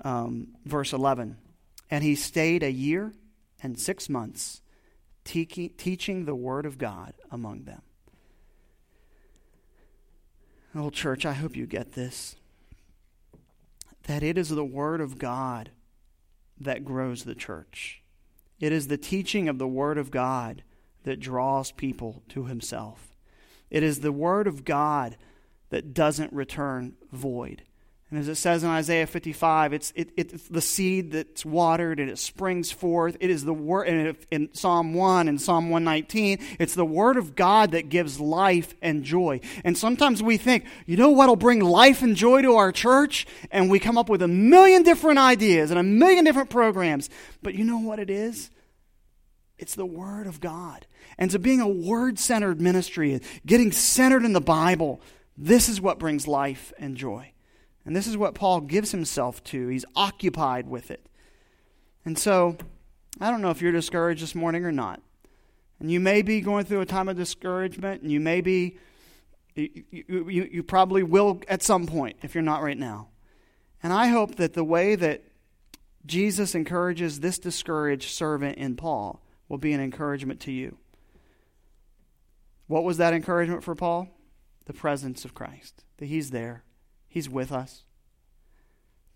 um, 0.05 0.49
verse 0.65 0.93
11, 0.93 1.37
and 1.91 2.05
he 2.05 2.15
stayed 2.15 2.63
a 2.63 2.73
year 2.73 3.13
and 3.63 3.79
six 3.79 4.09
months 4.09 4.63
te- 5.25 5.45
teaching 5.45 6.25
the 6.25 6.35
Word 6.35 6.67
of 6.67 6.79
God 6.79 7.15
among 7.31 7.65
them. 7.65 7.83
Oh, 10.75 10.91
church, 10.91 11.27
I 11.27 11.33
hope 11.33 11.57
you 11.57 11.67
get 11.67 11.93
this. 11.93 12.37
That 14.05 14.23
it 14.23 14.39
is 14.39 14.49
the 14.49 14.65
Word 14.65 15.01
of 15.01 15.19
God 15.19 15.71
that 16.59 16.85
grows 16.85 17.25
the 17.25 17.35
church. 17.35 18.03
It 18.61 18.73
is 18.73 18.89
the 18.89 18.99
teaching 18.99 19.49
of 19.49 19.59
the 19.59 19.69
Word 19.69 19.99
of 19.99 20.11
God 20.11 20.63
that 21.05 21.21
draws 21.21 21.73
people 21.73 22.23
to 22.29 22.45
Himself. 22.45 23.11
It 23.71 23.83
is 23.83 24.01
the 24.01 24.13
word 24.13 24.47
of 24.47 24.65
God 24.65 25.17
that 25.71 25.95
doesn't 25.95 26.33
return 26.33 26.97
void. 27.12 27.62
And 28.11 28.18
as 28.18 28.27
it 28.27 28.35
says 28.35 28.64
in 28.64 28.71
Isaiah 28.71 29.07
55, 29.07 29.73
it's, 29.73 29.93
it, 29.95 30.11
it's 30.16 30.49
the 30.49 30.61
seed 30.61 31.12
that's 31.12 31.45
watered 31.45 32.01
and 32.01 32.11
it 32.11 32.18
springs 32.18 32.73
forth. 32.73 33.16
It 33.21 33.31
is 33.31 33.45
the 33.45 33.55
word, 33.55 33.87
and 33.87 34.16
in 34.33 34.53
Psalm 34.53 34.95
1 34.95 35.29
and 35.29 35.41
Psalm 35.41 35.71
119, 35.71 36.39
it's 36.59 36.75
the 36.75 36.85
word 36.85 37.16
of 37.16 37.37
God 37.37 37.71
that 37.71 37.89
gives 37.89 38.18
life 38.18 38.75
and 38.83 39.05
joy. 39.05 39.41
And 39.62 39.79
sometimes 39.79 40.25
we 40.25 40.39
think, 40.39 40.64
you 40.87 40.97
know 40.97 41.11
what'll 41.11 41.37
bring 41.37 41.61
life 41.61 42.03
and 42.03 42.16
joy 42.16 42.43
to 42.43 42.57
our 42.57 42.73
church? 42.73 43.29
And 43.53 43.71
we 43.71 43.79
come 43.79 43.97
up 43.97 44.09
with 44.09 44.23
a 44.23 44.29
million 44.29 44.83
different 44.83 45.21
ideas 45.21 45.71
and 45.71 45.79
a 45.79 45.85
million 45.85 46.25
different 46.25 46.51
programs. 46.51 47.11
But 47.43 47.55
you 47.55 47.62
know 47.62 47.79
what 47.79 48.01
it 48.01 48.11
is? 48.11 48.51
It's 49.57 49.77
the 49.77 49.87
Word 49.87 50.27
of 50.27 50.41
God. 50.41 50.87
And 51.16 51.31
so, 51.31 51.39
being 51.39 51.61
a 51.61 51.68
word 51.68 52.18
centered 52.18 52.61
ministry, 52.61 53.21
getting 53.45 53.73
centered 53.73 54.25
in 54.25 54.33
the 54.33 54.41
Bible, 54.41 55.03
this 55.37 55.68
is 55.68 55.81
what 55.81 55.99
brings 55.99 56.26
life 56.26 56.72
and 56.78 56.97
joy. 56.97 57.33
And 57.85 57.97
this 57.97 58.07
is 58.07 58.16
what 58.16 58.35
Paul 58.35 58.61
gives 58.61 58.93
himself 58.93 59.43
to. 59.45 59.68
He's 59.68 59.85
occupied 59.97 60.68
with 60.68 60.91
it. 60.91 61.07
And 62.05 62.18
so, 62.18 62.57
I 63.20 63.31
don't 63.31 63.43
know 63.43 63.51
if 63.51 63.61
you're 63.62 63.72
discouraged 63.72 64.22
this 64.22 64.35
morning 64.35 64.64
or 64.64 64.72
not. 64.72 65.01
And 65.78 65.91
you 65.91 65.99
may 65.99 66.22
be 66.22 66.41
going 66.41 66.66
through 66.66 66.83
a 66.83 66.87
time 66.87 67.09
of 67.09 67.16
discouragement, 67.16 68.03
and 68.03 68.12
you 68.12 68.20
may 68.20 68.43
be, 68.43 68.76
you, 69.55 69.70
you, 69.91 70.49
you 70.53 70.62
probably 70.62 71.03
will 71.03 71.41
at 71.49 71.62
some 71.62 71.87
point 71.87 72.18
if 72.22 72.35
you're 72.35 72.43
not 72.43 72.62
right 72.62 72.78
now. 72.78 73.09
And 73.83 73.93
I 73.93 74.09
hope 74.09 74.37
that 74.37 74.53
the 74.53 74.64
way 74.64 74.95
that 74.95 75.24
Jesus 76.05 76.55
encourages 76.55 77.20
this 77.20 77.39
discouraged 77.39 78.11
servant 78.11 78.59
in 78.59 78.76
Paul 78.76 79.22
will 79.49 79.59
be 79.59 79.72
an 79.72 79.81
encouragement 79.81 80.41
to 80.41 80.53
you. 80.53 80.76
What 82.66 82.85
was 82.85 82.99
that 82.99 83.14
encouragement 83.14 83.64
for 83.64 83.74
Paul? 83.74 84.09
The 84.71 84.79
presence 84.79 85.25
of 85.25 85.35
Christ, 85.35 85.83
that 85.97 86.07
he's 86.07 86.31
there, 86.31 86.62
he's 87.09 87.29
with 87.29 87.51
us, 87.51 87.83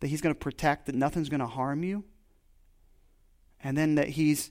that 0.00 0.08
he's 0.08 0.20
going 0.20 0.34
to 0.34 0.38
protect, 0.38 0.86
that 0.86 0.96
nothing's 0.96 1.28
going 1.28 1.38
to 1.38 1.46
harm 1.46 1.84
you, 1.84 2.02
and 3.62 3.78
then 3.78 3.94
that 3.94 4.08
he's 4.08 4.50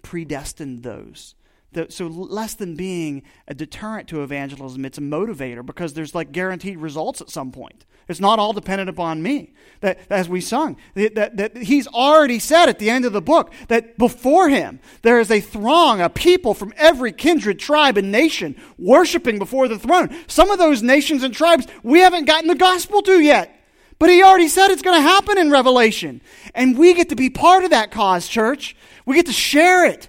predestined 0.00 0.84
those 0.84 1.34
the, 1.72 1.86
so 1.90 2.06
less 2.06 2.54
than 2.54 2.76
being 2.76 3.22
a 3.46 3.54
deterrent 3.54 4.08
to 4.08 4.22
evangelism, 4.22 4.84
it's 4.84 4.98
a 4.98 5.02
motivator 5.02 5.64
because 5.64 5.92
there's 5.92 6.14
like 6.14 6.32
guaranteed 6.32 6.78
results 6.78 7.20
at 7.20 7.30
some 7.30 7.52
point. 7.52 7.84
It's 8.08 8.20
not 8.20 8.38
all 8.38 8.54
dependent 8.54 8.88
upon 8.88 9.22
me. 9.22 9.52
That 9.80 9.98
as 10.08 10.30
we 10.30 10.40
sung, 10.40 10.78
that, 10.94 11.14
that, 11.14 11.36
that 11.36 11.56
he's 11.58 11.86
already 11.86 12.38
said 12.38 12.70
at 12.70 12.78
the 12.78 12.88
end 12.88 13.04
of 13.04 13.12
the 13.12 13.20
book 13.20 13.52
that 13.68 13.98
before 13.98 14.48
him 14.48 14.80
there 15.02 15.20
is 15.20 15.30
a 15.30 15.40
throng, 15.40 16.00
a 16.00 16.08
people 16.08 16.54
from 16.54 16.72
every 16.76 17.12
kindred, 17.12 17.58
tribe, 17.58 17.98
and 17.98 18.10
nation 18.10 18.56
worshiping 18.78 19.38
before 19.38 19.68
the 19.68 19.78
throne. 19.78 20.08
Some 20.26 20.50
of 20.50 20.58
those 20.58 20.82
nations 20.82 21.22
and 21.22 21.34
tribes 21.34 21.66
we 21.82 22.00
haven't 22.00 22.24
gotten 22.24 22.48
the 22.48 22.54
gospel 22.54 23.02
to 23.02 23.20
yet. 23.20 23.54
But 23.98 24.10
he 24.10 24.22
already 24.22 24.48
said 24.48 24.70
it's 24.70 24.82
going 24.82 24.96
to 24.96 25.08
happen 25.08 25.38
in 25.38 25.50
Revelation. 25.50 26.22
And 26.54 26.78
we 26.78 26.94
get 26.94 27.08
to 27.10 27.16
be 27.16 27.30
part 27.30 27.64
of 27.64 27.70
that 27.70 27.90
cause, 27.90 28.28
church. 28.28 28.76
We 29.04 29.16
get 29.16 29.26
to 29.26 29.32
share 29.32 29.84
it. 29.84 30.08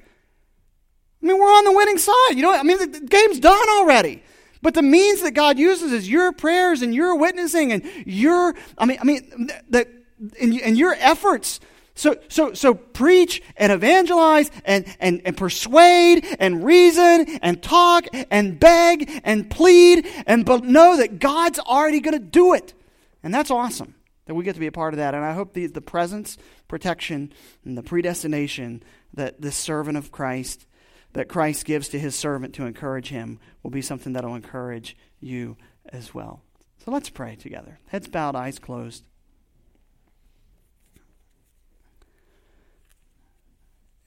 I 1.22 1.26
mean, 1.26 1.38
we're 1.38 1.46
on 1.46 1.66
the 1.66 1.72
winning 1.72 1.98
side. 1.98 2.32
You 2.32 2.44
know, 2.44 2.54
I 2.54 2.64
mean, 2.64 2.78
the, 2.78 3.00
the 3.00 3.06
game's 3.06 3.40
done 3.40 3.70
already. 3.70 4.24
But 4.62 4.74
the 4.74 4.82
means 4.82 5.22
that 5.22 5.32
God 5.32 5.58
uses 5.58 5.92
is 5.92 6.10
your 6.10 6.32
prayers 6.32 6.82
and 6.82 6.94
your 6.94 7.16
witnessing 7.16 7.72
and 7.72 7.84
your, 8.06 8.56
I 8.78 8.86
mean, 8.86 8.98
I 9.00 9.04
mean, 9.04 9.50
the, 9.70 9.88
and, 10.40 10.60
and 10.60 10.78
your 10.78 10.96
efforts. 11.00 11.60
So, 11.96 12.18
so, 12.30 12.54
so 12.54 12.74
preach 12.74 13.42
and 13.58 13.72
evangelize 13.72 14.52
and, 14.64 14.86
and, 15.00 15.22
and 15.26 15.36
persuade 15.36 16.26
and 16.40 16.64
reason 16.64 17.40
and 17.42 17.62
talk 17.62 18.08
and 18.32 18.60
beg 18.60 19.22
and 19.24 19.50
plead 19.50 20.08
and 20.26 20.46
but 20.46 20.64
know 20.64 20.98
that 20.98 21.20
God's 21.20 21.60
already 21.60 22.00
going 22.00 22.18
to 22.18 22.20
do 22.20 22.54
it. 22.54 22.74
And 23.22 23.34
that's 23.34 23.52
awesome 23.52 23.96
that 24.26 24.36
we 24.36 24.44
get 24.44 24.54
to 24.54 24.60
be 24.60 24.68
a 24.68 24.72
part 24.72 24.94
of 24.94 24.98
that. 24.98 25.14
And 25.14 25.26
I 25.26 25.34
hope 25.34 25.54
the, 25.54 25.68
the 25.68 25.82
presence, 25.82 26.38
protection, 26.68 27.34
and 27.66 27.78
the 27.78 27.84
predestination 27.84 28.84
that 29.14 29.42
this 29.42 29.56
servant 29.56 29.98
of 29.98 30.12
Christ 30.12 30.66
that 31.14 31.28
Christ 31.28 31.66
gives 31.66 31.90
to 31.90 32.00
his 32.00 32.16
servant 32.16 32.54
to 32.56 32.66
encourage 32.66 33.10
him 33.10 33.40
will 33.64 33.72
be 33.72 33.82
something 33.82 34.14
that 34.14 34.24
will 34.24 34.36
encourage 34.36 34.96
you 35.20 35.58
as 35.92 36.14
well. 36.14 36.44
So 36.84 36.92
let's 36.92 37.10
pray 37.10 37.36
together. 37.36 37.80
Heads 37.88 38.08
bowed, 38.08 38.36
eyes 38.36 38.60
closed. 38.60 39.04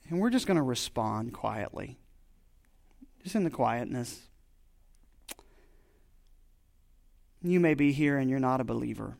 And 0.09 0.19
we're 0.19 0.29
just 0.29 0.47
going 0.47 0.57
to 0.57 0.63
respond 0.63 1.33
quietly, 1.33 1.97
just 3.23 3.35
in 3.35 3.43
the 3.43 3.49
quietness. 3.49 4.21
You 7.41 7.59
may 7.59 7.73
be 7.73 7.91
here 7.91 8.17
and 8.17 8.29
you're 8.29 8.39
not 8.39 8.61
a 8.61 8.63
believer. 8.63 9.17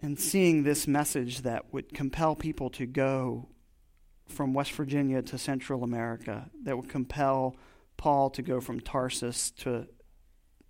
And 0.00 0.18
seeing 0.18 0.64
this 0.64 0.88
message 0.88 1.42
that 1.42 1.72
would 1.72 1.94
compel 1.94 2.34
people 2.34 2.70
to 2.70 2.86
go 2.86 3.48
from 4.32 4.54
West 4.54 4.72
Virginia 4.72 5.22
to 5.22 5.38
Central 5.38 5.84
America 5.84 6.50
that 6.64 6.76
would 6.76 6.88
compel 6.88 7.56
Paul 7.96 8.30
to 8.30 8.42
go 8.42 8.60
from 8.60 8.80
Tarsus 8.80 9.50
to 9.52 9.86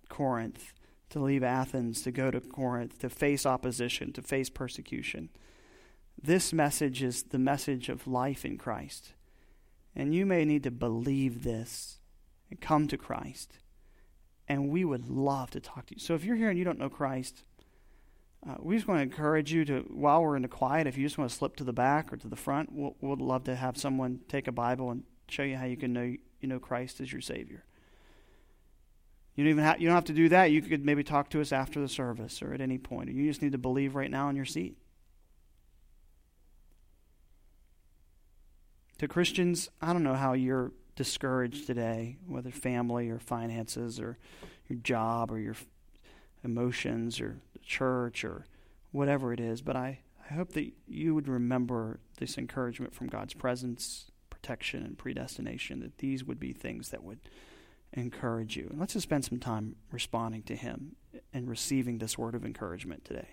Corinth, 0.09 0.73
to 1.09 1.19
leave 1.19 1.43
Athens, 1.43 2.01
to 2.03 2.11
go 2.11 2.29
to 2.29 2.39
Corinth, 2.39 2.99
to 2.99 3.09
face 3.09 3.45
opposition, 3.45 4.13
to 4.13 4.21
face 4.21 4.49
persecution. 4.49 5.29
This 6.21 6.53
message 6.53 7.01
is 7.01 7.23
the 7.23 7.39
message 7.39 7.89
of 7.89 8.07
life 8.07 8.45
in 8.45 8.57
Christ. 8.57 9.13
And 9.95 10.13
you 10.13 10.25
may 10.25 10.45
need 10.45 10.63
to 10.63 10.71
believe 10.71 11.43
this 11.43 11.99
and 12.49 12.59
come 12.59 12.87
to 12.87 12.97
Christ. 12.97 13.59
And 14.47 14.69
we 14.69 14.85
would 14.85 15.09
love 15.09 15.51
to 15.51 15.59
talk 15.59 15.87
to 15.87 15.95
you. 15.95 15.99
So 15.99 16.13
if 16.13 16.23
you're 16.23 16.35
here 16.35 16.49
and 16.49 16.57
you 16.57 16.65
don't 16.65 16.79
know 16.79 16.89
Christ, 16.89 17.43
uh, 18.47 18.55
we 18.59 18.75
just 18.75 18.87
want 18.87 18.99
to 18.99 19.03
encourage 19.03 19.53
you 19.53 19.63
to, 19.65 19.79
while 19.89 20.21
we're 20.21 20.35
in 20.35 20.41
the 20.41 20.47
quiet, 20.47 20.85
if 20.85 20.97
you 20.97 21.05
just 21.05 21.17
want 21.17 21.29
to 21.29 21.35
slip 21.35 21.55
to 21.55 21.63
the 21.63 21.73
back 21.73 22.11
or 22.11 22.17
to 22.17 22.27
the 22.27 22.35
front, 22.35 22.71
we'll, 22.73 22.95
we'll 22.99 23.15
love 23.17 23.45
to 23.45 23.55
have 23.55 23.77
someone 23.77 24.19
take 24.27 24.47
a 24.47 24.51
Bible 24.51 24.91
and 24.91 25.03
show 25.29 25.43
you 25.43 25.55
how 25.55 25.65
you 25.65 25.77
can 25.77 25.93
know 25.93 26.01
you 26.01 26.49
know 26.49 26.59
Christ 26.59 26.99
as 26.99 27.11
your 27.11 27.21
Savior. 27.21 27.63
You 29.35 29.45
don't 29.45 29.51
even 29.51 29.63
have, 29.63 29.81
you 29.81 29.87
don't 29.87 29.95
have 29.95 30.05
to 30.05 30.13
do 30.13 30.29
that. 30.29 30.51
You 30.51 30.61
could 30.61 30.85
maybe 30.85 31.03
talk 31.03 31.29
to 31.31 31.41
us 31.41 31.51
after 31.51 31.79
the 31.79 31.87
service 31.87 32.41
or 32.41 32.53
at 32.53 32.61
any 32.61 32.77
point. 32.77 33.09
You 33.09 33.27
just 33.27 33.41
need 33.41 33.53
to 33.53 33.57
believe 33.57 33.95
right 33.95 34.11
now 34.11 34.29
in 34.29 34.35
your 34.35 34.45
seat. 34.45 34.77
To 38.99 39.07
Christians, 39.07 39.69
I 39.81 39.91
don't 39.91 40.03
know 40.03 40.13
how 40.13 40.33
you're 40.33 40.71
discouraged 40.95 41.65
today, 41.65 42.17
whether 42.27 42.51
family 42.51 43.09
or 43.09 43.19
finances 43.19 43.99
or 43.99 44.17
your 44.67 44.79
job 44.79 45.31
or 45.31 45.39
your 45.39 45.55
emotions 46.43 47.19
or 47.19 47.41
the 47.53 47.59
church 47.59 48.23
or 48.23 48.45
whatever 48.91 49.33
it 49.33 49.39
is. 49.39 49.61
But 49.61 49.75
I, 49.75 49.99
I 50.29 50.33
hope 50.33 50.53
that 50.53 50.71
you 50.87 51.15
would 51.15 51.27
remember 51.27 51.99
this 52.17 52.37
encouragement 52.37 52.93
from 52.93 53.07
God's 53.07 53.33
presence, 53.33 54.11
protection, 54.29 54.83
and 54.83 54.97
predestination, 54.97 55.79
that 55.81 55.97
these 55.97 56.23
would 56.23 56.39
be 56.39 56.53
things 56.53 56.89
that 56.89 57.03
would 57.03 57.19
encourage 57.93 58.55
you. 58.57 58.67
And 58.69 58.79
let's 58.79 58.93
just 58.93 59.03
spend 59.03 59.25
some 59.25 59.39
time 59.39 59.75
responding 59.91 60.43
to 60.43 60.55
Him 60.55 60.95
and 61.33 61.49
receiving 61.49 61.97
this 61.97 62.17
word 62.17 62.35
of 62.35 62.45
encouragement 62.45 63.05
today. 63.05 63.29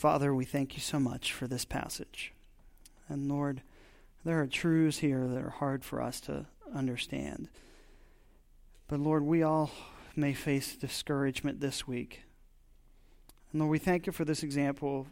Father, 0.00 0.34
we 0.34 0.46
thank 0.46 0.76
you 0.76 0.80
so 0.80 0.98
much 0.98 1.30
for 1.30 1.46
this 1.46 1.66
passage. 1.66 2.32
And 3.10 3.28
Lord, 3.28 3.60
there 4.24 4.40
are 4.40 4.46
truths 4.46 4.96
here 4.96 5.28
that 5.28 5.44
are 5.44 5.50
hard 5.50 5.84
for 5.84 6.00
us 6.00 6.22
to 6.22 6.46
understand. 6.74 7.50
But 8.88 9.00
Lord, 9.00 9.24
we 9.24 9.42
all 9.42 9.70
may 10.16 10.32
face 10.32 10.74
discouragement 10.74 11.60
this 11.60 11.86
week. 11.86 12.22
And 13.52 13.60
Lord, 13.60 13.72
we 13.72 13.78
thank 13.78 14.06
you 14.06 14.12
for 14.14 14.24
this 14.24 14.42
example. 14.42 15.06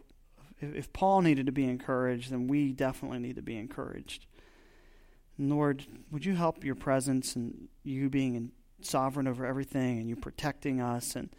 If 0.59 0.91
Paul 0.91 1.21
needed 1.21 1.45
to 1.45 1.51
be 1.51 1.65
encouraged, 1.65 2.31
then 2.31 2.47
we 2.47 2.71
definitely 2.71 3.19
need 3.19 3.35
to 3.35 3.43
be 3.43 3.57
encouraged. 3.57 4.25
And 5.37 5.51
Lord, 5.51 5.85
would 6.09 6.25
you 6.25 6.33
help 6.33 6.63
your 6.63 6.73
presence 6.73 7.35
and 7.35 7.67
you 7.83 8.09
being 8.09 8.53
sovereign 8.81 9.27
over 9.27 9.45
everything 9.45 9.99
and 9.99 10.09
you 10.09 10.15
protecting 10.15 10.81
us? 10.81 11.15
And 11.15 11.29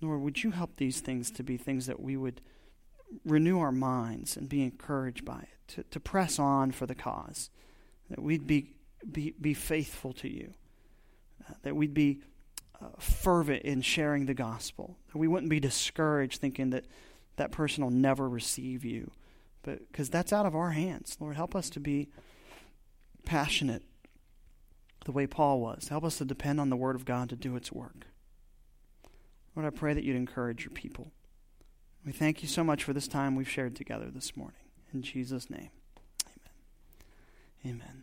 Lord, 0.00 0.20
would 0.22 0.42
you 0.42 0.50
help 0.50 0.78
these 0.78 0.98
things 0.98 1.30
to 1.30 1.44
be 1.44 1.56
things 1.56 1.86
that 1.86 2.00
we 2.00 2.16
would 2.16 2.40
renew 3.24 3.58
our 3.60 3.72
minds 3.72 4.36
and 4.36 4.48
be 4.48 4.62
encouraged 4.62 5.24
by 5.24 5.40
it, 5.40 5.68
to, 5.68 5.82
to 5.84 6.00
press 6.00 6.38
on 6.38 6.72
for 6.72 6.86
the 6.86 6.94
cause, 6.94 7.50
that 8.10 8.20
we'd 8.20 8.46
be, 8.46 8.74
be, 9.10 9.34
be 9.40 9.54
faithful 9.54 10.12
to 10.14 10.28
you, 10.28 10.52
uh, 11.48 11.54
that 11.62 11.76
we'd 11.76 11.94
be 11.94 12.20
uh, 12.80 12.86
fervent 12.98 13.62
in 13.62 13.82
sharing 13.82 14.26
the 14.26 14.34
gospel, 14.34 14.96
that 15.12 15.18
we 15.18 15.28
wouldn't 15.28 15.50
be 15.50 15.60
discouraged 15.60 16.40
thinking 16.40 16.70
that 16.70 16.84
that 17.36 17.50
person 17.50 17.82
will 17.82 17.90
never 17.90 18.28
receive 18.28 18.84
you, 18.84 19.10
but 19.62 19.78
because 19.90 20.10
that's 20.10 20.32
out 20.32 20.46
of 20.46 20.54
our 20.54 20.70
hands. 20.70 21.16
Lord, 21.20 21.36
help 21.36 21.54
us 21.54 21.70
to 21.70 21.80
be 21.80 22.08
passionate 23.24 23.82
the 25.04 25.12
way 25.12 25.26
Paul 25.26 25.60
was. 25.60 25.88
Help 25.88 26.04
us 26.04 26.18
to 26.18 26.24
depend 26.24 26.60
on 26.60 26.70
the 26.70 26.76
Word 26.76 26.96
of 26.96 27.04
God 27.04 27.28
to 27.30 27.36
do 27.36 27.56
its 27.56 27.72
work. 27.72 28.06
Lord, 29.54 29.66
I 29.66 29.76
pray 29.76 29.94
that 29.94 30.04
you'd 30.04 30.16
encourage 30.16 30.64
your 30.64 30.70
people. 30.70 31.12
We 32.04 32.10
thank 32.12 32.42
you 32.42 32.48
so 32.48 32.64
much 32.64 32.82
for 32.82 32.92
this 32.92 33.06
time 33.06 33.36
we've 33.36 33.48
shared 33.48 33.76
together 33.76 34.10
this 34.10 34.36
morning. 34.36 34.56
In 34.92 35.02
Jesus' 35.02 35.48
name, 35.48 35.70
amen. 37.64 37.76
Amen. 37.76 38.02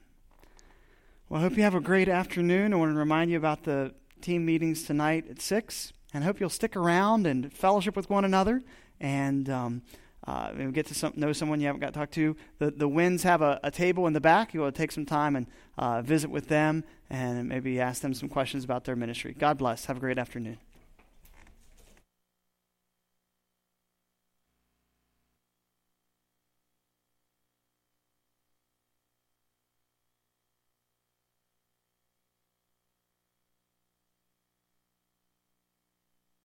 Well, 1.28 1.42
I 1.42 1.44
hope 1.44 1.58
you 1.58 1.64
have 1.64 1.76
a 1.76 1.82
great 1.82 2.08
afternoon. 2.08 2.74
I 2.74 2.78
want 2.78 2.94
to 2.94 2.98
remind 2.98 3.30
you 3.30 3.38
about 3.38 3.64
the 3.64 3.94
team 4.22 4.46
meetings 4.46 4.84
tonight 4.84 5.26
at 5.30 5.42
6. 5.42 5.94
And 6.14 6.24
I 6.24 6.28
hope 6.28 6.40
you'll 6.40 6.50
stick 6.50 6.76
around 6.76 7.28
and 7.28 7.54
fellowship 7.54 7.96
with 7.96 8.10
one 8.10 8.26
another 8.26 8.64
and 9.02 9.50
um, 9.50 9.82
uh, 10.26 10.52
get 10.72 10.88
to 10.88 10.96
some, 10.96 11.14
know 11.16 11.34
someone 11.34 11.60
you 11.60 11.68
haven't 11.68 11.82
got 11.82 11.94
to 11.94 12.00
talk 12.00 12.12
to. 12.12 12.36
The, 12.58 12.72
the 12.72 12.88
Winds 12.88 13.24
have 13.24 13.42
a, 13.42 13.60
a 13.64 13.70
table 13.70 14.08
in 14.08 14.14
the 14.14 14.22
back. 14.22 14.54
You 14.54 14.62
want 14.62 14.74
to 14.74 14.82
take 14.82 14.92
some 14.92 15.06
time 15.06 15.36
and 15.36 15.46
uh, 15.78 16.02
visit 16.02 16.32
with 16.32 16.48
them 16.48 16.84
and 17.10 17.50
maybe 17.50 17.80
ask 17.80 18.02
them 18.02 18.14
some 18.14 18.30
questions 18.30 18.64
about 18.64 18.86
their 18.86 18.96
ministry. 18.96 19.36
God 19.38 19.58
bless. 19.58 19.86
Have 19.86 19.98
a 19.98 20.00
great 20.00 20.18
afternoon. 20.18 20.58